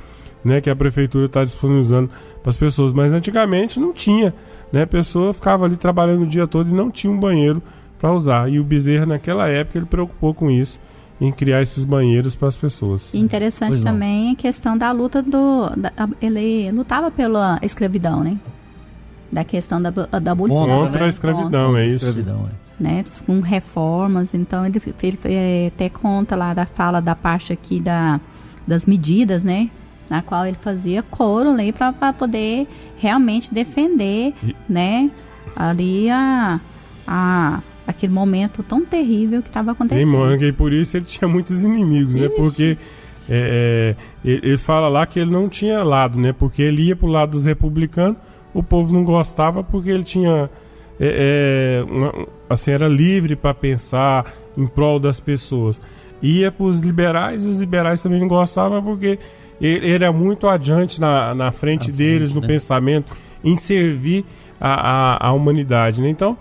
né? 0.43 0.61
Que 0.61 0.69
a 0.69 0.75
prefeitura 0.75 1.25
está 1.25 1.43
disponibilizando 1.43 2.09
para 2.41 2.49
as 2.49 2.57
pessoas. 2.57 2.93
Mas 2.93 3.11
antigamente 3.13 3.79
não 3.79 3.93
tinha, 3.93 4.33
né? 4.71 4.83
A 4.83 4.87
pessoa 4.87 5.33
ficava 5.33 5.65
ali 5.65 5.75
trabalhando 5.75 6.23
o 6.23 6.27
dia 6.27 6.47
todo 6.47 6.69
e 6.69 6.73
não 6.73 6.89
tinha 6.91 7.11
um 7.11 7.19
banheiro 7.19 7.61
para 7.99 8.13
usar. 8.13 8.49
E 8.49 8.59
o 8.59 8.63
Bezerra, 8.63 9.05
naquela 9.05 9.47
época, 9.47 9.77
ele 9.77 9.85
preocupou 9.85 10.33
com 10.33 10.51
isso, 10.51 10.79
em 11.21 11.31
criar 11.31 11.61
esses 11.61 11.85
banheiros 11.85 12.35
para 12.35 12.47
as 12.47 12.57
pessoas. 12.57 13.09
E 13.13 13.19
interessante 13.19 13.69
Pois 13.69 13.83
não. 13.83 13.91
também 13.93 14.31
a 14.31 14.35
questão 14.35 14.77
da 14.77 14.91
luta 14.91 15.21
do. 15.21 15.69
da- 15.77 15.91
ele 16.21 16.69
lutava 16.71 17.09
pela 17.11 17.59
escravidão, 17.61 18.23
né? 18.23 18.37
Da 19.31 19.43
questão 19.43 19.81
da, 19.81 19.89
da 19.89 20.31
abolição. 20.31 20.65
Contra 20.67 20.99
né? 21.01 21.05
a 21.05 21.09
escravidão, 21.09 21.77
é 21.77 21.85
isso. 21.87 22.05
Escravidão, 22.05 22.49
é. 22.49 22.83
né, 22.83 23.05
com 23.25 23.39
reformas. 23.39 24.33
Então 24.33 24.65
ele, 24.65 24.79
ele 25.01 25.19
é, 25.25 25.67
até 25.73 25.89
conta 25.89 26.35
lá 26.35 26.53
da 26.53 26.65
fala 26.65 26.99
da 27.01 27.15
parte 27.15 27.51
aqui 27.53 27.79
da, 27.79 28.19
das 28.67 28.85
medidas, 28.85 29.43
né, 29.43 29.69
na 30.09 30.21
qual 30.21 30.45
ele 30.45 30.57
fazia 30.59 31.01
coro 31.01 31.49
ali 31.49 31.71
para 31.71 32.13
poder 32.13 32.67
realmente 32.97 33.51
defender, 33.53 34.33
E- 34.43 34.55
né, 34.69 35.09
ali 35.55 36.09
a, 36.11 36.59
a 37.07 37.59
aquele 37.87 38.13
momento 38.13 38.63
tão 38.63 38.85
terrível 38.85 39.41
que 39.41 39.49
estava 39.49 39.71
Em 39.71 39.73
acontecendo. 39.73 40.07
Mônica, 40.11 40.45
e 40.45 40.51
por 40.53 40.71
isso 40.73 40.97
ele 40.97 41.05
tinha 41.05 41.27
muitos 41.27 41.63
inimigos, 41.63 42.15
né? 42.15 42.27
Isso. 42.27 42.35
Porque 42.35 42.77
é, 43.29 43.95
é, 44.25 44.29
ele 44.29 44.57
fala 44.57 44.87
lá 44.89 45.05
que 45.05 45.19
ele 45.19 45.31
não 45.31 45.47
tinha 45.49 45.83
lado, 45.83 46.19
né? 46.19 46.33
Porque 46.33 46.61
ele 46.61 46.83
ia 46.83 46.95
pro 46.95 47.07
lado 47.07 47.31
dos 47.31 47.45
republicanos, 47.45 48.17
o 48.53 48.61
povo 48.63 48.93
não 48.93 49.03
gostava 49.03 49.63
porque 49.63 49.89
ele 49.89 50.03
tinha. 50.03 50.49
é, 50.99 51.81
é, 51.81 51.91
uma- 51.91 52.27
assim, 52.49 52.71
era 52.71 52.87
livre 52.87 53.35
para 53.35 53.53
pensar 53.53 54.31
em 54.57 54.67
prol 54.67 54.99
das 54.99 55.19
pessoas. 55.19 55.81
Ia 56.21 56.51
pros 56.51 56.79
liberais 56.79 57.43
e 57.43 57.47
os 57.47 57.59
liberais 57.59 58.01
também 58.01 58.19
não 58.19 58.27
gostavam 58.27 58.81
porque 58.81 59.17
ele, 59.59 59.85
ele 59.87 59.93
era 59.95 60.13
muito 60.13 60.47
adiante 60.47 61.01
na, 61.01 61.33
na 61.35 61.51
frente 61.51 61.89
À 61.89 61.93
deles, 61.93 62.29
frente, 62.29 62.35
no 62.35 62.41
né? 62.41 62.47
pensamento, 62.47 63.17
em 63.43 63.55
servir 63.55 64.23
a, 64.61 65.15
a, 65.25 65.27
a 65.29 65.33
humanidade, 65.33 66.01
né? 66.01 66.07
Então, 66.09 66.37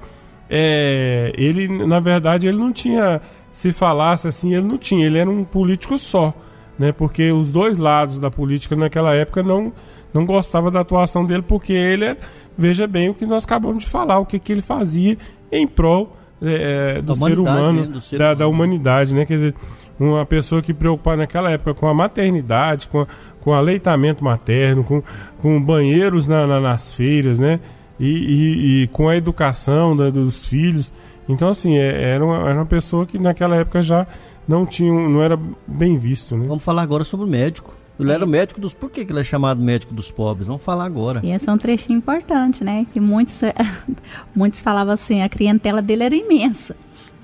é, 0.54 1.32
ele, 1.36 1.66
na 1.86 1.98
verdade, 1.98 2.46
ele 2.46 2.58
não 2.58 2.70
tinha, 2.72 3.22
se 3.50 3.72
falasse 3.72 4.28
assim, 4.28 4.52
ele 4.54 4.66
não 4.66 4.76
tinha, 4.76 5.06
ele 5.06 5.16
era 5.16 5.30
um 5.30 5.44
político 5.44 5.96
só, 5.96 6.34
né? 6.78 6.92
Porque 6.92 7.32
os 7.32 7.50
dois 7.50 7.78
lados 7.78 8.20
da 8.20 8.30
política 8.30 8.76
naquela 8.76 9.14
época 9.14 9.42
não, 9.42 9.72
não 10.12 10.26
gostava 10.26 10.70
da 10.70 10.80
atuação 10.80 11.24
dele, 11.24 11.42
porque 11.42 11.72
ele, 11.72 12.04
é- 12.04 12.16
veja 12.56 12.86
bem 12.86 13.08
o 13.08 13.14
que 13.14 13.24
nós 13.24 13.44
acabamos 13.44 13.84
de 13.84 13.88
falar, 13.90 14.18
o 14.18 14.26
que, 14.26 14.38
que 14.38 14.52
ele 14.52 14.60
fazia 14.60 15.16
em 15.50 15.66
prol 15.66 16.14
é, 16.42 16.96
do 17.00 17.14
Da 17.14 17.14
ser 17.14 17.38
humano, 17.38 17.72
mesmo, 17.80 17.92
do 17.94 18.00
ser 18.00 18.18
da, 18.18 18.24
humano. 18.26 18.38
da 18.38 18.48
humanidade, 18.48 19.14
né? 19.14 19.24
Quer 19.24 19.34
dizer, 19.34 19.54
uma 19.98 20.26
pessoa 20.26 20.60
que 20.60 20.74
preocupava 20.74 21.16
naquela 21.18 21.50
época 21.50 21.72
com 21.72 21.86
a 21.88 21.94
maternidade, 21.94 22.88
com, 22.88 23.00
a- 23.02 23.06
com 23.40 23.52
aleitamento 23.54 24.22
materno, 24.22 24.82
com, 24.84 25.02
com 25.40 25.62
banheiros 25.62 26.26
na- 26.28 26.46
na- 26.46 26.60
nas 26.60 26.94
feiras, 26.94 27.38
né? 27.38 27.58
E, 28.02 28.06
e- 28.08 28.82
e 28.82 28.86
com 28.88 29.08
a 29.08 29.16
educação 29.16 29.96
da- 29.96 30.10
dos 30.10 30.46
filhos. 30.48 30.92
Então, 31.28 31.48
assim, 31.48 31.76
é- 31.76 32.14
era, 32.14 32.24
uma, 32.24 32.36
era 32.48 32.54
uma 32.58 32.66
pessoa 32.66 33.06
que 33.06 33.18
naquela 33.18 33.54
época 33.56 33.80
já 33.80 34.06
não 34.48 34.66
tinha, 34.66 34.92
um- 34.92 35.08
não 35.08 35.22
era 35.22 35.38
bem 35.66 35.96
visto, 35.96 36.36
né? 36.36 36.46
Vamos 36.46 36.64
falar 36.64 36.82
agora 36.82 37.04
sobre 37.04 37.26
o 37.26 37.28
médico. 37.28 37.74
Ele 38.00 38.10
era 38.10 38.24
o 38.24 38.28
médico 38.28 38.60
dos. 38.60 38.74
Por 38.74 38.90
que, 38.90 39.04
que 39.04 39.12
ele 39.12 39.20
é 39.20 39.24
chamado 39.24 39.62
médico 39.62 39.94
dos 39.94 40.10
pobres? 40.10 40.48
Vamos 40.48 40.62
falar 40.62 40.84
agora. 40.86 41.20
E 41.22 41.30
esse 41.30 41.48
é 41.48 41.52
um 41.52 41.58
trechinho 41.58 41.98
importante, 41.98 42.64
né? 42.64 42.84
Que 42.92 42.98
muitos, 42.98 43.40
muitos 44.34 44.60
falavam 44.60 44.94
assim, 44.94 45.22
a 45.22 45.28
clientela 45.28 45.80
dele 45.80 46.02
era 46.04 46.14
imensa. 46.16 46.74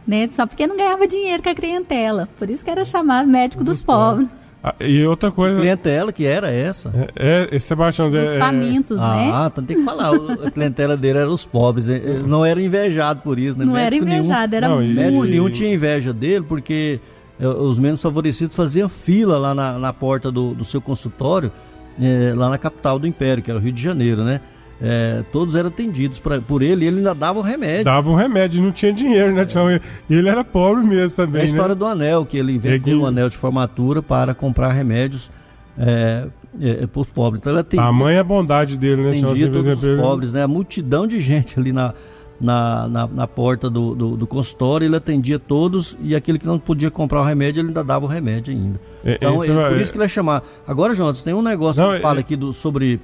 Né? 0.06 0.28
Só 0.30 0.46
porque 0.46 0.66
não 0.66 0.76
ganhava 0.76 1.06
dinheiro 1.08 1.42
com 1.42 1.48
a 1.50 1.54
clientela. 1.54 2.28
Por 2.38 2.48
isso 2.48 2.64
que 2.64 2.70
era 2.70 2.84
chamado 2.84 3.28
médico 3.28 3.64
dos, 3.64 3.82
pobres. 3.82 4.28
Ah, 4.30 4.34
e 4.80 5.04
outra 5.06 5.30
coisa. 5.30 5.60
Clientela 5.60 6.12
que 6.12 6.24
era 6.24 6.50
essa. 6.50 6.92
É, 7.16 7.48
é 7.54 7.58
Sebastião. 7.58 8.08
Os 8.08 8.14
é- 8.14 8.38
famintos, 8.38 8.96
né? 8.96 9.30
Ah, 9.32 9.48
então 9.52 9.64
tem 9.64 9.76
que 9.78 9.84
falar. 9.84 10.12
A 10.44 10.50
clientela 10.50 10.96
dele 10.96 11.18
era 11.18 11.30
os 11.30 11.44
pobres. 11.46 11.88
Ele 11.88 12.22
não 12.26 12.44
era 12.44 12.60
invejado 12.60 13.20
por 13.22 13.38
isso, 13.38 13.58
né? 13.58 13.64
Não 13.64 13.76
era 13.76 13.84
Médico 13.86 14.04
nenhum- 14.04 14.18
invejado, 14.24 14.54
era 14.54 14.68
Não, 14.68 14.82
e- 14.82 14.94
Médico 14.94 15.24
nenhum 15.24 15.50
tinha 15.50 15.72
inveja 15.72 16.12
dele, 16.12 16.44
porque 16.48 17.00
eh, 17.40 17.46
os 17.46 17.78
menos 17.78 18.00
favorecidos 18.02 18.54
faziam 18.56 18.88
fila 18.88 19.38
lá 19.38 19.54
na, 19.54 19.78
na 19.78 19.92
porta 19.92 20.30
do, 20.30 20.54
do 20.54 20.64
seu 20.64 20.80
consultório, 20.80 21.52
eh, 22.00 22.32
lá 22.36 22.48
na 22.48 22.58
capital 22.58 22.98
do 22.98 23.06
Império, 23.06 23.42
que 23.42 23.50
era 23.50 23.58
o 23.58 23.62
Rio 23.62 23.72
de 23.72 23.82
Janeiro, 23.82 24.22
né? 24.22 24.40
Eh, 24.80 25.24
todos 25.32 25.56
eram 25.56 25.68
atendidos 25.68 26.20
pra- 26.20 26.40
por 26.40 26.62
ele 26.62 26.84
e 26.84 26.88
ele 26.88 26.98
ainda 26.98 27.12
dava 27.14 27.40
o 27.40 27.42
remédio. 27.42 27.84
Dava 27.84 28.08
um 28.10 28.14
remédio, 28.14 28.62
não 28.62 28.70
tinha 28.70 28.92
dinheiro, 28.92 29.34
né, 29.34 29.44
Tião? 29.44 29.68
Ele 30.08 30.28
era 30.28 30.44
pobre 30.44 30.84
mesmo 30.84 31.14
É 31.14 31.26
também, 31.26 31.42
a 31.42 31.44
história 31.46 31.74
né? 31.74 31.78
do 31.78 31.84
anel, 31.86 32.24
que 32.24 32.36
ele 32.38 32.52
inventou 32.52 32.92
É 32.92 32.96
que- 32.96 33.02
um 33.02 33.04
anel 33.06 33.28
de 33.28 33.36
formatura 33.36 34.00
para 34.02 34.34
comprar 34.34 34.70
remédios 34.72 35.30
para 36.92 37.00
os 37.00 37.10
pobres. 37.10 37.40
Então 37.40 37.52
ele 37.52 37.60
atendia, 37.60 37.84
Tamanha 37.86 38.24
bondade 38.24 38.76
dele, 38.76 39.02
né, 39.02 39.12
Tião? 39.12 39.30
atendia 39.30 39.46
todos 39.48 39.66
exemplo, 39.66 39.94
os 39.94 40.00
pobres, 40.00 40.32
né? 40.32 40.42
A 40.42 40.48
multidão 40.48 41.06
de 41.06 41.20
gente 41.20 41.58
ali 41.58 41.72
na, 41.72 41.92
na, 42.40 42.88
na, 42.88 43.06
na 43.06 43.26
porta 43.26 43.68
do, 43.68 43.94
do, 43.94 44.16
do 44.16 44.26
consultório, 44.26 44.84
ele 44.84 44.94
atendia 44.96 45.38
todos 45.38 45.96
e 46.02 46.14
aquele 46.14 46.38
que 46.38 46.46
não 46.46 46.58
podia 46.58 46.90
comprar 46.90 47.20
o 47.20 47.24
remédio, 47.24 47.60
ele 47.60 47.68
ainda 47.68 47.82
dava 47.84 48.04
o 48.06 48.08
remédio 48.08 48.52
ainda. 48.54 48.80
É, 49.04 49.16
Então, 49.16 49.34
isso 49.42 49.44
ele- 49.52 49.58
é- 49.60 49.68
por 49.70 49.80
isso 49.80 49.92
que 49.92 49.98
ele 49.98 50.04
é 50.04 50.08
chamado. 50.08 50.44
Agora, 50.66 50.94
Jonas, 50.94 51.22
tem 51.22 51.34
um 51.34 51.42
negócio 51.42 51.82
Não, 51.82 51.96
que 51.96 52.00
fala 52.02 52.18
é- 52.18 52.20
aqui 52.20 52.36
do, 52.36 52.52
sobre 52.52 52.94
o- 52.96 53.00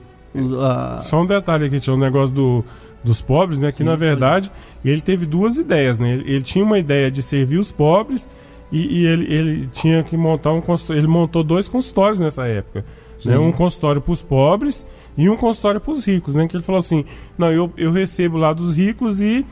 a- 0.61 1.01
Só 1.05 1.23
um 1.23 1.27
detalhe 1.27 1.67
aqui, 1.67 1.81
tinha 1.81 1.95
um 1.95 1.99
negócio 1.99 2.35
do, 2.35 2.65
dos 3.03 3.23
pobres, 3.23 3.59
né? 3.59 3.71
Que 3.73 3.79
Sim, 3.79 3.85
na 3.85 3.97
verdade 3.97 4.51
ele 4.85 5.01
teve 5.01 5.27
duas 5.27 5.57
ideias, 5.57 5.99
né? 5.99 6.13
Ele, 6.15 6.31
ele 6.35 6.43
tinha 6.43 6.65
uma 6.65 6.79
ideia 6.79 7.11
de 7.11 7.23
servir 7.23 7.59
os 7.59 7.71
pobres 7.73 8.29
e, 8.73 9.03
e 9.03 9.07
ele, 9.07 9.33
ele 9.35 9.67
tinha 9.73 10.03
que 10.03 10.17
montar 10.17 10.53
um 10.53 10.61
consultório. 10.61 11.01
Ele 11.01 11.07
montou 11.09 11.43
dois 11.45 11.69
consultórios 11.69 12.19
nessa 12.19 12.47
época. 12.47 12.85
Né? 13.25 13.39
Um 13.39 13.53
consultório 13.53 14.03
para 14.03 14.13
os 14.13 14.21
pobres 14.21 14.85
e 15.17 15.31
um 15.31 15.37
consultório 15.37 15.81
para 15.81 15.93
os 15.93 16.05
ricos, 16.05 16.35
né? 16.35 16.47
Que 16.47 16.57
ele 16.57 16.63
falou 16.63 16.79
assim: 16.79 17.05
não, 17.39 17.51
eu, 17.51 17.73
eu 17.77 17.91
recebo 17.91 18.37
lá 18.37 18.53
dos 18.53 18.77
ricos 18.77 19.21
e 19.21 19.47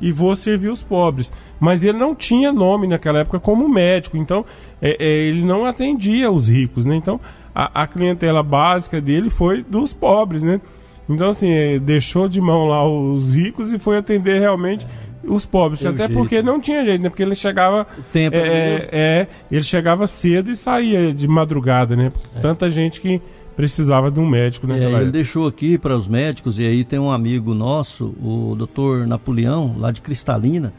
e 0.00 0.10
vou 0.10 0.34
servir 0.34 0.68
os 0.68 0.82
pobres. 0.82 1.30
Mas 1.60 1.84
ele 1.84 1.96
não 1.96 2.12
tinha 2.14 2.50
nome 2.50 2.88
naquela 2.88 3.20
época 3.20 3.38
como 3.38 3.68
médico, 3.68 4.16
então 4.16 4.44
é, 4.80 4.96
é, 4.98 5.06
ele 5.28 5.44
não 5.44 5.64
atendia 5.64 6.28
os 6.30 6.48
ricos, 6.48 6.84
né? 6.86 6.96
Então 6.96 7.20
a, 7.54 7.82
a 7.82 7.86
clientela 7.86 8.42
básica 8.42 9.00
dele 9.00 9.30
foi 9.30 9.62
dos 9.62 9.92
pobres, 9.92 10.42
né? 10.42 10.60
Então 11.08 11.28
assim, 11.28 11.50
é, 11.50 11.78
deixou 11.78 12.28
de 12.28 12.40
mão 12.40 12.66
lá 12.66 12.88
os 12.88 13.34
ricos 13.34 13.72
e 13.72 13.78
foi 13.78 13.98
atender 13.98 14.40
realmente 14.40 14.86
os 15.24 15.46
pobres. 15.46 15.80
Tem 15.80 15.90
Até 15.90 16.06
jeito, 16.06 16.14
porque 16.14 16.36
né? 16.36 16.42
não 16.42 16.60
tinha 16.60 16.84
jeito, 16.84 17.02
né? 17.02 17.08
Porque 17.08 17.22
ele 17.22 17.34
chegava. 17.34 17.86
tempo 18.12 18.36
era 18.36 18.46
é, 18.46 18.70
mesmo. 18.72 18.88
é, 18.92 19.26
ele 19.50 19.62
chegava 19.62 20.06
cedo 20.06 20.50
e 20.50 20.56
saía 20.56 21.12
de 21.12 21.28
madrugada, 21.28 21.96
né? 21.96 22.12
Tanta 22.40 22.68
gente 22.68 23.00
que 23.00 23.20
precisava 23.56 24.10
de 24.10 24.18
um 24.18 24.26
médico 24.26 24.66
É, 24.66 24.70
naquela 24.70 25.02
ele 25.02 25.10
deixou 25.10 25.46
aqui 25.46 25.76
para 25.76 25.96
os 25.96 26.08
médicos, 26.08 26.58
e 26.58 26.64
aí 26.64 26.84
tem 26.84 26.98
um 26.98 27.10
amigo 27.10 27.54
nosso, 27.54 28.14
o 28.22 28.54
doutor 28.56 29.06
Napoleão, 29.06 29.76
lá 29.78 29.90
de 29.90 30.00
Cristalina. 30.00 30.72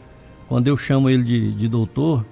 Quando 0.48 0.68
eu 0.68 0.76
chamo 0.76 1.08
ele 1.08 1.22
de, 1.22 1.52
de 1.52 1.68
doutor, 1.68 2.24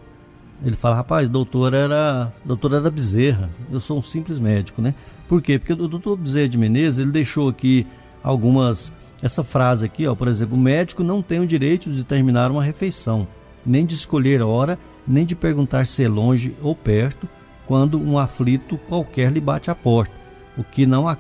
ele 0.65 0.77
fala, 0.77 0.97
rapaz, 0.97 1.29
doutor 1.29 1.75
era, 1.75 2.33
doutor 2.45 2.75
era 2.75 2.91
Bezerra, 2.91 3.51
eu 3.71 3.81
sou 3.81 3.99
um 3.99 4.03
simples 4.03 4.39
médico, 4.39 4.81
né? 4.81 4.95
Por 5.29 5.43
quê? 5.43 5.59
Porque 5.59 5.73
o 5.73 5.89
doutor 5.89 6.17
Bezerra 6.17 6.49
de 6.49 6.59
Menezes, 6.59 6.99
ele 6.99 7.11
deixou 7.11 7.49
aqui 7.49 7.87
algumas, 8.23 8.93
essa 9.23 9.43
frase 9.43 9.85
aqui, 9.85 10.07
ó, 10.07 10.15
por 10.15 10.29
exemplo, 10.29 10.57
o 10.57 10.61
médico 10.61 11.03
não 11.03 11.21
tem 11.23 11.41
o 11.41 11.47
direito 11.47 11.91
de 11.91 12.05
terminar 12.05 12.51
uma 12.51 12.63
refeição, 12.63 13.27
nem 13.65 13.85
de 13.85 13.95
escolher 13.95 14.41
a 14.41 14.47
hora, 14.47 14.79
nem 15.07 15.25
de 15.25 15.35
perguntar 15.35 15.87
se 15.87 16.05
é 16.05 16.09
longe 16.09 16.55
ou 16.63 16.77
perto, 16.77 17.29
quando 17.67 18.01
um 18.01 18.19
aflito 18.19 18.79
qualquer 18.89 19.33
lhe 19.33 19.41
bate 19.41 19.71
à 19.71 19.75
porta 19.75 20.23
o 20.57 20.65
que 20.65 20.87
não, 20.87 21.17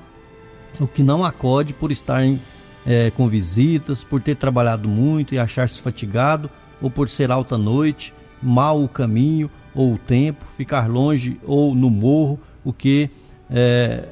o 0.80 0.86
que 0.86 1.02
não 1.02 1.24
acode 1.24 1.72
por 1.72 1.90
estar 1.90 2.24
em, 2.24 2.40
eh, 2.86 3.10
com 3.16 3.28
visitas, 3.28 4.04
por 4.04 4.20
ter 4.20 4.36
trabalhado 4.36 4.88
muito 4.88 5.34
e 5.34 5.38
achar-se 5.38 5.80
fatigado, 5.80 6.50
ou 6.80 6.90
por 6.90 7.08
ser 7.08 7.30
alta 7.30 7.56
noite, 7.56 8.12
mal 8.42 8.82
o 8.82 8.88
caminho 8.88 9.50
ou 9.74 9.94
o 9.94 9.98
tempo, 9.98 10.44
ficar 10.56 10.88
longe 10.88 11.38
ou 11.44 11.74
no 11.74 11.88
morro, 11.88 12.38
o 12.64 12.72
que, 12.72 13.10
eh, 13.50 14.08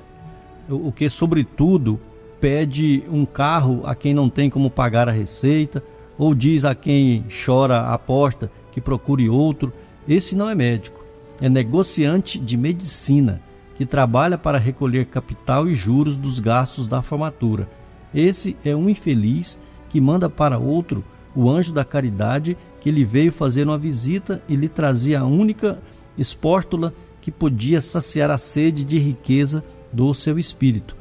o 0.69 0.93
que 0.93 1.09
sobretudo 1.09 2.01
pede 2.41 3.05
um 3.11 3.27
carro 3.27 3.83
a 3.85 3.95
quem 3.95 4.15
não 4.15 4.29
tem 4.29 4.49
como 4.49 4.71
pagar 4.71 5.09
a 5.09 5.13
receita, 5.13 5.83
ou 6.17 6.35
diz 6.35 6.65
a 6.65 6.75
quem 6.75 7.25
chora 7.45 7.93
à 7.93 7.99
porta 7.99 8.51
que 8.73 8.81
procure 8.81 9.29
outro. 9.29 9.73
Esse 10.09 10.35
não 10.35 10.49
é 10.49 10.55
médico, 10.55 11.05
é 11.41 11.49
negociante 11.49 12.39
de 12.39 12.57
medicina 12.57 13.41
que 13.77 13.87
trabalha 13.87 14.37
para 14.37 14.59
recolher 14.59 15.07
capital 15.07 15.67
e 15.67 15.75
juros 15.75 16.17
dos 16.17 16.39
gastos 16.39 16.87
da 16.87 17.01
formatura. 17.01 17.69
Esse 18.15 18.57
é 18.65 18.77
um 18.77 18.89
infeliz 18.89 19.59
que 19.89 20.01
manda 20.01 20.29
para 20.29 20.59
outro 20.59 21.03
o 21.35 21.49
anjo 21.49 21.73
da 21.73 21.85
caridade 21.85 22.57
que 22.81 22.91
lhe 22.91 23.05
veio 23.05 23.31
fazer 23.31 23.65
uma 23.65 23.79
visita 23.79 24.43
e 24.49 24.57
lhe 24.57 24.69
trazia 24.69 25.21
a 25.21 25.25
única 25.25 25.79
espórtula 26.17 26.93
que 27.21 27.31
podia 27.31 27.81
saciar 27.81 28.31
a 28.31 28.39
sede 28.39 28.85
de 28.85 28.99
riqueza 28.99 29.63
do 29.93 30.13
seu 30.15 30.39
espírito. 30.39 30.97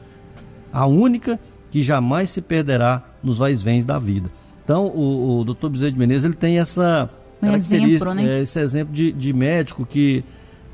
A 0.72 0.86
única 0.86 1.40
que 1.72 1.82
jamais 1.82 2.30
se 2.30 2.42
perderá 2.42 3.04
nos 3.24 3.38
vais-vens 3.38 3.86
da 3.86 3.98
vida. 3.98 4.30
Então, 4.64 4.88
o, 4.88 5.40
o 5.40 5.44
Dr. 5.44 5.70
Bezerra 5.70 5.92
de 5.92 5.98
Menezes 5.98 6.26
ele 6.26 6.36
tem 6.36 6.60
essa 6.60 7.10
Um 7.42 7.56
exemplo, 7.56 8.14
né? 8.14 8.40
é, 8.40 8.42
esse 8.42 8.60
exemplo 8.60 8.94
de, 8.94 9.12
de 9.12 9.34
médico 9.34 9.86
que 9.86 10.24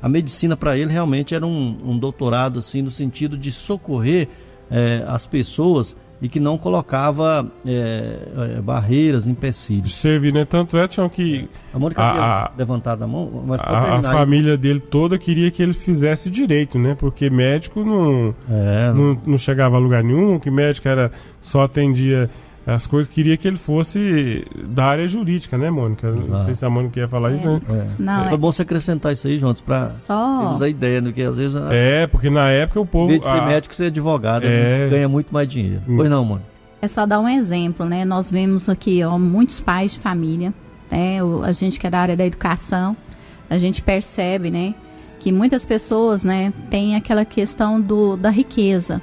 a 0.02 0.08
medicina 0.08 0.56
para 0.56 0.76
ele 0.76 0.92
realmente 0.92 1.34
era 1.34 1.46
um, 1.46 1.78
um 1.84 1.98
doutorado 1.98 2.58
assim 2.58 2.82
no 2.82 2.90
sentido 2.90 3.38
de 3.38 3.50
socorrer 3.50 4.28
é, 4.70 5.04
as 5.06 5.26
pessoas 5.26 5.96
e 6.20 6.28
que 6.28 6.40
não 6.40 6.56
colocava 6.56 7.46
é, 7.66 8.18
é, 8.56 8.60
barreiras, 8.60 9.26
empecilhos. 9.26 9.94
Servir, 9.94 10.32
né? 10.32 10.44
Tanto 10.44 10.78
é, 10.78 10.88
Tião, 10.88 11.08
que 11.08 11.48
A 11.74 11.78
Mônica 11.78 12.02
A- 12.02 12.44
a- 12.46 12.52
levantado 12.56 13.02
a 13.04 13.06
mão, 13.06 13.42
mas 13.46 13.60
pode 13.60 13.74
a, 13.74 13.78
a 13.80 13.96
aí. 13.96 14.02
família 14.02 14.56
dele 14.56 14.80
toda 14.80 15.18
queria 15.18 15.50
que 15.50 15.62
ele 15.62 15.74
fizesse 15.74 16.30
direito, 16.30 16.78
né? 16.78 16.96
Porque 16.98 17.28
médico 17.28 17.84
não, 17.84 18.34
É, 18.50 18.92
não, 18.94 19.14
não 19.26 19.38
chegava 19.38 19.76
a 19.76 19.78
lugar 19.78 20.02
nenhum, 20.02 20.38
que 20.38 20.50
médico 20.50 20.88
era 20.88 21.10
só 21.42 21.62
atendia 21.64 22.30
as 22.66 22.86
coisas, 22.86 23.12
queria 23.12 23.36
que 23.36 23.46
ele 23.46 23.56
fosse 23.56 24.44
da 24.68 24.84
área 24.86 25.06
jurídica, 25.06 25.56
né, 25.56 25.70
Mônica? 25.70 26.08
Não 26.08 26.16
Exato. 26.16 26.44
sei 26.46 26.54
se 26.54 26.66
a 26.66 26.70
Mônica 26.70 26.98
ia 26.98 27.06
falar 27.06 27.32
isso, 27.32 27.48
né? 27.48 27.60
é. 27.70 27.86
Não, 27.98 28.24
Foi 28.24 28.34
é 28.34 28.36
bom 28.36 28.50
você 28.50 28.62
acrescentar 28.62 29.12
isso 29.12 29.26
aí, 29.28 29.38
Juntos, 29.38 29.60
para 29.60 29.90
só. 29.90 30.40
termos 30.40 30.62
a 30.62 30.68
ideia, 30.68 31.00
né? 31.00 31.08
Porque 31.10 31.22
às 31.22 31.38
vezes, 31.38 31.54
a- 31.56 31.68
É, 31.72 32.06
porque 32.08 32.28
na 32.28 32.48
época 32.50 32.80
o 32.80 32.82
em 32.82 32.86
povo. 32.86 33.08
vez 33.08 33.20
de 33.20 33.26
ser 33.26 33.34
a- 33.36 33.46
médico, 33.46 33.74
ser 33.74 33.84
advogado, 33.86 34.44
É. 34.44 34.48
né? 34.84 34.88
ganha 34.90 35.08
muito 35.08 35.32
mais 35.32 35.46
dinheiro. 35.48 35.82
Hum. 35.88 35.96
Pois 35.96 36.10
não, 36.10 36.24
mano. 36.24 36.42
É 36.82 36.88
só 36.88 37.06
dar 37.06 37.20
um 37.20 37.28
exemplo, 37.28 37.86
né? 37.86 38.04
Nós 38.04 38.30
vemos 38.30 38.68
aqui 38.68 39.02
ó, 39.04 39.16
muitos 39.18 39.60
pais 39.60 39.92
de 39.92 39.98
família, 40.00 40.52
né? 40.90 41.22
O- 41.22 41.42
a 41.44 41.52
gente 41.52 41.78
que 41.78 41.86
é 41.86 41.90
da 41.90 42.00
área 42.00 42.16
da 42.16 42.26
educação, 42.26 42.96
a 43.48 43.58
gente 43.58 43.80
percebe, 43.80 44.50
né? 44.50 44.74
Que 45.20 45.30
muitas 45.32 45.64
pessoas, 45.64 46.22
né, 46.24 46.52
têm 46.70 46.94
aquela 46.96 47.24
questão 47.24 47.80
do, 47.80 48.16
da 48.16 48.28
riqueza. 48.30 49.00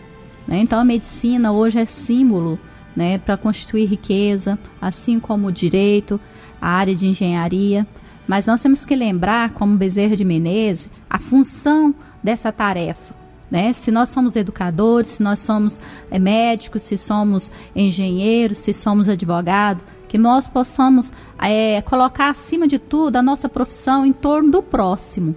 Né? 0.48 0.60
Então 0.60 0.80
a 0.80 0.84
medicina 0.84 1.52
hoje 1.52 1.80
é 1.80 1.86
símbolo, 1.86 2.60
né, 2.96 3.18
para 3.18 3.38
constituir 3.38 3.86
riqueza, 3.86 4.58
assim 4.82 5.20
como 5.20 5.48
o 5.48 5.52
direito, 5.52 6.20
a 6.62 6.70
área 6.70 6.96
de 6.96 7.08
engenharia. 7.08 7.86
Mas 8.28 8.46
nós 8.46 8.62
temos 8.62 8.86
que 8.86 8.96
lembrar, 8.96 9.52
como 9.52 9.78
Bezerra 9.78 10.16
de 10.16 10.24
Menezes, 10.24 10.90
a 11.10 11.18
função 11.18 11.94
dessa 12.24 12.52
tarefa, 12.52 13.14
né? 13.52 13.74
Se 13.74 13.92
nós 13.92 14.10
somos 14.10 14.36
educadores, 14.36 15.12
se 15.12 15.24
nós 15.24 15.40
somos 15.40 15.80
é, 16.10 16.18
médicos, 16.18 16.84
se 16.84 16.98
somos 16.98 17.52
engenheiros, 17.76 18.60
se 18.60 18.74
somos 18.74 19.10
advogados, 19.10 19.84
que 20.08 20.18
nós 20.18 20.48
possamos 20.48 21.12
é, 21.38 21.82
colocar 21.82 22.30
acima 22.30 22.68
de 22.68 22.80
tudo 22.80 23.18
a 23.18 23.22
nossa 23.22 23.50
profissão 23.50 24.06
em 24.06 24.14
torno 24.14 24.52
do 24.52 24.64
próximo, 24.64 25.36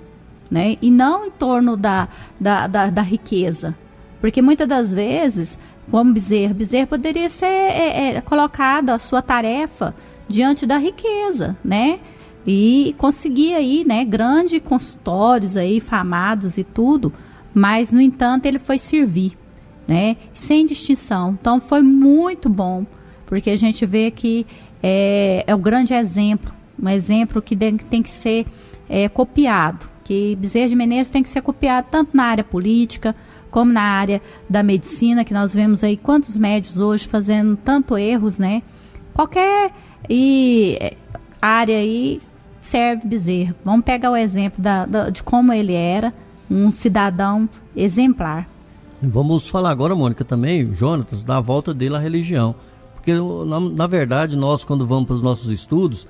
né? 0.51 0.77
E 0.81 0.91
não 0.91 1.27
em 1.27 1.31
torno 1.31 1.77
da, 1.77 2.09
da, 2.39 2.67
da, 2.67 2.91
da 2.91 3.03
riqueza. 3.03 3.75
Porque 4.21 4.41
muitas 4.41 4.69
das 4.69 4.95
vezes, 4.95 5.59
como 5.91 6.13
Bezerra, 6.13 6.55
Bezerra 6.55 6.87
poderia 6.87 7.31
ser 7.31 7.47
é, 7.47 8.17
é, 8.17 8.21
colocado 8.21 8.91
a 8.91 8.99
sua 8.99 9.23
tarefa 9.23 9.95
diante 10.29 10.67
da 10.67 10.79
riqueza, 10.79 11.57
né? 11.65 12.01
E 12.47 12.95
conseguir 12.99 13.55
aí, 13.55 13.85
né, 13.85 14.05
grandes 14.05 14.61
consultórios 14.63 15.57
aí, 15.57 15.81
famados 15.81 16.57
e 16.59 16.65
tudo, 16.65 17.13
mas 17.53 17.91
no 17.91 18.01
entanto 18.01 18.47
ele 18.47 18.59
foi 18.59 18.79
servir, 18.79 19.37
né? 19.87 20.17
Sem 20.33 20.67
distinção. 20.67 21.37
Então 21.41 21.61
foi 21.61 21.83
muito 21.83 22.49
bom, 22.49 22.85
porque 23.25 23.51
a 23.51 23.57
gente 23.57 23.85
vê 23.87 24.11
que 24.11 24.47
é, 24.83 25.45
é 25.47 25.55
um 25.55 25.61
grande 25.61 25.95
exemplo, 25.95 26.53
um 26.81 26.89
exemplo 26.89 27.41
que 27.41 27.57
tem 27.57 28.03
que 28.03 28.11
ser 28.11 28.47
é, 28.89 29.09
copiado, 29.09 29.87
que 30.05 30.37
Bezerra 30.37 30.69
de 30.69 30.77
Menezes 30.77 31.11
tem 31.11 31.23
que 31.23 31.29
ser 31.29 31.43
copiado 31.43 31.89
tanto 31.91 32.17
na 32.17 32.25
área 32.25 32.45
política 32.45 33.15
como 33.51 33.73
na 33.73 33.83
área 33.83 34.21
da 34.49 34.63
medicina, 34.63 35.25
que 35.25 35.33
nós 35.33 35.55
vemos 35.55 35.83
aí 35.83 35.97
quantos 35.97 36.37
médicos 36.37 36.79
hoje 36.79 37.07
fazendo 37.07 37.57
tanto 37.57 37.97
erros, 37.97 38.39
né? 38.39 38.63
Qualquer 39.15 39.73
e, 40.09 40.77
é, 40.81 40.97
área 41.41 41.77
aí 41.77 42.21
serve 42.61 43.07
Bezerra. 43.07 43.55
Vamos 43.65 43.85
pegar 43.85 44.11
o 44.11 44.17
exemplo 44.17 44.63
da, 44.63 44.85
da, 44.85 45.11
de 45.11 45.23
como 45.23 45.53
ele 45.53 45.73
era, 45.73 46.13
um 46.51 46.71
cidadão 46.71 47.49
exemplar. 47.75 48.49
Vamos 49.03 49.49
falar 49.49 49.71
agora, 49.71 49.95
Mônica, 49.95 50.25
também, 50.25 50.75
Jonatas, 50.75 51.23
da 51.23 51.41
volta 51.41 51.73
dele 51.75 51.97
à 51.97 51.99
religião. 51.99 52.55
Porque, 52.95 53.13
na, 53.47 53.61
na 53.61 53.87
verdade, 53.87 54.37
nós, 54.37 54.65
quando 54.65 54.87
vamos 54.87 55.07
para 55.07 55.15
os 55.15 55.23
nossos 55.23 55.51
estudos, 55.51 56.07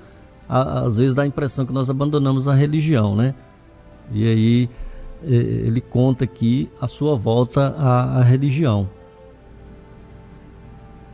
a, 0.47 0.85
às 0.85 0.97
vezes 0.97 1.13
dá 1.13 1.23
a 1.23 1.27
impressão 1.27 1.65
que 1.65 1.73
nós 1.73 1.89
abandonamos 1.89 2.47
a 2.47 2.55
religião, 2.55 3.15
né? 3.15 3.35
E 4.11 4.25
aí 4.25 4.69
ele 5.23 5.81
conta 5.81 6.23
aqui 6.23 6.69
a 6.79 6.87
sua 6.87 7.15
volta 7.15 7.75
à, 7.77 8.19
à 8.19 8.23
religião. 8.23 8.89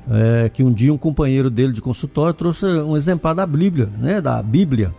É, 0.09 0.49
que 0.49 0.61
um 0.61 0.73
dia 0.73 0.93
um 0.93 0.97
companheiro 0.97 1.49
dele 1.49 1.71
de 1.71 1.81
consultório 1.81 2.33
trouxe 2.33 2.65
um 2.65 2.97
exemplar 2.97 3.33
da 3.33 3.47
Bíblia, 3.47 3.89
né? 3.97 4.19
Da 4.19 4.43
Bíblia 4.43 4.93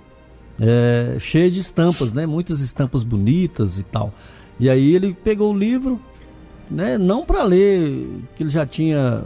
é, 0.59 1.17
cheia 1.19 1.51
de 1.51 1.61
estampas, 1.61 2.15
né? 2.15 2.27
Muitas 2.27 2.61
estampas 2.61 3.03
bonitas 3.03 3.79
e 3.79 3.83
tal. 3.83 4.13
E 4.59 4.71
aí 4.71 4.95
ele 4.95 5.13
pegou 5.13 5.53
o 5.53 5.57
livro, 5.57 6.01
né? 6.71 6.97
Não 6.97 7.25
para 7.25 7.43
ler, 7.43 8.09
que 8.35 8.43
ele 8.43 8.51
já 8.51 8.65
tinha 8.65 9.25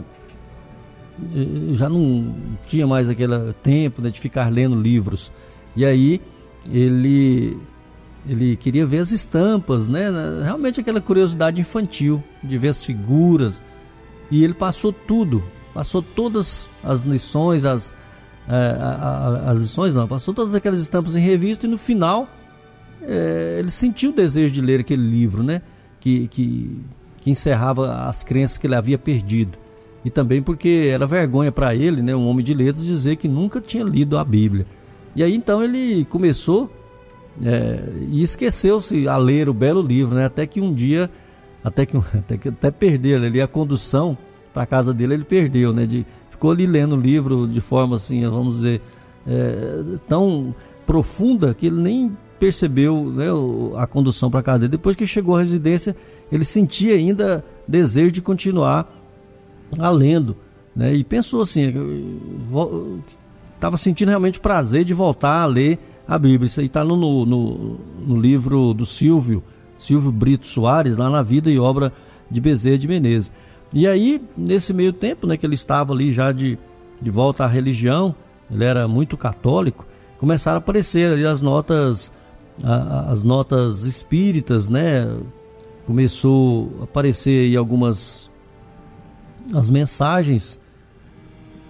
eh, 1.33 1.75
já 1.75 1.89
não 1.89 2.35
tinha 2.67 2.87
mais 2.87 3.09
aquele 3.09 3.53
tempo 3.61 4.01
né, 4.01 4.09
de 4.09 4.19
ficar 4.19 4.51
lendo 4.51 4.79
livros. 4.79 5.31
E 5.75 5.85
aí 5.85 6.21
ele 6.71 7.57
ele 8.27 8.55
queria 8.55 8.85
ver 8.85 8.99
as 8.99 9.11
estampas, 9.11 9.89
né? 9.89 10.09
Realmente 10.43 10.79
aquela 10.79 11.01
curiosidade 11.01 11.61
infantil 11.61 12.23
de 12.43 12.57
ver 12.57 12.69
as 12.69 12.83
figuras. 12.83 13.61
E 14.29 14.43
ele 14.43 14.53
passou 14.53 14.91
tudo, 14.93 15.43
passou 15.73 16.01
todas 16.01 16.69
as 16.83 17.03
lições, 17.03 17.65
as 17.65 17.93
é, 18.47 19.45
as 19.45 19.59
lições, 19.59 19.93
não, 19.93 20.07
passou 20.07 20.33
todas 20.33 20.55
aquelas 20.55 20.79
estampas 20.79 21.15
em 21.15 21.19
revista 21.19 21.67
e 21.67 21.69
no 21.69 21.77
final 21.77 22.27
é, 23.03 23.57
ele 23.59 23.69
sentiu 23.69 24.09
o 24.09 24.13
desejo 24.13 24.51
de 24.51 24.59
ler 24.59 24.79
aquele 24.79 25.07
livro, 25.07 25.43
né? 25.43 25.61
Que, 25.99 26.27
que, 26.29 26.81
que 27.21 27.29
encerrava 27.29 28.05
as 28.05 28.23
crenças 28.23 28.57
que 28.57 28.65
ele 28.65 28.75
havia 28.75 28.97
perdido. 28.97 29.57
E 30.03 30.09
também 30.09 30.41
porque 30.41 30.89
era 30.91 31.05
vergonha 31.05 31.51
para 31.51 31.75
ele, 31.75 32.01
né, 32.01 32.15
um 32.15 32.25
homem 32.25 32.43
de 32.43 32.53
letras, 32.53 32.85
dizer 32.85 33.17
que 33.17 33.27
nunca 33.27 33.59
tinha 33.59 33.83
lido 33.83 34.17
a 34.17 34.23
Bíblia. 34.23 34.65
E 35.15 35.21
aí 35.21 35.35
então 35.35 35.61
ele 35.61 36.05
começou 36.05 36.71
é, 37.43 37.79
e 38.09 38.21
esqueceu-se 38.21 39.07
a 39.07 39.17
ler 39.17 39.49
o 39.49 39.53
belo 39.53 39.81
livro, 39.81 40.15
né? 40.15 40.25
Até 40.25 40.45
que 40.45 40.59
um 40.59 40.73
dia, 40.73 41.09
até 41.63 41.85
que 41.85 41.97
até, 42.13 42.37
que, 42.37 42.49
até 42.49 42.71
perder 42.71 43.23
ali 43.23 43.41
a 43.41 43.47
condução 43.47 44.17
para 44.53 44.65
casa 44.65 44.93
dele, 44.93 45.13
ele 45.13 45.23
perdeu, 45.23 45.73
né? 45.73 45.85
De, 45.85 46.05
ficou 46.29 46.51
ali 46.51 46.65
lendo 46.65 46.95
o 46.95 46.99
livro 46.99 47.47
de 47.47 47.61
forma 47.61 47.95
assim, 47.95 48.27
vamos 48.29 48.57
dizer, 48.57 48.81
é, 49.27 49.83
tão 50.07 50.53
profunda 50.85 51.53
que 51.53 51.67
ele 51.67 51.81
nem 51.81 52.17
percebeu 52.39 53.11
né, 53.11 53.25
a 53.77 53.85
condução 53.85 54.31
para 54.31 54.41
casa 54.41 54.59
dele. 54.59 54.71
Depois 54.71 54.95
que 54.95 55.05
chegou 55.05 55.35
à 55.35 55.39
residência, 55.39 55.95
ele 56.31 56.45
sentia 56.45 56.95
ainda 56.95 57.43
desejo 57.67 58.11
de 58.11 58.21
continuar 58.21 58.89
a 59.77 59.89
lendo. 59.89 60.37
Né, 60.75 60.95
e 60.95 61.03
pensou 61.03 61.41
assim, 61.41 61.73
estava 63.53 63.75
sentindo 63.75 64.07
realmente 64.07 64.39
prazer 64.39 64.85
de 64.85 64.93
voltar 64.93 65.41
a 65.41 65.45
ler 65.45 65.77
a 66.09 66.17
Bíblia. 66.17 66.47
Isso 66.47 66.59
aí 66.59 66.65
está 66.65 66.83
no, 66.83 66.97
no, 66.97 67.77
no, 68.05 68.19
livro 68.19 68.73
do 68.73 68.83
Silvio, 68.83 69.43
Silvio 69.77 70.11
Brito 70.11 70.47
Soares, 70.47 70.97
lá 70.97 71.07
na 71.07 71.21
Vida 71.21 71.51
e 71.51 71.59
Obra 71.59 71.93
de 72.29 72.41
Bezerra 72.41 72.79
de 72.79 72.87
Menezes. 72.87 73.31
E 73.71 73.87
aí, 73.87 74.19
nesse 74.35 74.73
meio 74.73 74.91
tempo, 74.91 75.27
né, 75.27 75.37
que 75.37 75.45
ele 75.45 75.53
estava 75.53 75.93
ali 75.93 76.11
já 76.11 76.31
de, 76.31 76.57
de 76.99 77.11
volta 77.11 77.43
à 77.43 77.47
religião, 77.47 78.15
ele 78.49 78.63
era 78.63 78.87
muito 78.87 79.15
católico, 79.15 79.85
começaram 80.17 80.55
a 80.55 80.57
aparecer 80.57 81.13
ali 81.13 81.23
as 81.23 81.43
notas, 81.43 82.11
a, 82.63 83.11
as 83.11 83.23
notas 83.23 83.83
espíritas, 83.83 84.67
né? 84.67 85.15
Começou 85.85 86.71
a 86.81 86.83
aparecer 86.85 87.45
aí 87.45 87.55
algumas 87.55 88.31
as 89.53 89.69
mensagens 89.69 90.59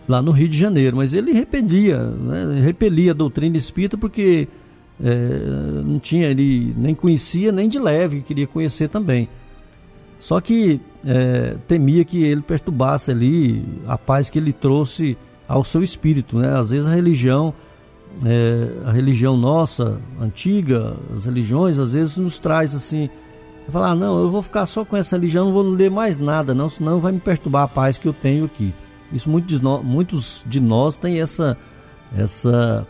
lá 0.10 0.24
no 0.24 0.32
Rio 0.32 0.50
de 0.50 0.58
Janeiro, 0.58 0.98
mas 0.98 1.14
ele 1.14 1.32
repelia, 1.32 2.00
né, 2.00 2.60
repelia 2.62 3.12
a 3.12 3.14
doutrina 3.14 3.56
espírita 3.56 3.96
porque 3.96 4.48
é, 5.02 5.14
não 5.86 6.00
tinha, 6.00 6.28
ele 6.28 6.74
nem 6.76 6.96
conhecia 6.96 7.52
nem 7.52 7.70
de 7.70 7.78
leve, 7.78 8.22
queria 8.22 8.48
conhecer 8.48 8.90
também. 8.90 9.30
Só 10.18 10.42
que 10.42 10.82
é, 11.06 11.56
temia 11.68 12.04
que 12.04 12.24
ele 12.24 12.42
perturbasse 12.42 13.12
ali 13.12 13.64
a 13.88 14.00
paz 14.00 14.32
que 14.32 14.40
ele 14.40 14.52
trouxe 14.52 15.16
ao 15.48 15.64
seu 15.64 15.84
espírito, 15.84 16.40
né? 16.40 16.58
Às 16.58 16.72
vezes 16.72 16.88
a 16.88 16.94
religião, 16.94 17.54
é, 18.26 18.88
a 18.88 18.92
religião 18.92 19.38
nossa, 19.38 20.02
antiga, 20.20 20.96
as 21.16 21.26
religiões, 21.26 21.78
às 21.78 21.94
vezes 21.94 22.18
nos 22.18 22.40
traz 22.40 22.74
assim, 22.74 23.12
falar, 23.70 23.92
ah, 23.92 23.96
não, 23.96 24.20
eu 24.20 24.32
vou 24.32 24.42
ficar 24.42 24.66
só 24.66 24.84
com 24.84 24.98
essa 24.98 25.16
religião, 25.16 25.46
não 25.46 25.54
vou 25.54 25.62
ler 25.62 25.92
mais 25.92 26.18
nada, 26.18 26.56
não, 26.56 26.68
senão 26.68 27.00
vai 27.00 27.12
me 27.12 27.20
perturbar 27.20 27.64
a 27.64 27.68
paz 27.68 28.00
que 28.00 28.08
eu 28.08 28.14
tenho 28.14 28.46
aqui. 28.46 28.74
Isso 29.12 29.30
muitos 29.30 29.58
de 29.58 29.64
nós, 29.64 29.84
muitos 29.84 30.44
de 30.46 30.60
nós 30.60 30.98
têm 30.98 31.20
essa, 31.20 31.58
essa, 32.16 32.88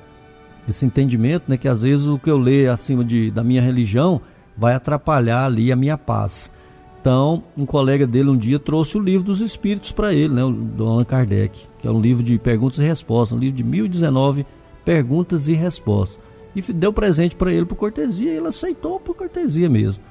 esse 0.67 0.85
entendimento, 0.85 1.45
né? 1.47 1.57
Que 1.57 1.67
às 1.67 1.81
vezes 1.81 2.07
o 2.07 2.19
que 2.19 2.29
eu 2.29 2.37
leio 2.37 2.71
acima 2.71 3.03
de, 3.03 3.31
da 3.31 3.43
minha 3.43 3.61
religião 3.61 4.21
vai 4.57 4.73
atrapalhar 4.73 5.45
ali 5.45 5.71
a 5.71 5.75
minha 5.75 5.97
paz. 5.97 6.51
Então, 6.99 7.43
um 7.57 7.65
colega 7.65 8.05
dele 8.05 8.29
um 8.29 8.37
dia 8.37 8.59
trouxe 8.59 8.97
o 8.97 9.01
livro 9.01 9.23
dos 9.23 9.39
Espíritos 9.39 9.91
para 9.91 10.13
ele, 10.13 10.33
né, 10.33 10.43
o 10.43 10.51
do 10.51 10.85
Allan 10.85 11.05
Kardec, 11.05 11.65
que 11.79 11.87
é 11.87 11.91
um 11.91 12.01
livro 12.01 12.21
de 12.21 12.37
perguntas 12.37 12.77
e 12.79 12.83
respostas, 12.83 13.37
um 13.37 13.39
livro 13.39 13.55
de 13.55 13.63
1019 13.63 14.45
perguntas 14.83 15.47
e 15.47 15.53
respostas. 15.53 16.19
E 16.53 16.61
deu 16.73 16.91
presente 16.91 17.37
para 17.37 17.53
ele 17.53 17.65
por 17.65 17.75
cortesia, 17.75 18.33
e 18.33 18.35
ele 18.35 18.47
aceitou 18.47 18.99
por 18.99 19.15
cortesia 19.15 19.69
mesmo. 19.69 20.03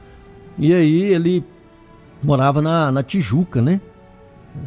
E 0.59 0.73
aí 0.73 1.03
ele 1.03 1.45
morava 2.23 2.63
na, 2.63 2.91
na 2.91 3.03
Tijuca, 3.03 3.61
né? 3.61 3.83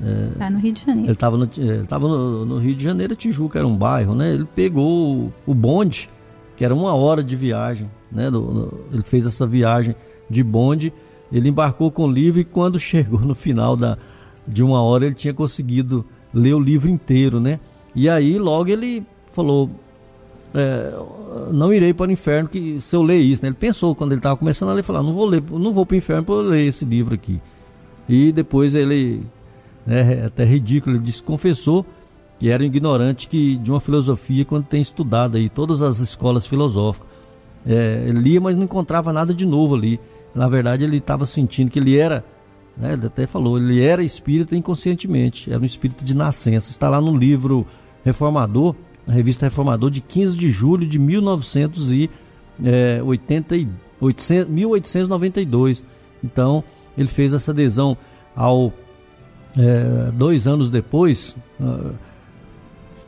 É, 0.03 0.37
tá 0.37 0.49
no 0.49 0.59
Rio 0.59 0.73
de 0.73 0.81
Janeiro. 0.81 1.07
Ele 1.07 1.13
estava 1.13 1.37
no, 1.37 1.49
ele 1.57 1.87
tava 1.87 2.07
no, 2.07 2.45
no, 2.45 2.57
Rio 2.57 2.75
de 2.75 2.83
Janeiro, 2.83 3.15
Tijuca 3.15 3.59
era 3.59 3.67
um 3.67 3.75
bairro, 3.75 4.15
né? 4.15 4.33
Ele 4.33 4.45
pegou 4.55 5.31
o, 5.45 5.53
bonde, 5.53 6.09
que 6.55 6.65
era 6.65 6.73
uma 6.73 6.93
hora 6.93 7.23
de 7.23 7.35
viagem, 7.35 7.89
né? 8.11 8.29
Do, 8.31 8.85
ele 8.91 9.03
fez 9.03 9.25
essa 9.25 9.45
viagem 9.45 9.95
de 10.29 10.43
bonde 10.43 10.93
ele 11.31 11.49
embarcou 11.49 11.89
com 11.89 12.05
o 12.05 12.11
livro 12.11 12.41
e 12.41 12.45
quando 12.45 12.77
chegou 12.79 13.19
no 13.19 13.33
final 13.33 13.75
da, 13.75 13.97
de 14.47 14.63
uma 14.63 14.81
hora 14.81 15.05
ele 15.05 15.15
tinha 15.15 15.33
conseguido 15.33 16.05
ler 16.33 16.53
o 16.53 16.59
livro 16.59 16.89
inteiro, 16.89 17.39
né? 17.39 17.59
E 17.95 18.09
aí 18.09 18.37
logo 18.37 18.69
ele 18.69 19.05
falou, 19.31 19.69
é, 20.53 20.93
não 21.51 21.73
irei 21.73 21.93
para 21.93 22.09
o 22.09 22.11
inferno 22.11 22.49
que 22.49 22.79
se 22.79 22.95
eu 22.95 23.01
ler 23.01 23.19
isso, 23.19 23.41
né? 23.41 23.49
Ele 23.49 23.55
pensou 23.55 23.95
quando 23.95 24.11
ele 24.11 24.19
estava 24.19 24.37
começando 24.37 24.69
a 24.69 24.73
ler, 24.73 24.83
falou, 24.83 25.01
ah, 25.01 25.05
não 25.05 25.13
vou 25.13 25.25
ler, 25.25 25.43
não 25.49 25.73
vou 25.73 25.85
para 25.85 25.95
o 25.95 25.97
inferno 25.97 26.23
para 26.23 26.35
ler 26.35 26.67
esse 26.67 26.85
livro 26.85 27.15
aqui. 27.15 27.41
E 28.07 28.31
depois 28.31 28.75
ele, 28.75 29.23
né, 29.85 30.21
é 30.21 30.25
até 30.25 30.45
ridículo, 30.45 30.95
ele 30.95 31.03
disse, 31.03 31.23
confessou 31.23 31.85
que 32.39 32.49
era 32.49 32.65
ignorante 32.65 33.27
que 33.27 33.57
de 33.57 33.69
uma 33.69 33.79
filosofia 33.79 34.43
quando 34.43 34.65
tem 34.65 34.81
estudado 34.81 35.37
aí 35.37 35.47
todas 35.47 35.83
as 35.83 35.99
escolas 35.99 36.47
filosóficas. 36.47 37.07
É, 37.65 38.05
ele 38.07 38.19
lia, 38.19 38.41
mas 38.41 38.55
não 38.55 38.63
encontrava 38.63 39.13
nada 39.13 39.31
de 39.33 39.45
novo 39.45 39.75
ali. 39.75 39.99
Na 40.33 40.47
verdade, 40.47 40.83
ele 40.83 40.97
estava 40.97 41.27
sentindo 41.27 41.69
que 41.69 41.77
ele 41.77 41.97
era, 41.97 42.25
né, 42.75 42.93
ele 42.93 43.05
até 43.05 43.27
falou, 43.27 43.59
ele 43.59 43.79
era 43.79 44.03
espírita 44.03 44.55
inconscientemente, 44.55 45.51
era 45.51 45.61
um 45.61 45.65
espírito 45.65 46.03
de 46.03 46.17
nascença. 46.17 46.71
Está 46.71 46.89
lá 46.89 46.99
no 46.99 47.15
livro 47.15 47.67
Reformador, 48.03 48.75
na 49.05 49.13
revista 49.13 49.45
Reformador, 49.45 49.91
de 49.91 50.01
15 50.01 50.35
de 50.35 50.49
julho 50.49 50.87
de 50.87 50.97
1980, 50.97 53.55
1892. 54.49 55.83
Então, 56.23 56.63
ele 56.97 57.07
fez 57.07 57.33
essa 57.33 57.51
adesão 57.51 57.95
ao 58.35 58.73
é, 59.57 60.11
dois 60.11 60.47
anos 60.47 60.69
depois, 60.69 61.35
uh, 61.59 61.93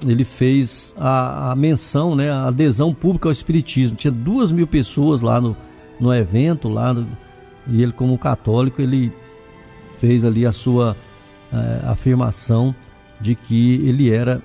ele 0.05 0.25
fez 0.25 0.93
a, 0.97 1.51
a, 1.51 1.55
menção, 1.55 2.15
né, 2.15 2.29
a 2.29 2.47
adesão 2.47 2.93
pública 2.93 3.29
ao 3.29 3.31
Espiritismo. 3.31 3.95
Tinha 3.95 4.11
duas 4.11 4.51
mil 4.51 4.67
pessoas 4.67 5.21
lá 5.21 5.39
no, 5.39 5.55
no 5.99 6.13
evento, 6.13 6.67
lá 6.67 6.93
no, 6.93 7.07
e 7.67 7.81
ele 7.81 7.91
como 7.91 8.17
católico, 8.17 8.81
ele 8.81 9.11
fez 9.97 10.25
ali 10.25 10.45
a 10.45 10.51
sua 10.51 10.97
é, 11.51 11.87
afirmação 11.87 12.75
de 13.21 13.35
que 13.35 13.75
ele 13.87 14.11
era 14.11 14.41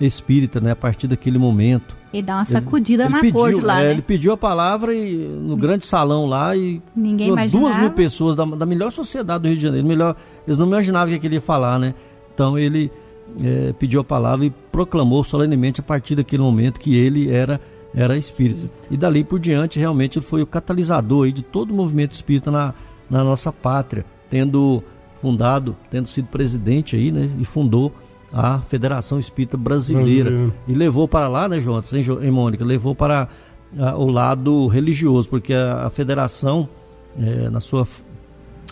espírita, 0.00 0.60
né, 0.60 0.70
a 0.70 0.76
partir 0.76 1.06
daquele 1.06 1.38
momento. 1.38 1.96
E 2.12 2.20
dá 2.20 2.36
uma 2.36 2.44
sacudida 2.44 3.04
ele, 3.04 3.12
na 3.12 3.20
pediu, 3.20 3.40
corte 3.40 3.60
lá, 3.60 3.80
é, 3.80 3.84
né? 3.84 3.90
Ele 3.92 4.02
pediu 4.02 4.32
a 4.32 4.36
palavra 4.36 4.94
e, 4.94 5.16
no 5.16 5.56
grande 5.56 5.86
salão 5.86 6.26
lá 6.26 6.54
e 6.54 6.82
Ninguém 6.94 7.28
duas 7.28 7.52
imaginava. 7.52 7.78
mil 7.80 7.90
pessoas 7.92 8.36
da, 8.36 8.44
da 8.44 8.66
melhor 8.66 8.92
sociedade 8.92 9.42
do 9.42 9.48
Rio 9.48 9.56
de 9.56 9.62
Janeiro. 9.62 9.86
Melhor, 9.86 10.14
eles 10.46 10.58
não 10.58 10.66
imaginavam 10.66 11.14
o 11.14 11.18
que 11.18 11.26
ele 11.26 11.36
ia 11.36 11.40
falar, 11.40 11.78
né? 11.78 11.94
Então 12.34 12.58
ele 12.58 12.90
é, 13.42 13.72
pediu 13.72 14.00
a 14.00 14.04
palavra 14.04 14.44
e 14.44 14.50
proclamou 14.70 15.24
solenemente 15.24 15.80
a 15.80 15.82
partir 15.82 16.14
daquele 16.14 16.42
momento 16.42 16.78
que 16.78 16.94
ele 16.94 17.30
era 17.30 17.60
era 17.94 18.16
espírita. 18.16 18.70
E 18.90 18.96
dali 18.96 19.22
por 19.22 19.38
diante, 19.38 19.78
realmente, 19.78 20.18
ele 20.18 20.24
foi 20.24 20.42
o 20.42 20.46
catalisador 20.46 21.26
aí 21.26 21.32
de 21.32 21.42
todo 21.42 21.72
o 21.72 21.74
movimento 21.74 22.12
espírita 22.12 22.50
na, 22.50 22.74
na 23.08 23.22
nossa 23.22 23.52
pátria, 23.52 24.04
tendo 24.30 24.82
fundado, 25.14 25.76
tendo 25.90 26.08
sido 26.08 26.26
presidente 26.28 26.96
aí, 26.96 27.12
né? 27.12 27.30
E 27.38 27.44
fundou 27.44 27.92
a 28.32 28.60
Federação 28.60 29.18
Espírita 29.18 29.56
Brasileira. 29.56 30.30
Brasileiro. 30.30 30.54
E 30.66 30.72
levou 30.72 31.06
para 31.06 31.28
lá, 31.28 31.48
né, 31.48 31.60
Jonas, 31.60 31.92
hein, 31.92 32.04
hein, 32.22 32.30
Mônica? 32.30 32.64
Levou 32.64 32.94
para 32.94 33.28
ah, 33.78 33.96
o 33.96 34.10
lado 34.10 34.66
religioso, 34.68 35.28
porque 35.28 35.52
a, 35.52 35.86
a 35.86 35.90
federação, 35.90 36.68
eh, 37.18 37.50
na 37.50 37.60
sua. 37.60 37.86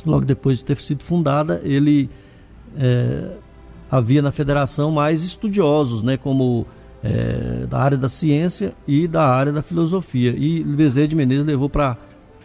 Logo 0.06 0.24
depois 0.24 0.58
de 0.58 0.64
ter 0.64 0.78
sido 0.78 1.04
fundada, 1.04 1.60
ele. 1.62 2.08
eh, 2.78 3.36
havia 3.90 4.22
na 4.22 4.30
federação 4.30 4.90
mais 4.92 5.22
estudiosos, 5.22 6.02
né, 6.02 6.16
como 6.16 6.64
eh, 7.02 7.66
da 7.68 7.78
área 7.78 7.98
da 7.98 8.08
ciência 8.08 8.72
e 8.86 9.08
da 9.08 9.26
área 9.26 9.52
da 9.52 9.62
filosofia. 9.62 10.32
E 10.36 10.62
Bezerra 10.62 11.08
de 11.08 11.16
Menezes 11.16 11.44
levou 11.44 11.68
pra, 11.68 11.96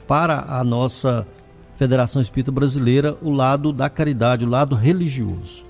para 0.08 0.44
a 0.48 0.64
nossa 0.64 1.28
Federação 1.76 2.22
Espírita 2.22 2.52
Brasileira 2.52 3.16
o 3.22 3.30
lado 3.30 3.72
da 3.72 3.90
caridade, 3.90 4.44
o 4.44 4.50
lado 4.50 4.76
religioso. 4.76 5.64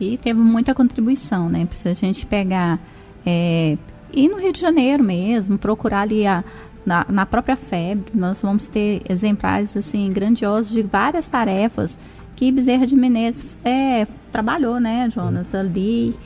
E 0.00 0.16
teve 0.16 0.40
muita 0.40 0.74
contribuição, 0.74 1.48
né? 1.48 1.66
Se 1.70 1.88
a 1.88 1.94
gente 1.94 2.26
pegar. 2.26 2.78
É, 3.24 3.76
ir 4.12 4.28
no 4.28 4.38
Rio 4.38 4.52
de 4.52 4.60
Janeiro 4.60 5.02
mesmo, 5.02 5.56
procurar 5.58 6.00
ali 6.00 6.26
a, 6.26 6.44
na, 6.84 7.06
na 7.08 7.26
própria 7.26 7.56
FEB, 7.56 8.06
nós 8.14 8.42
vamos 8.42 8.66
ter 8.66 9.02
exemplares 9.08 9.76
assim 9.76 10.10
grandiosos 10.12 10.72
de 10.72 10.82
várias 10.82 11.26
tarefas 11.26 11.98
que 12.36 12.50
Bezerra 12.50 12.86
de 12.86 12.96
Menezes 12.96 13.56
é, 13.64 14.06
trabalhou, 14.30 14.80
né, 14.80 15.08
Jonathan, 15.14 15.60
ali. 15.60 16.16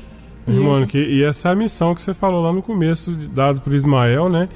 E 0.47 0.53
Mônica, 0.53 0.97
e 0.97 1.23
essa 1.23 1.49
é 1.49 1.53
a 1.53 1.55
missão 1.55 1.95
que 1.95 2.01
você 2.01 2.15
falou 2.15 2.43
lá 2.43 2.53
no 2.53 2.63
começo, 2.63 3.13
dado 3.35 3.61
por 3.61 3.75
Ismael, 3.75 4.29
né? 4.29 4.49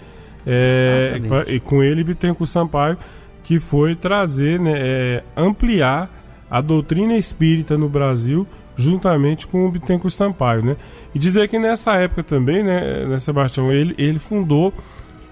É, 0.46 1.16
Exatamente. 1.16 1.52
e 1.52 1.60
com 1.60 1.82
ele, 1.82 2.02
Bittencourt 2.02 2.48
Sampaio, 2.48 2.96
que 3.42 3.58
foi 3.58 3.94
trazer, 3.94 4.58
né, 4.58 4.72
é, 4.76 5.24
ampliar 5.36 6.08
a 6.50 6.60
doutrina 6.60 7.16
espírita 7.16 7.76
no 7.76 7.88
Brasil, 7.88 8.46
juntamente 8.80 9.46
com 9.46 9.66
o 9.66 9.70
Bittencourt 9.70 10.12
Sampaio, 10.12 10.64
né? 10.64 10.76
E 11.14 11.18
dizer 11.18 11.48
que 11.48 11.58
nessa 11.58 11.94
época 11.94 12.22
também, 12.22 12.62
né, 12.62 13.06
né 13.06 13.20
Sebastião, 13.20 13.72
ele, 13.72 13.94
ele 13.98 14.18
fundou 14.18 14.72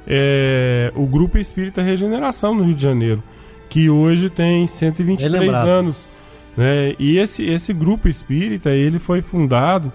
é, 0.07 0.92
o 0.94 1.07
Grupo 1.07 1.38
Espírita 1.38 1.82
Regeneração 1.82 2.55
no 2.55 2.64
Rio 2.64 2.74
de 2.74 2.82
Janeiro, 2.82 3.22
que 3.68 3.90
hoje 3.90 4.30
tem 4.30 4.66
123 4.66 5.32
Bem 5.32 5.40
lembrado. 5.40 5.66
anos. 5.66 6.09
Né? 6.57 6.94
E 6.99 7.18
esse, 7.18 7.44
esse 7.44 7.72
grupo 7.72 8.09
espírita, 8.09 8.70
ele 8.70 8.99
foi 8.99 9.22
fundado, 9.22 9.92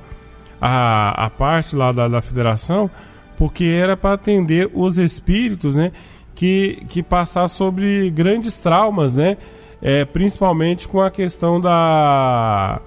a, 0.65 1.25
a 1.25 1.29
parte 1.29 1.75
lá 1.75 1.91
da, 1.91 2.07
da 2.07 2.21
federação, 2.21 2.89
porque 3.35 3.65
era 3.65 3.97
para 3.97 4.13
atender 4.13 4.69
os 4.73 4.97
espíritos, 4.97 5.75
né? 5.75 5.91
Que, 6.33 6.85
que 6.87 7.03
passar 7.03 7.49
sobre 7.49 8.09
grandes 8.09 8.57
traumas, 8.57 9.13
né? 9.13 9.35
É, 9.81 10.05
principalmente 10.05 10.87
com 10.87 11.01
a 11.01 11.11
questão 11.11 11.59
da... 11.59 12.79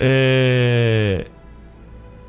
é, 0.00 1.26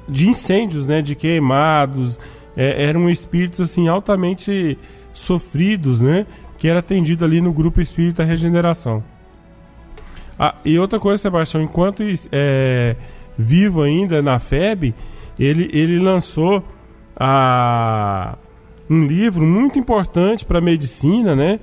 de 0.08 0.28
incêndios, 0.28 0.86
né? 0.86 1.02
De 1.02 1.16
queimados. 1.16 2.20
É, 2.56 2.84
eram 2.84 3.10
espíritos, 3.10 3.62
assim, 3.62 3.88
altamente 3.88 4.78
sofridos, 5.14 6.02
né? 6.02 6.26
Que 6.58 6.68
era 6.68 6.80
atendido 6.80 7.24
ali 7.24 7.40
no 7.42 7.54
Grupo 7.54 7.82
Espírita 7.82 8.24
Regeneração. 8.24 9.04
Ah, 10.38 10.56
e 10.66 10.78
outra 10.78 11.00
coisa, 11.00 11.22
Sebastião, 11.22 11.64
enquanto 11.64 12.04
é, 12.32 12.96
vivo 13.38 13.82
ainda 13.82 14.22
na 14.22 14.40
FEB, 14.40 14.94
ele, 15.40 15.70
ele 15.72 16.00
lançou 16.00 16.64
a, 17.16 18.38
um 18.90 19.06
livro 19.06 19.46
muito 19.46 19.80
importante 19.80 20.44
para 20.44 20.58
a 20.58 20.62
medicina, 20.62 21.36
né? 21.36 21.60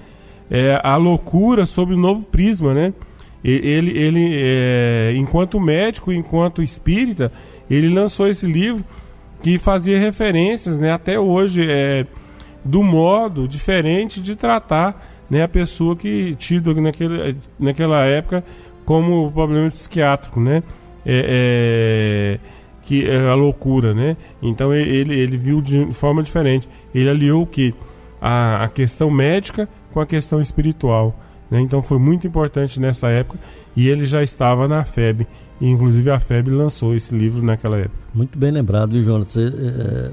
É, 0.51 0.81
a 0.83 0.97
loucura 0.97 1.67
sobre 1.67 1.95
o 1.95 1.99
novo 1.99 2.25
prisma, 2.27 2.73
né? 2.73 2.95
Ele, 3.43 3.97
ele 3.97 4.31
é, 4.35 5.13
enquanto 5.17 5.61
médico, 5.61 6.13
enquanto 6.13 6.63
espírita, 6.63 7.31
ele 7.71 7.89
lançou 7.89 8.27
esse 8.27 8.47
livro 8.47 8.85
que 9.43 9.59
fazia 9.59 9.99
referências, 9.99 10.79
né? 10.79 10.93
Até 10.93 11.19
hoje, 11.19 11.65
é, 11.69 12.05
do 12.65 12.83
modo 12.83 13.47
diferente 13.47 14.21
de 14.21 14.35
tratar 14.35 15.07
né, 15.31 15.43
a 15.43 15.49
pessoa 15.49 15.95
que 15.95 16.35
tido 16.35 16.75
naquele, 16.81 17.37
naquela 17.59 18.05
época 18.05 18.45
como 18.85 19.31
problema 19.31 19.69
psiquiátrico, 19.69 20.41
né? 20.41 20.63
É, 21.07 22.39
é, 22.39 22.59
que 22.83 23.09
é 23.09 23.29
a 23.29 23.35
loucura, 23.35 23.95
né? 23.95 24.17
Então 24.43 24.75
ele, 24.75 25.15
ele 25.15 25.37
viu 25.37 25.61
de 25.61 25.93
forma 25.93 26.23
diferente. 26.23 26.69
Ele 26.95 27.09
aliou 27.09 27.47
que? 27.47 27.75
A, 28.21 28.65
a 28.65 28.69
questão 28.69 29.09
médica 29.13 29.69
com 29.93 30.01
a 30.01 30.07
questão 30.07 30.41
espiritual. 30.41 31.15
Né? 31.51 31.61
Então 31.61 31.83
foi 31.83 31.99
muito 31.99 32.27
importante 32.27 32.81
nessa 32.81 33.09
época 33.09 33.39
e 33.75 33.89
ele 33.89 34.07
já 34.07 34.23
estava 34.23 34.69
na 34.69 34.85
FEB. 34.85 35.27
E, 35.61 35.69
inclusive 35.69 36.11
a 36.11 36.21
FEB 36.21 36.51
lançou 36.51 36.95
esse 36.95 37.15
livro 37.15 37.43
naquela 37.45 37.79
época. 37.79 37.97
Muito 38.15 38.39
bem 38.39 38.51
lembrado, 38.51 38.93
viu, 38.93 39.03
Jonas? 39.03 39.37
É, 39.37 39.41
é, 39.41 40.11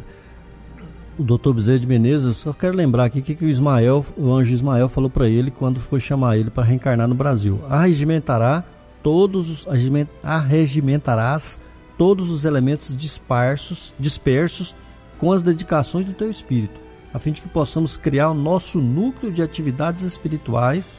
o 1.17 1.23
doutor 1.23 1.53
Bezerra 1.53 1.79
de 1.79 1.87
Menezes, 1.87 2.37
só 2.37 2.51
quero 2.51 2.75
lembrar 2.75 3.05
aqui 3.05 3.19
o 3.19 3.21
que, 3.21 3.35
que 3.35 3.45
o 3.45 3.49
Ismael, 3.49 4.05
o 4.17 4.33
anjo 4.33 4.51
Ismael 4.51 4.89
falou 4.89 5.09
para 5.09 5.29
ele 5.29 5.49
quando 5.49 5.79
foi 5.79 5.99
chamar 5.99 6.37
ele 6.37 6.49
para 6.49 6.63
reencarnar 6.63 7.07
no 7.07 7.15
Brasil. 7.15 7.61
Arregimentará 7.69 8.63
todos 9.01 9.49
os 9.49 9.67
arregiment- 9.67 10.09
arregimentarás 10.23 11.59
todos 11.97 12.29
os 12.29 12.43
elementos 12.43 12.95
dispersos, 12.95 13.93
dispersos 13.97 14.75
com 15.17 15.31
as 15.31 15.41
dedicações 15.41 16.05
do 16.05 16.11
teu 16.11 16.29
espírito, 16.29 16.79
a 17.13 17.19
fim 17.19 17.31
de 17.31 17.41
que 17.41 17.47
possamos 17.47 17.95
criar 17.95 18.31
o 18.31 18.33
nosso 18.33 18.81
núcleo 18.81 19.31
de 19.31 19.41
atividades 19.41 20.03
espirituais 20.03 20.93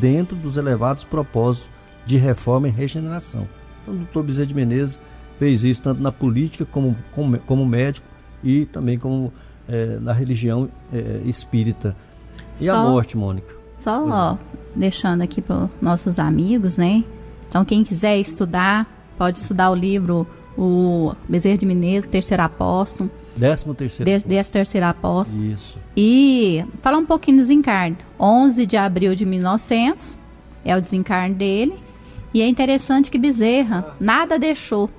dentro 0.00 0.36
dos 0.36 0.56
elevados 0.56 1.04
propósitos 1.04 1.70
de 2.06 2.16
reforma 2.16 2.68
e 2.68 2.70
regeneração. 2.70 3.46
Então, 3.82 3.94
o 3.94 3.98
doutor 3.98 4.22
Bezerra 4.24 4.46
de 4.46 4.54
Menezes 4.54 4.98
fez 5.38 5.64
isso 5.64 5.82
tanto 5.82 6.00
na 6.02 6.12
política 6.12 6.64
como, 6.64 6.96
como, 7.12 7.38
como 7.40 7.66
médico 7.66 8.06
e 8.42 8.66
também 8.66 8.98
como 8.98 9.32
eh, 9.68 9.98
na 10.00 10.12
religião 10.12 10.68
eh, 10.92 11.20
espírita. 11.24 11.96
E 12.60 12.68
a 12.68 12.74
Só- 12.74 12.90
morte, 12.90 13.16
Mônica? 13.16 13.54
Só 13.76 14.06
ó, 14.08 14.36
deixando 14.76 15.22
aqui 15.22 15.42
para 15.42 15.68
nossos 15.80 16.18
amigos, 16.18 16.76
né? 16.76 17.02
Então, 17.48 17.64
quem 17.64 17.82
quiser 17.82 18.18
estudar, 18.18 18.86
pode 19.18 19.38
estudar 19.38 19.70
o 19.70 19.74
livro 19.74 20.26
O 20.56 21.12
Bezerra 21.28 21.58
de 21.58 21.66
Menezes, 21.66 22.08
Terceiro 22.08 22.42
Apóstolo, 22.44 23.10
Décimo 23.36 23.74
terceiro. 23.74 24.10
Des, 24.10 24.22
Desse 24.22 24.50
Terceiro 24.50 24.86
Apóstolo. 24.86 25.42
Isso. 25.44 25.78
E 25.96 26.64
falar 26.80 26.98
um 26.98 27.06
pouquinho 27.06 27.38
do 27.38 27.40
desencarne. 27.40 27.96
11 28.18 28.66
de 28.66 28.76
abril 28.76 29.14
de 29.14 29.24
1900 29.24 30.18
é 30.64 30.76
o 30.76 30.80
desencarne 30.80 31.34
dele. 31.34 31.74
E 32.34 32.40
é 32.40 32.48
interessante 32.48 33.10
que 33.10 33.18
Bezerra 33.18 33.94
nada 34.00 34.38
deixou. 34.38 34.90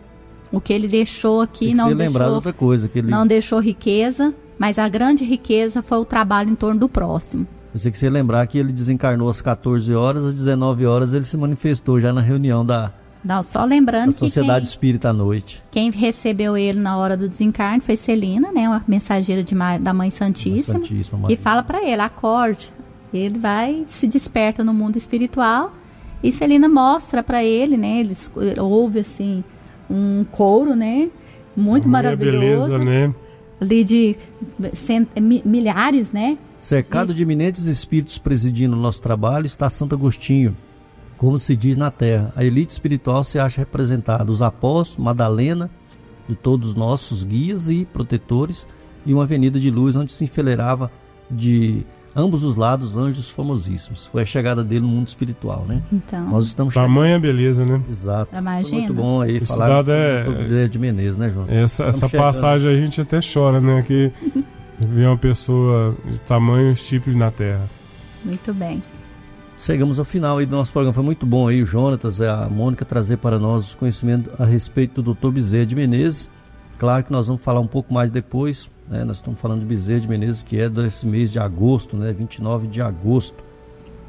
O 0.51 0.61
que 0.61 0.71
ele 0.71 0.87
deixou 0.87 1.41
aqui 1.41 1.73
não 1.73 1.95
deixou, 1.95 2.27
outra 2.27 2.53
coisa, 2.53 2.87
que 2.87 2.99
ele, 2.99 3.09
não 3.09 3.25
deixou 3.25 3.59
riqueza, 3.59 4.35
mas 4.59 4.77
a 4.77 4.87
grande 4.87 5.25
riqueza 5.25 5.81
foi 5.81 5.97
o 5.97 6.05
trabalho 6.05 6.51
em 6.51 6.55
torno 6.55 6.79
do 6.79 6.87
próximo. 6.87 7.47
você 7.73 7.89
que 7.89 7.97
você 7.97 8.07
lembrar 8.07 8.45
que 8.45 8.59
ele 8.59 8.71
desencarnou 8.71 9.29
às 9.29 9.41
14 9.41 9.91
horas, 9.95 10.23
às 10.23 10.33
19 10.33 10.85
horas 10.85 11.15
ele 11.15 11.25
se 11.25 11.35
manifestou 11.37 11.99
já 11.99 12.13
na 12.13 12.21
reunião 12.21 12.63
da, 12.63 12.93
Não, 13.23 13.41
só 13.41 13.59
da 13.59 13.65
lembrando 13.65 14.11
que 14.11 14.19
Sociedade 14.19 14.65
quem, 14.65 14.69
Espírita 14.69 15.09
à 15.09 15.13
noite. 15.13 15.63
quem 15.71 15.89
recebeu 15.91 16.57
ele 16.57 16.79
na 16.79 16.97
hora 16.97 17.15
do 17.15 17.29
desencarne 17.29 17.79
foi 17.79 17.95
Celina, 17.95 18.51
né, 18.51 18.67
uma 18.67 18.83
mensageira 18.87 19.43
de 19.43 19.55
da 19.79 19.93
Mãe 19.93 20.09
Santíssima, 20.09 20.79
Santíssima, 20.79 21.17
que 21.17 21.21
Maria. 21.23 21.37
fala 21.37 21.63
para 21.63 21.81
ele, 21.83 22.01
acorde. 22.01 22.71
Ele 23.13 23.39
vai 23.39 23.83
se 23.87 24.07
desperta 24.07 24.63
no 24.63 24.73
mundo 24.73 24.97
espiritual 24.97 25.73
e 26.21 26.31
Celina 26.31 26.67
mostra 26.67 27.21
para 27.23 27.43
ele, 27.43 27.77
né, 27.77 28.01
ele 28.01 28.15
ouve 28.59 28.99
assim 28.99 29.43
um 29.89 30.25
couro, 30.31 30.75
né, 30.75 31.09
muito 31.55 31.83
Tamanha 31.83 32.03
maravilhoso, 32.03 32.77
beleza, 32.77 32.77
né? 32.79 33.13
ali 33.61 33.83
de 33.83 34.15
cent- 34.73 35.07
mi- 35.21 35.41
milhares, 35.45 36.11
né, 36.11 36.37
Cercado 36.59 37.13
de 37.13 37.21
eminentes 37.23 37.65
espíritos 37.65 38.17
presidindo 38.17 38.75
o 38.75 38.79
nosso 38.79 39.01
trabalho 39.01 39.45
está 39.45 39.69
Santo 39.69 39.95
Agostinho, 39.95 40.55
como 41.23 41.39
se 41.39 41.55
diz 41.55 41.77
na 41.77 41.89
terra. 41.89 42.33
A 42.35 42.43
elite 42.43 42.73
espiritual 42.73 43.23
se 43.23 43.39
acha 43.39 43.61
representada 43.61 44.29
os 44.29 44.41
apóstolos, 44.41 45.05
Madalena, 45.05 45.69
de 46.27 46.35
todos 46.35 46.69
os 46.71 46.75
nossos 46.75 47.23
guias 47.23 47.69
e 47.69 47.85
protetores, 47.85 48.67
e 49.05 49.13
uma 49.13 49.23
avenida 49.23 49.57
de 49.57 49.71
luz 49.71 49.95
onde 49.95 50.11
se 50.11 50.25
enfileirava 50.25 50.91
de 51.31 51.85
ambos 52.13 52.43
os 52.43 52.57
lados 52.57 52.97
anjos 52.97 53.29
famosíssimos. 53.29 54.05
Foi 54.07 54.23
a 54.23 54.25
chegada 54.25 54.65
dele 54.65 54.81
no 54.81 54.89
mundo 54.89 55.07
espiritual, 55.07 55.65
né? 55.65 55.81
Então. 55.93 56.29
Nós 56.29 56.47
estamos 56.47 56.73
Tamanha 56.73 57.17
beleza, 57.17 57.65
né? 57.65 57.81
Exato. 57.89 58.35
Imagina. 58.35 58.69
Foi 58.69 58.79
muito 58.79 58.93
bom 58.93 59.21
aí 59.21 59.37
Esse 59.37 59.47
falar 59.47 59.81
dado 59.81 59.91
é- 59.93 60.67
de 60.67 60.77
Menezes, 60.77 61.17
né, 61.17 61.29
João? 61.29 61.45
Essa, 61.47 61.85
essa 61.85 62.09
passagem 62.09 62.69
a 62.69 62.75
gente 62.75 62.99
até 62.99 63.19
chora, 63.21 63.61
né? 63.61 63.81
Que 63.81 64.11
vê 64.77 65.05
uma 65.05 65.17
pessoa 65.17 65.95
de 66.05 66.19
tamanho 66.19 66.73
estípio 66.73 67.15
na 67.17 67.31
Terra. 67.31 67.69
Muito 68.25 68.53
bem. 68.53 68.83
Chegamos 69.65 69.97
ao 69.97 70.03
final 70.03 70.39
aí 70.39 70.45
do 70.45 70.57
nosso 70.57 70.73
programa. 70.73 70.93
Foi 70.93 71.05
muito 71.05 71.25
bom 71.25 71.47
aí 71.47 71.63
o 71.63 71.65
Jonatas 71.65 72.19
e 72.19 72.25
a 72.25 72.49
Mônica 72.49 72.83
trazer 72.83 73.15
para 73.15 73.39
nós 73.39 73.69
os 73.69 73.75
conhecimentos 73.75 74.29
a 74.37 74.43
respeito 74.43 75.01
do 75.01 75.13
Dr. 75.13 75.31
Bezerra 75.31 75.65
de 75.65 75.73
Menezes. 75.73 76.29
Claro 76.77 77.01
que 77.01 77.13
nós 77.13 77.27
vamos 77.27 77.41
falar 77.41 77.61
um 77.61 77.67
pouco 77.67 77.93
mais 77.93 78.11
depois, 78.11 78.69
né? 78.89 79.05
Nós 79.05 79.17
estamos 79.17 79.39
falando 79.39 79.61
de 79.61 79.65
Bezerra 79.65 80.01
de 80.01 80.09
Menezes, 80.09 80.43
que 80.43 80.59
é 80.59 80.67
desse 80.67 81.07
mês 81.07 81.31
de 81.31 81.39
agosto, 81.39 81.95
né? 81.95 82.11
29 82.11 82.67
de 82.67 82.81
agosto. 82.81 83.41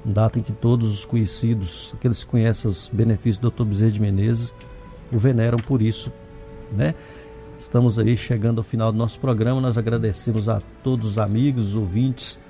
Data 0.05 0.41
em 0.41 0.43
que 0.43 0.51
todos 0.51 0.93
os 0.93 1.05
conhecidos, 1.05 1.95
aqueles 1.97 2.25
que 2.25 2.31
conhecem 2.33 2.69
os 2.69 2.91
benefícios 2.93 3.39
do 3.39 3.49
Dr. 3.49 3.63
Bezerra 3.63 3.93
de 3.93 4.01
Menezes, 4.01 4.53
o 5.13 5.19
veneram 5.21 5.59
por 5.59 5.81
isso, 5.81 6.13
né? 6.73 6.97
Estamos 7.57 7.97
aí 7.97 8.17
chegando 8.17 8.59
ao 8.59 8.65
final 8.65 8.91
do 8.91 8.99
nosso 8.99 9.21
programa. 9.21 9.61
Nós 9.61 9.79
agradecemos 9.79 10.49
a 10.49 10.61
todos 10.83 11.11
os 11.11 11.17
amigos, 11.17 11.69
os 11.69 11.77
ouvintes 11.77 12.41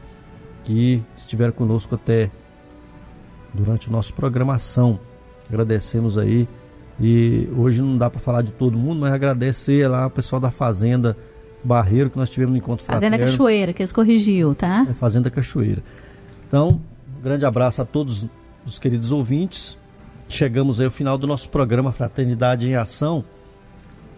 que 0.62 1.02
estiveram 1.14 1.52
conosco 1.52 1.96
até 1.96 2.30
durante 3.54 3.88
a 3.88 3.92
nossa 3.92 4.12
programação. 4.12 4.98
Agradecemos 5.48 6.18
aí. 6.18 6.48
E 7.00 7.48
hoje 7.56 7.80
não 7.80 7.96
dá 7.96 8.10
para 8.10 8.20
falar 8.20 8.42
de 8.42 8.52
todo 8.52 8.76
mundo, 8.76 9.00
mas 9.00 9.12
agradecer 9.12 9.88
lá 9.88 10.06
o 10.06 10.10
pessoal 10.10 10.40
da 10.40 10.50
Fazenda 10.50 11.16
Barreiro 11.62 12.10
que 12.10 12.18
nós 12.18 12.30
tivemos 12.30 12.52
no 12.52 12.58
encontro 12.58 12.84
Fazenda 12.84 13.16
fraterno. 13.16 13.32
Cachoeira, 13.32 13.72
que 13.72 13.82
eles 13.82 13.92
corrigiu, 13.92 14.54
tá? 14.54 14.86
É 14.88 14.92
Fazenda 14.92 15.30
Cachoeira. 15.30 15.82
Então, 16.46 16.80
um 17.18 17.22
grande 17.22 17.44
abraço 17.44 17.80
a 17.80 17.84
todos 17.84 18.28
os 18.66 18.78
queridos 18.78 19.10
ouvintes. 19.10 19.76
Chegamos 20.28 20.80
aí 20.80 20.86
ao 20.86 20.92
final 20.92 21.18
do 21.18 21.26
nosso 21.26 21.48
programa 21.50 21.92
Fraternidade 21.92 22.68
em 22.68 22.76
Ação, 22.76 23.24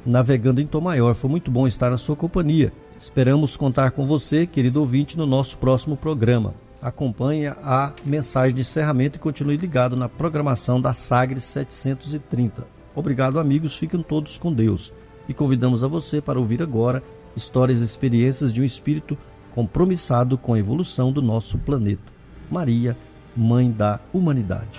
navegando 0.04 0.60
em 0.60 0.66
Tom 0.66 0.80
Maior. 0.80 1.14
Foi 1.14 1.30
muito 1.30 1.50
bom 1.50 1.66
estar 1.66 1.90
na 1.90 1.98
sua 1.98 2.16
companhia. 2.16 2.72
Esperamos 2.98 3.56
contar 3.56 3.90
com 3.90 4.06
você, 4.06 4.46
querido 4.46 4.80
ouvinte, 4.80 5.16
no 5.16 5.26
nosso 5.26 5.56
próximo 5.58 5.96
programa. 5.96 6.54
Acompanhe 6.80 7.48
a 7.48 7.92
mensagem 8.04 8.54
de 8.54 8.60
encerramento 8.60 9.16
e 9.16 9.20
continue 9.20 9.56
ligado 9.56 9.96
na 9.96 10.08
programação 10.08 10.80
da 10.80 10.92
Sagres 10.92 11.44
730. 11.44 12.66
Obrigado, 12.94 13.40
amigos. 13.40 13.76
Fiquem 13.76 14.02
todos 14.02 14.38
com 14.38 14.52
Deus. 14.52 14.92
E 15.28 15.34
convidamos 15.34 15.82
a 15.82 15.88
você 15.88 16.20
para 16.20 16.38
ouvir 16.38 16.62
agora 16.62 17.02
histórias 17.36 17.80
e 17.80 17.84
experiências 17.84 18.52
de 18.52 18.60
um 18.60 18.64
espírito 18.64 19.18
compromissado 19.54 20.38
com 20.38 20.54
a 20.54 20.58
evolução 20.58 21.10
do 21.10 21.22
nosso 21.22 21.58
planeta. 21.58 22.12
Maria, 22.50 22.96
Mãe 23.36 23.70
da 23.70 24.00
Humanidade. 24.12 24.78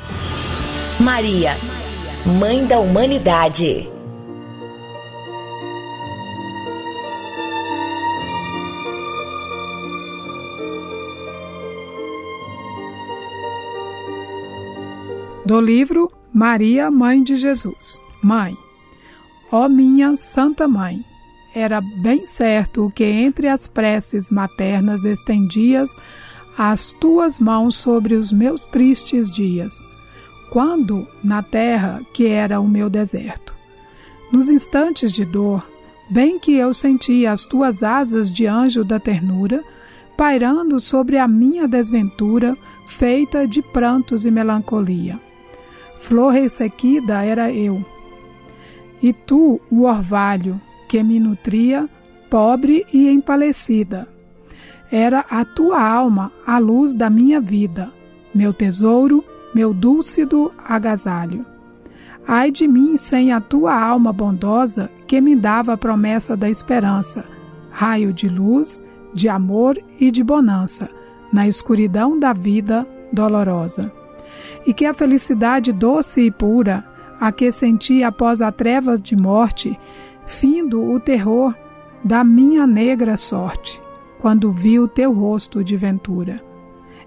Maria, 0.99 1.55
Mãe 2.39 2.65
da 2.65 2.79
Humanidade. 2.79 3.96
Do 15.47 15.61
livro 15.61 16.11
Maria, 16.33 16.91
Mãe 16.91 17.23
de 17.23 17.37
Jesus. 17.37 18.01
Mãe, 18.21 18.53
ó 19.49 19.69
minha 19.69 20.13
Santa 20.17 20.67
Mãe, 20.67 21.05
era 21.55 21.79
bem 21.79 22.25
certo 22.25 22.85
o 22.85 22.91
que 22.91 23.05
entre 23.05 23.47
as 23.47 23.65
preces 23.65 24.29
maternas 24.29 25.05
estendias 25.05 25.95
as 26.57 26.91
tuas 26.91 27.39
mãos 27.39 27.77
sobre 27.77 28.15
os 28.15 28.29
meus 28.29 28.67
tristes 28.67 29.31
dias, 29.31 29.81
quando 30.51 31.07
na 31.23 31.41
terra 31.41 32.01
que 32.13 32.27
era 32.27 32.59
o 32.59 32.67
meu 32.67 32.89
deserto. 32.89 33.55
Nos 34.29 34.49
instantes 34.49 35.13
de 35.13 35.23
dor, 35.23 35.65
bem 36.09 36.37
que 36.37 36.55
eu 36.55 36.73
sentia 36.73 37.31
as 37.31 37.45
tuas 37.45 37.83
asas 37.83 38.29
de 38.29 38.45
anjo 38.45 38.83
da 38.83 38.99
ternura, 38.99 39.63
pairando 40.17 40.77
sobre 40.81 41.17
a 41.17 41.25
minha 41.25 41.69
desventura, 41.69 42.53
feita 42.85 43.47
de 43.47 43.61
prantos 43.61 44.25
e 44.25 44.29
melancolia. 44.29 45.25
Flor 45.99 46.31
ressequida 46.31 47.23
era 47.23 47.51
eu, 47.51 47.83
e 49.01 49.13
tu 49.13 49.59
o 49.69 49.83
orvalho 49.83 50.59
que 50.87 51.03
me 51.03 51.19
nutria, 51.19 51.89
pobre 52.29 52.85
e 52.93 53.09
empalecida. 53.09 54.07
Era 54.91 55.25
a 55.29 55.43
tua 55.43 55.81
alma 55.81 56.31
a 56.45 56.57
luz 56.57 56.95
da 56.95 57.09
minha 57.09 57.41
vida, 57.41 57.91
meu 58.33 58.53
tesouro, 58.53 59.23
meu 59.53 59.73
dúlcido 59.73 60.53
agasalho. 60.65 61.45
Ai 62.27 62.51
de 62.51 62.67
mim 62.67 62.97
sem 62.97 63.31
a 63.31 63.39
tua 63.39 63.73
alma 63.73 64.11
bondosa 64.11 64.89
que 65.07 65.19
me 65.19 65.35
dava 65.35 65.73
a 65.73 65.77
promessa 65.77 66.35
da 66.35 66.49
esperança, 66.49 67.25
raio 67.71 68.13
de 68.13 68.27
luz, 68.27 68.83
de 69.13 69.29
amor 69.29 69.81
e 69.99 70.11
de 70.11 70.23
bonança, 70.23 70.89
na 71.31 71.47
escuridão 71.47 72.19
da 72.19 72.33
vida 72.33 72.87
dolorosa. 73.11 73.91
E 74.65 74.73
que 74.73 74.85
a 74.85 74.93
felicidade 74.93 75.71
doce 75.71 76.21
e 76.21 76.31
pura, 76.31 76.83
a 77.19 77.31
que 77.31 77.51
senti 77.51 78.03
após 78.03 78.41
a 78.41 78.51
treva 78.51 78.97
de 78.97 79.15
morte, 79.15 79.77
findo 80.25 80.83
o 80.83 80.99
terror 80.99 81.55
da 82.03 82.23
minha 82.23 82.67
negra 82.67 83.17
sorte, 83.17 83.81
quando 84.19 84.51
vi 84.51 84.79
o 84.79 84.87
teu 84.87 85.11
rosto 85.11 85.63
de 85.63 85.75
ventura. 85.75 86.41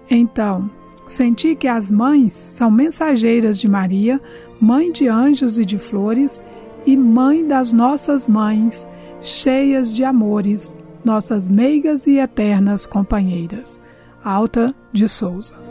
Então, 0.09 0.69
senti 1.07 1.55
que 1.55 1.67
as 1.67 1.89
mães 1.89 2.33
são 2.33 2.69
mensageiras 2.69 3.59
de 3.59 3.67
Maria, 3.67 4.21
mãe 4.59 4.91
de 4.91 5.07
anjos 5.07 5.57
e 5.57 5.65
de 5.65 5.79
flores, 5.79 6.43
e 6.85 6.97
mãe 6.97 7.47
das 7.47 7.71
nossas 7.71 8.27
mães, 8.27 8.89
cheias 9.21 9.95
de 9.95 10.03
amores, 10.03 10.75
nossas 11.03 11.49
meigas 11.49 12.07
e 12.07 12.17
eternas 12.17 12.85
companheiras. 12.85 13.79
Alta 14.23 14.75
de 14.91 15.07
Souza. 15.07 15.70